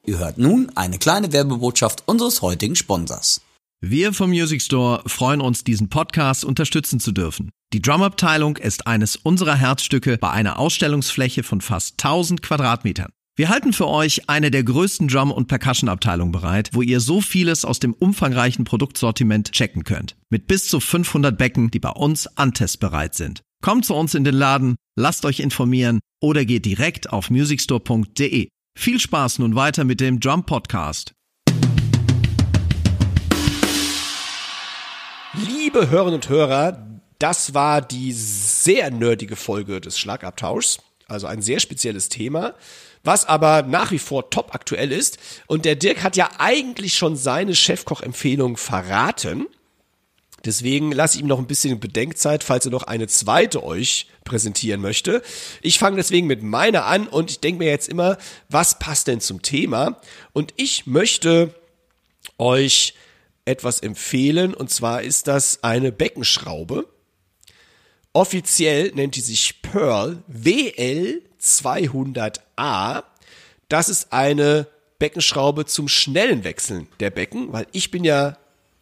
Ihr 0.04 0.18
hört 0.20 0.38
nun 0.38 0.70
eine 0.76 1.00
kleine 1.00 1.32
Werbebotschaft 1.32 2.04
unseres 2.06 2.42
heutigen 2.42 2.76
Sponsors. 2.76 3.40
Wir 3.82 4.14
vom 4.14 4.30
Music 4.30 4.62
Store 4.62 5.02
freuen 5.06 5.42
uns, 5.42 5.62
diesen 5.62 5.90
Podcast 5.90 6.46
unterstützen 6.46 6.98
zu 6.98 7.12
dürfen. 7.12 7.50
Die 7.74 7.82
Drumabteilung 7.82 8.56
ist 8.56 8.86
eines 8.86 9.16
unserer 9.16 9.54
Herzstücke 9.54 10.16
bei 10.16 10.30
einer 10.30 10.58
Ausstellungsfläche 10.58 11.42
von 11.42 11.60
fast 11.60 12.02
1000 12.02 12.40
Quadratmetern. 12.40 13.10
Wir 13.36 13.50
halten 13.50 13.74
für 13.74 13.86
euch 13.86 14.30
eine 14.30 14.50
der 14.50 14.64
größten 14.64 15.08
Drum- 15.08 15.30
und 15.30 15.46
Percussion-Abteilungen 15.48 16.32
bereit, 16.32 16.70
wo 16.72 16.80
ihr 16.80 17.00
so 17.00 17.20
vieles 17.20 17.66
aus 17.66 17.78
dem 17.78 17.92
umfangreichen 17.92 18.64
Produktsortiment 18.64 19.52
checken 19.52 19.84
könnt. 19.84 20.16
Mit 20.30 20.46
bis 20.46 20.68
zu 20.68 20.80
500 20.80 21.36
Becken, 21.36 21.70
die 21.70 21.78
bei 21.78 21.90
uns 21.90 22.26
antestbereit 22.38 23.14
sind. 23.14 23.42
Kommt 23.62 23.84
zu 23.84 23.94
uns 23.94 24.14
in 24.14 24.24
den 24.24 24.34
Laden, 24.34 24.76
lasst 24.98 25.26
euch 25.26 25.40
informieren 25.40 26.00
oder 26.22 26.46
geht 26.46 26.64
direkt 26.64 27.12
auf 27.12 27.28
musicstore.de. 27.28 28.48
Viel 28.78 29.00
Spaß 29.00 29.38
nun 29.38 29.54
weiter 29.54 29.84
mit 29.84 30.00
dem 30.00 30.18
Drum 30.18 30.44
Podcast. 30.44 31.12
Liebe 35.38 35.90
Hörerinnen 35.90 36.14
und 36.14 36.28
Hörer, 36.30 36.82
das 37.18 37.52
war 37.52 37.82
die 37.82 38.12
sehr 38.12 38.90
nerdige 38.90 39.36
Folge 39.36 39.82
des 39.82 39.98
Schlagabtauschs. 39.98 40.78
Also 41.08 41.26
ein 41.26 41.42
sehr 41.42 41.60
spezielles 41.60 42.08
Thema, 42.08 42.54
was 43.04 43.26
aber 43.26 43.62
nach 43.62 43.90
wie 43.90 43.98
vor 43.98 44.30
top 44.30 44.54
aktuell 44.54 44.92
ist. 44.92 45.18
Und 45.46 45.66
der 45.66 45.76
Dirk 45.76 46.02
hat 46.02 46.16
ja 46.16 46.30
eigentlich 46.38 46.94
schon 46.94 47.16
seine 47.16 47.54
Chefkoch-Empfehlung 47.54 48.56
verraten. 48.56 49.46
Deswegen 50.46 50.90
lasse 50.90 51.16
ich 51.16 51.22
ihm 51.22 51.28
noch 51.28 51.38
ein 51.38 51.46
bisschen 51.46 51.78
Bedenkzeit, 51.80 52.42
falls 52.42 52.64
er 52.64 52.70
noch 52.70 52.84
eine 52.84 53.06
zweite 53.06 53.62
euch 53.62 54.06
präsentieren 54.24 54.80
möchte. 54.80 55.22
Ich 55.60 55.78
fange 55.78 55.96
deswegen 55.96 56.26
mit 56.26 56.42
meiner 56.42 56.86
an 56.86 57.06
und 57.08 57.30
ich 57.30 57.40
denke 57.40 57.58
mir 57.58 57.70
jetzt 57.70 57.88
immer, 57.90 58.16
was 58.48 58.78
passt 58.78 59.06
denn 59.06 59.20
zum 59.20 59.42
Thema? 59.42 60.00
Und 60.32 60.54
ich 60.56 60.86
möchte 60.86 61.54
euch 62.38 62.94
etwas 63.46 63.80
empfehlen 63.80 64.52
und 64.52 64.68
zwar 64.70 65.00
ist 65.02 65.28
das 65.28 65.62
eine 65.62 65.92
Beckenschraube. 65.92 66.86
Offiziell 68.12 68.92
nennt 68.94 69.16
die 69.16 69.20
sich 69.20 69.62
Pearl 69.62 70.22
WL200A. 70.30 73.04
Das 73.68 73.88
ist 73.88 74.12
eine 74.12 74.66
Beckenschraube 74.98 75.66
zum 75.66 75.88
schnellen 75.88 76.44
Wechseln 76.44 76.88
der 77.00 77.10
Becken, 77.10 77.52
weil 77.52 77.66
ich 77.72 77.90
bin 77.90 78.04
ja 78.04 78.38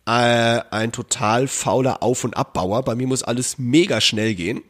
äh, 0.06 0.60
ein 0.70 0.92
total 0.92 1.48
fauler 1.48 2.02
Auf- 2.02 2.24
und 2.24 2.36
Abbauer. 2.36 2.84
Bei 2.84 2.94
mir 2.94 3.06
muss 3.06 3.22
alles 3.22 3.58
mega 3.58 4.00
schnell 4.00 4.34
gehen. 4.34 4.62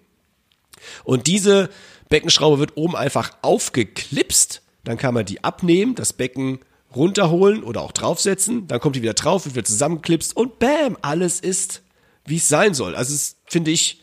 Und 1.04 1.26
diese 1.26 1.70
Beckenschraube 2.08 2.58
wird 2.58 2.76
oben 2.76 2.96
einfach 2.96 3.36
aufgeklipst. 3.42 4.62
Dann 4.84 4.98
kann 4.98 5.14
man 5.14 5.26
die 5.26 5.42
abnehmen, 5.42 5.94
das 5.94 6.12
Becken 6.12 6.60
runterholen 6.96 7.62
oder 7.62 7.82
auch 7.82 7.92
draufsetzen. 7.92 8.66
Dann 8.66 8.80
kommt 8.80 8.96
die 8.96 9.02
wieder 9.02 9.14
drauf, 9.14 9.44
wird 9.44 9.54
wieder 9.56 9.64
zusammenklipst 9.64 10.36
und 10.36 10.58
bam, 10.58 10.96
alles 11.02 11.40
ist, 11.40 11.82
wie 12.26 12.36
es 12.36 12.48
sein 12.48 12.74
soll. 12.74 12.94
Also 12.94 13.14
es 13.14 13.36
finde 13.46 13.70
ich 13.70 14.00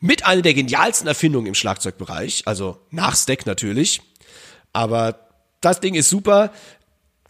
mit 0.00 0.26
einer 0.26 0.42
der 0.42 0.54
genialsten 0.54 1.08
Erfindungen 1.08 1.46
im 1.46 1.54
Schlagzeugbereich. 1.54 2.42
Also 2.46 2.78
nach 2.90 3.16
Stack 3.16 3.46
natürlich. 3.46 4.02
Aber 4.72 5.28
das 5.60 5.80
Ding 5.80 5.94
ist 5.94 6.10
super. 6.10 6.52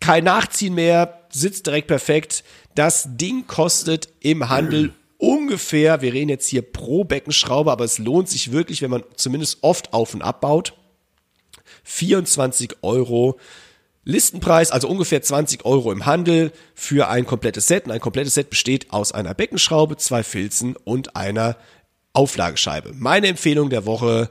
Kein 0.01 0.25
Nachziehen 0.25 0.75
mehr, 0.75 1.27
sitzt 1.31 1.67
direkt 1.67 1.89
perfekt. 1.89 2.45
Das 2.75 3.09
Ding 3.17 3.47
kostet 3.47 4.09
im 4.21 4.49
Handel 4.49 4.93
ungefähr, 5.19 6.03
wir 6.03 6.13
reden 6.13 6.29
jetzt 6.29 6.49
hier 6.49 6.63
pro 6.63 7.05
Beckenschraube, 7.05 7.73
aber 7.73 7.85
es 7.85 7.99
lohnt 7.99 8.29
sich 8.29 8.53
wirklich, 8.53 8.83
wenn 8.83 8.91
man 8.91 9.05
zumindest 9.15 9.59
oft 9.63 9.93
auf 9.93 10.13
und 10.13 10.23
abbaut. 10.23 10.75
24 11.85 12.83
Euro 12.83 13.39
Listenpreis, 14.07 14.71
also 14.71 14.89
ungefähr 14.89 15.21
20 15.21 15.65
Euro 15.65 15.91
im 15.91 16.07
Handel 16.07 16.53
für 16.75 17.09
ein 17.09 17.27
komplettes 17.27 17.67
Set. 17.67 17.87
Und 17.87 17.91
ein 17.91 18.01
komplettes 18.01 18.35
Set 18.35 18.51
besteht 18.51 18.93
aus 18.93 19.11
einer 19.11 19.35
Beckenschraube, 19.35 19.97
zwei 19.97 20.23
Filzen 20.23 20.77
und 20.77 21.17
einer 21.17 21.57
Auflagescheibe. 22.13 22.93
Meine 22.95 23.27
Empfehlung 23.27 23.69
der 23.69 23.85
Woche, 23.85 24.31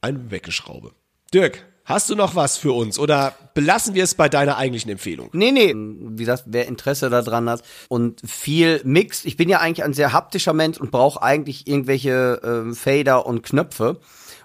eine 0.00 0.20
Beckenschraube. 0.20 0.92
Dirk, 1.34 1.66
hast 1.84 2.08
du 2.08 2.14
noch 2.14 2.36
was 2.36 2.56
für 2.56 2.72
uns 2.72 2.96
oder 2.96 3.34
belassen 3.54 3.94
wir 3.94 4.04
es 4.04 4.14
bei 4.14 4.28
deiner 4.28 4.58
eigentlichen 4.58 4.92
Empfehlung? 4.92 5.28
Nee, 5.32 5.50
nee, 5.50 5.74
wie 5.74 6.22
gesagt, 6.22 6.44
wer 6.46 6.68
Interesse 6.68 7.10
daran 7.10 7.50
hat 7.50 7.62
und 7.88 8.20
viel 8.24 8.80
Mix. 8.84 9.24
Ich 9.24 9.36
bin 9.36 9.48
ja 9.48 9.58
eigentlich 9.58 9.84
ein 9.84 9.92
sehr 9.92 10.12
haptischer 10.12 10.52
Mensch 10.52 10.78
und 10.78 10.92
brauche 10.92 11.20
eigentlich 11.20 11.66
irgendwelche 11.66 12.68
äh, 12.70 12.74
Fader 12.74 13.26
und 13.26 13.42
Knöpfe. 13.42 13.98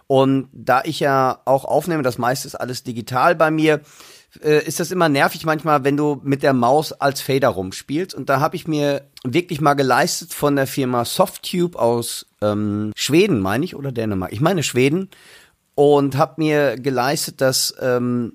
Und 0.08 0.50
da 0.54 0.82
ich 0.86 1.00
ja 1.00 1.40
auch 1.46 1.66
aufnehme, 1.66 2.02
das 2.02 2.18
meiste 2.18 2.48
ist 2.48 2.56
alles 2.56 2.82
digital 2.82 3.36
bei 3.36 3.52
mir, 3.52 3.82
äh, 4.44 4.64
ist 4.66 4.80
das 4.80 4.92
immer 4.92 5.10
nervig 5.10 5.46
manchmal, 5.46 5.84
wenn 5.84 5.98
du 5.98 6.22
mit 6.24 6.44
der 6.44 6.54
Maus 6.54 6.94
als 6.94 7.22
Fader 7.22 7.50
rumspielst. 7.50 8.14
Und 8.14 8.30
da 8.30 8.40
habe 8.40 8.56
ich 8.56 8.68
mir 8.68 9.08
wirklich 9.24 9.62
mal 9.62 9.74
geleistet 9.74 10.34
von 10.34 10.56
der 10.56 10.68
Firma 10.68 11.06
Softtube 11.06 11.78
aus 11.78 12.28
ähm, 12.42 12.92
Schweden, 12.96 13.40
meine 13.40 13.66
ich, 13.66 13.76
oder 13.76 13.92
Dänemark. 13.92 14.32
Ich 14.32 14.42
meine 14.42 14.64
Schweden. 14.64 15.10
Und 15.76 16.18
habe 16.18 16.36
mir 16.38 16.76
geleistet, 16.76 17.40
dass 17.40 17.74
ähm, 17.80 18.34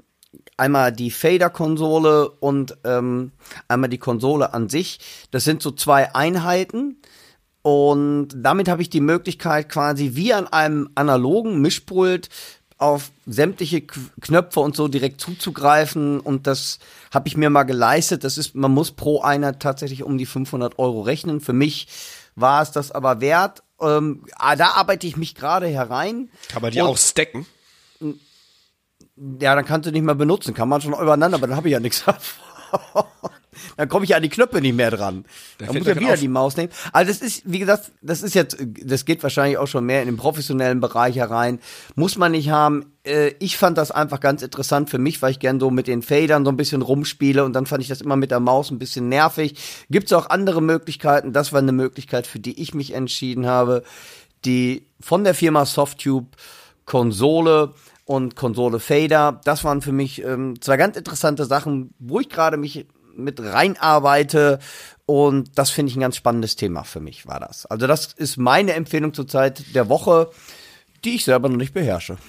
einmal 0.57 0.92
die 0.92 1.11
Fader-Konsole 1.11 2.30
und 2.30 2.76
ähm, 2.84 3.32
einmal 3.68 3.90
die 3.90 3.99
Konsole 3.99 4.55
an 4.55 4.68
sich. 4.68 4.99
Das 5.30 5.45
sind 5.45 5.62
so 5.62 5.70
zwei 5.70 6.14
Einheiten. 6.14 6.97
Und 7.62 8.28
damit 8.36 8.68
habe 8.68 8.82
ich 8.82 8.90
die 8.90 9.01
Möglichkeit, 9.01 9.70
quasi 9.70 10.12
wie 10.14 10.34
an 10.34 10.47
einem 10.47 10.90
analogen 10.95 11.61
Mischpult 11.61 12.28
auf 12.79 13.11
sämtliche 13.27 13.83
Knöpfe 13.83 14.61
und 14.61 14.75
so 14.77 14.89
direkt 14.89 15.20
zuzugreifen. 15.20 16.20
Und 16.20 16.47
das 16.47 16.79
habe 17.12 17.29
ich 17.29 17.37
mir 17.37 17.51
mal 17.51 17.62
geleistet. 17.64 18.25
Das 18.25 18.37
ist, 18.39 18.55
man 18.55 18.72
muss 18.72 18.91
pro 18.93 19.20
Einheit 19.22 19.61
tatsächlich 19.61 20.03
um 20.03 20.18
die 20.18 20.27
500 20.27 20.79
Euro 20.79 21.03
rechnen. 21.03 21.41
Für 21.41 21.53
mich 21.53 21.87
war 22.35 22.62
es 22.62 22.72
das 22.72 22.91
aber 22.91 23.20
wert. 23.20 23.62
Ähm, 23.81 24.25
ah, 24.37 24.57
da 24.57 24.72
arbeite 24.72 25.07
ich 25.07 25.16
mich 25.16 25.35
gerade 25.35 25.66
herein. 25.68 26.31
Kann 26.49 26.62
man 26.62 26.72
die 26.72 26.81
Und- 26.81 26.89
auch 26.89 26.99
stacken? 26.99 27.47
Ja, 29.41 29.55
dann 29.55 29.64
kannst 29.64 29.87
du 29.87 29.93
nicht 29.93 30.03
mehr 30.03 30.16
benutzen. 30.16 30.55
Kann 30.55 30.68
man 30.68 30.81
schon 30.81 30.93
übereinander, 30.93 31.37
aber 31.39 31.47
dann 31.47 31.57
habe 31.57 31.68
ich 31.68 31.72
ja 31.72 31.81
nichts 31.81 32.05
davon. 32.07 33.05
Dann 33.76 33.88
komme 33.88 34.05
ich 34.05 34.14
an 34.14 34.22
die 34.22 34.28
Knöpfe 34.28 34.61
nicht 34.61 34.74
mehr 34.76 34.90
dran. 34.90 35.24
Dann 35.59 35.68
fällt 35.68 35.78
muss 35.80 35.86
ich 35.88 35.92
grad 35.94 36.00
wieder 36.02 36.12
auf- 36.14 36.20
die 36.20 36.28
Maus 36.28 36.57
nehmen. 36.57 36.70
Also 36.92 37.12
das 37.12 37.20
ist, 37.22 37.42
wie 37.44 37.59
gesagt, 37.59 37.92
das 38.02 38.22
ist 38.22 38.34
jetzt, 38.34 38.57
das 38.82 39.05
geht 39.05 39.22
wahrscheinlich 39.22 39.59
auch 39.59 39.66
schon 39.66 39.84
mehr 39.86 40.00
in 40.02 40.07
den 40.09 40.16
professionellen 40.16 40.80
Bereich 40.80 41.16
herein. 41.16 41.59
Muss 41.94 42.16
man 42.16 42.32
nicht 42.32 42.50
haben. 42.50 42.86
Äh, 43.05 43.32
Ich 43.38 43.57
fand 43.57 43.76
das 43.78 43.90
einfach 43.90 44.20
ganz 44.20 44.42
interessant 44.42 44.90
für 44.90 44.98
mich, 44.98 45.20
weil 45.22 45.30
ich 45.32 45.38
gern 45.38 45.61
so 45.61 45.70
mit 45.70 45.86
den 45.86 46.02
Fadern 46.02 46.44
so 46.44 46.50
ein 46.50 46.57
bisschen 46.57 46.82
rumspiele 46.82 47.44
und 47.44 47.52
dann 47.52 47.66
fand 47.66 47.82
ich 47.82 47.88
das 47.88 48.00
immer 48.00 48.16
mit 48.16 48.30
der 48.30 48.40
Maus 48.40 48.70
ein 48.70 48.78
bisschen 48.78 49.09
nervig. 49.09 49.55
Gibt 49.90 50.07
es 50.07 50.12
auch 50.12 50.30
andere 50.30 50.62
Möglichkeiten? 50.62 51.32
Das 51.32 51.52
war 51.52 51.61
eine 51.61 51.72
Möglichkeit, 51.72 52.26
für 52.26 52.38
die 52.40 52.61
ich 52.62 52.74
mich 52.74 52.92
entschieden 52.94 53.46
habe. 53.46 53.82
Die 54.44 54.86
von 55.00 55.24
der 55.24 55.34
Firma 55.34 55.64
Softtube 55.66 56.28
Konsole 56.84 57.72
und 58.05 58.36
Konsole 58.36 58.78
Fader. 58.78 59.40
Das 59.44 59.64
waren 59.64 59.80
für 59.80 59.92
mich 59.92 60.22
ähm, 60.22 60.61
zwei 60.61 60.76
ganz 60.76 60.96
interessante 60.96 61.46
Sachen, 61.46 61.94
wo 61.98 62.20
ich 62.20 62.28
gerade 62.28 62.57
mich 62.59 62.86
mit 63.16 63.40
reinarbeite. 63.40 64.58
Und 65.06 65.58
das 65.58 65.70
finde 65.70 65.90
ich 65.90 65.96
ein 65.96 66.00
ganz 66.00 66.16
spannendes 66.16 66.56
Thema 66.56 66.84
für 66.84 67.00
mich, 67.00 67.26
war 67.26 67.40
das. 67.40 67.66
Also 67.66 67.86
das 67.86 68.12
ist 68.12 68.36
meine 68.36 68.72
Empfehlung 68.72 69.12
zurzeit 69.12 69.74
der 69.74 69.88
Woche, 69.88 70.30
die 71.04 71.16
ich 71.16 71.24
selber 71.24 71.48
noch 71.48 71.56
nicht 71.56 71.74
beherrsche. 71.74 72.16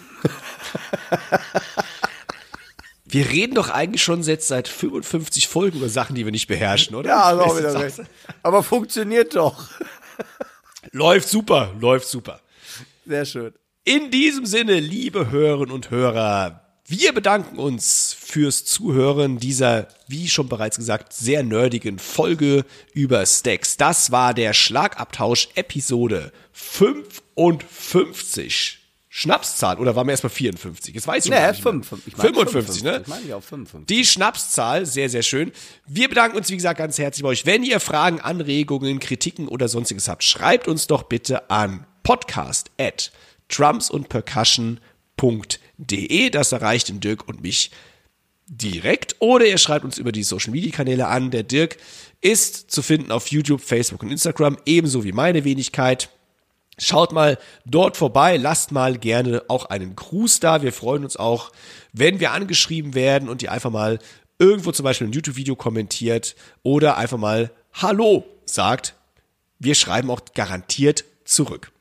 Wir 3.07 3.29
reden 3.29 3.53
doch 3.55 3.69
eigentlich 3.69 4.03
schon 4.03 4.23
jetzt 4.23 4.47
seit 4.47 4.67
55 4.67 5.47
Folgen 5.47 5.77
über 5.77 5.89
Sachen, 5.89 6.15
die 6.15 6.25
wir 6.25 6.31
nicht 6.33 6.47
beherrschen, 6.47 6.95
oder? 6.95 7.09
Ja, 7.09 7.23
also 7.23 7.57
wieder 7.57 7.79
recht. 7.79 8.01
Aber 8.41 8.63
funktioniert 8.63 9.35
doch. 9.35 9.69
Läuft 10.91 11.29
super, 11.29 11.71
läuft 11.79 12.07
super. 12.07 12.41
Sehr 13.05 13.25
schön. 13.25 13.53
In 13.83 14.09
diesem 14.09 14.45
Sinne, 14.45 14.79
liebe 14.79 15.29
Hörerinnen 15.29 15.71
und 15.71 15.91
Hörer, 15.91 16.64
wir 16.87 17.13
bedanken 17.13 17.57
uns 17.57 18.15
fürs 18.19 18.63
Zuhören 18.63 19.39
dieser, 19.39 19.87
wie 20.07 20.29
schon 20.29 20.47
bereits 20.47 20.77
gesagt, 20.77 21.13
sehr 21.13 21.41
nerdigen 21.41 21.97
Folge 21.97 22.63
über 22.93 23.25
Stacks. 23.25 23.75
Das 23.77 24.11
war 24.11 24.35
der 24.35 24.53
Schlagabtausch 24.53 25.49
Episode 25.55 26.31
55. 26.51 28.81
Schnapszahl, 29.09 29.79
oder 29.79 29.95
waren 29.95 30.05
wir 30.07 30.11
erstmal 30.11 30.29
54? 30.29 30.93
Jetzt 30.93 31.07
weiß 31.07 31.25
ich 31.25 31.31
Nee, 31.31 31.37
nicht 31.37 31.63
mehr. 31.63 31.65
55. 31.73 32.13
Ich 32.13 32.17
meine 32.17 32.33
55, 32.33 32.83
ne? 32.83 32.99
Ich 33.01 33.07
meine 33.07 33.25
ja 33.25 33.37
auch 33.37 33.43
55. 33.43 33.87
Die 33.87 34.05
Schnapszahl, 34.05 34.85
sehr, 34.85 35.09
sehr 35.09 35.23
schön. 35.23 35.53
Wir 35.87 36.09
bedanken 36.09 36.37
uns, 36.37 36.49
wie 36.49 36.55
gesagt, 36.55 36.77
ganz 36.77 36.99
herzlich 36.99 37.23
bei 37.23 37.29
euch. 37.29 37.45
Wenn 37.45 37.63
ihr 37.63 37.79
Fragen, 37.79 38.19
Anregungen, 38.19 38.99
Kritiken 38.99 39.47
oder 39.47 39.69
sonstiges 39.69 40.09
habt, 40.09 40.23
schreibt 40.23 40.67
uns 40.67 40.85
doch 40.87 41.03
bitte 41.03 41.49
an 41.49 41.87
podcast 42.03 42.69
at 42.77 43.11
drumsundpercussion.de. 45.77 46.29
Das 46.29 46.51
erreicht 46.51 46.89
den 46.89 46.99
Dirk 46.99 47.27
und 47.27 47.41
mich 47.41 47.71
direkt. 48.47 49.15
Oder 49.19 49.45
ihr 49.45 49.57
schreibt 49.57 49.85
uns 49.85 49.97
über 49.97 50.11
die 50.11 50.23
Social 50.23 50.51
Media 50.51 50.71
Kanäle 50.71 51.07
an. 51.07 51.31
Der 51.31 51.43
Dirk 51.43 51.77
ist 52.21 52.71
zu 52.71 52.81
finden 52.81 53.11
auf 53.11 53.27
YouTube, 53.27 53.61
Facebook 53.61 54.03
und 54.03 54.11
Instagram, 54.11 54.57
ebenso 54.65 55.03
wie 55.03 55.11
meine 55.11 55.43
Wenigkeit. 55.43 56.09
Schaut 56.77 57.13
mal 57.13 57.37
dort 57.65 57.95
vorbei, 57.95 58.35
lasst 58.35 58.71
mal 58.71 58.97
gerne 58.97 59.43
auch 59.47 59.65
einen 59.65 59.95
Gruß 59.95 60.41
da. 60.41 60.61
Wir 60.61 60.73
freuen 60.73 61.05
uns 61.05 61.15
auch, 61.15 61.51
wenn 61.93 62.19
wir 62.19 62.31
angeschrieben 62.31 62.93
werden 62.93 63.29
und 63.29 63.41
ihr 63.41 63.51
einfach 63.51 63.71
mal 63.71 63.99
irgendwo 64.39 64.73
zum 64.73 64.83
Beispiel 64.83 65.07
ein 65.07 65.13
YouTube-Video 65.13 65.55
kommentiert 65.55 66.35
oder 66.63 66.97
einfach 66.97 67.17
mal 67.17 67.51
Hallo 67.73 68.25
sagt. 68.45 68.95
Wir 69.57 69.75
schreiben 69.75 70.11
auch 70.11 70.19
garantiert 70.33 71.05
zurück. 71.23 71.71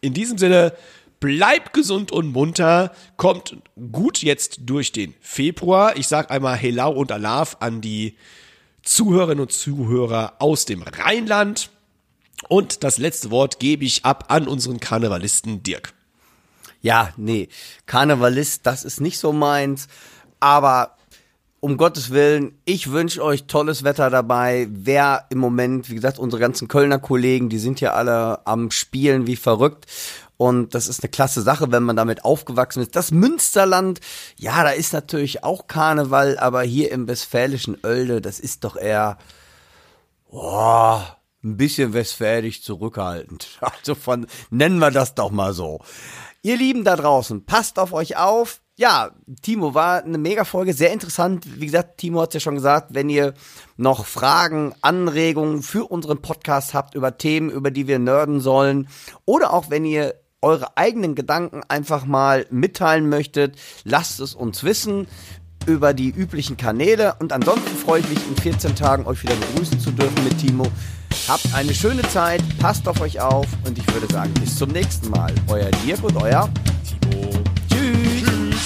In 0.00 0.14
diesem 0.14 0.38
Sinne, 0.38 0.72
bleibt 1.20 1.72
gesund 1.72 2.12
und 2.12 2.32
munter, 2.32 2.92
kommt 3.16 3.56
gut 3.92 4.22
jetzt 4.22 4.60
durch 4.62 4.92
den 4.92 5.14
Februar. 5.20 5.96
Ich 5.96 6.08
sag 6.08 6.30
einmal 6.30 6.56
Helau 6.56 6.92
und 6.92 7.12
Alaf 7.12 7.56
an 7.60 7.80
die 7.80 8.16
Zuhörerinnen 8.82 9.42
und 9.42 9.52
Zuhörer 9.52 10.34
aus 10.38 10.64
dem 10.64 10.82
Rheinland. 10.82 11.70
Und 12.48 12.84
das 12.84 12.98
letzte 12.98 13.30
Wort 13.30 13.58
gebe 13.58 13.84
ich 13.84 14.04
ab 14.04 14.26
an 14.28 14.46
unseren 14.46 14.80
Karnevalisten 14.80 15.62
Dirk. 15.62 15.92
Ja, 16.80 17.12
nee, 17.16 17.48
Karnevalist, 17.86 18.64
das 18.64 18.84
ist 18.84 19.00
nicht 19.00 19.18
so 19.18 19.32
meins. 19.32 19.88
Aber 20.38 20.96
um 21.60 21.76
Gottes 21.76 22.10
Willen, 22.10 22.56
ich 22.64 22.92
wünsche 22.92 23.22
euch 23.24 23.44
tolles 23.44 23.82
Wetter 23.82 24.10
dabei. 24.10 24.68
Wer 24.70 25.26
im 25.30 25.38
Moment, 25.38 25.90
wie 25.90 25.96
gesagt, 25.96 26.18
unsere 26.20 26.40
ganzen 26.40 26.68
Kölner 26.68 27.00
Kollegen, 27.00 27.48
die 27.48 27.58
sind 27.58 27.80
ja 27.80 27.94
alle 27.94 28.46
am 28.46 28.70
Spielen 28.70 29.26
wie 29.26 29.36
verrückt. 29.36 29.86
Und 30.38 30.74
das 30.74 30.86
ist 30.86 31.02
eine 31.02 31.10
klasse 31.10 31.42
Sache, 31.42 31.72
wenn 31.72 31.82
man 31.82 31.96
damit 31.96 32.24
aufgewachsen 32.24 32.80
ist. 32.80 32.94
Das 32.94 33.10
Münsterland, 33.10 34.00
ja, 34.36 34.62
da 34.62 34.70
ist 34.70 34.92
natürlich 34.92 35.42
auch 35.42 35.66
Karneval, 35.66 36.38
aber 36.38 36.62
hier 36.62 36.92
im 36.92 37.08
westfälischen 37.08 37.76
Oelde, 37.84 38.20
das 38.20 38.38
ist 38.38 38.62
doch 38.62 38.76
eher, 38.76 39.18
oh, 40.30 41.00
ein 41.42 41.56
bisschen 41.56 41.92
westfälisch 41.92 42.62
zurückhaltend. 42.62 43.58
Also 43.78 43.96
von, 43.96 44.26
nennen 44.50 44.78
wir 44.78 44.92
das 44.92 45.16
doch 45.16 45.32
mal 45.32 45.52
so. 45.52 45.80
Ihr 46.42 46.56
Lieben 46.56 46.84
da 46.84 46.94
draußen, 46.94 47.44
passt 47.44 47.80
auf 47.80 47.92
euch 47.92 48.16
auf. 48.16 48.60
Ja, 48.76 49.10
Timo, 49.42 49.74
war 49.74 50.04
eine 50.04 50.18
Mega-Folge, 50.18 50.72
sehr 50.72 50.92
interessant. 50.92 51.60
Wie 51.60 51.66
gesagt, 51.66 51.98
Timo 51.98 52.20
hat 52.20 52.28
es 52.28 52.34
ja 52.34 52.40
schon 52.40 52.54
gesagt, 52.54 52.94
wenn 52.94 53.10
ihr 53.10 53.34
noch 53.76 54.06
Fragen, 54.06 54.72
Anregungen 54.82 55.62
für 55.62 55.84
unseren 55.84 56.22
Podcast 56.22 56.74
habt 56.74 56.94
über 56.94 57.18
Themen, 57.18 57.50
über 57.50 57.72
die 57.72 57.88
wir 57.88 57.98
nerden 57.98 58.40
sollen, 58.40 58.88
oder 59.24 59.52
auch 59.52 59.68
wenn 59.68 59.84
ihr 59.84 60.14
eure 60.40 60.76
eigenen 60.76 61.14
Gedanken 61.14 61.62
einfach 61.68 62.04
mal 62.04 62.46
mitteilen 62.50 63.08
möchtet, 63.08 63.56
lasst 63.84 64.20
es 64.20 64.34
uns 64.34 64.62
wissen 64.62 65.08
über 65.66 65.92
die 65.92 66.10
üblichen 66.10 66.56
Kanäle. 66.56 67.16
Und 67.18 67.32
ansonsten 67.32 67.76
freue 67.76 68.00
ich 68.00 68.08
mich 68.08 68.20
in 68.28 68.36
14 68.36 68.76
Tagen 68.76 69.06
euch 69.06 69.22
wieder 69.22 69.34
begrüßen 69.34 69.80
zu 69.80 69.90
dürfen 69.90 70.22
mit 70.24 70.38
Timo. 70.38 70.66
Habt 71.26 71.52
eine 71.54 71.74
schöne 71.74 72.02
Zeit, 72.02 72.42
passt 72.60 72.86
auf 72.86 73.00
euch 73.00 73.20
auf 73.20 73.46
und 73.66 73.76
ich 73.76 73.86
würde 73.92 74.10
sagen, 74.12 74.32
bis 74.34 74.56
zum 74.56 74.70
nächsten 74.70 75.10
Mal. 75.10 75.34
Euer 75.48 75.70
Dirk 75.84 76.04
und 76.04 76.16
euer 76.22 76.48
Timo. 76.86 77.30
Tschüss. 77.68 78.60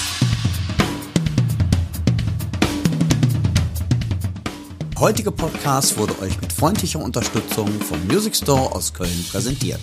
Heutige 4.99 5.31
Podcast 5.31 5.97
wurde 5.97 6.17
euch 6.21 6.39
mit 6.39 6.53
freundlicher 6.53 6.99
Unterstützung 6.99 7.67
vom 7.81 8.05
Music 8.07 8.35
Store 8.35 8.73
aus 8.73 8.93
Köln 8.93 9.25
präsentiert. 9.31 9.79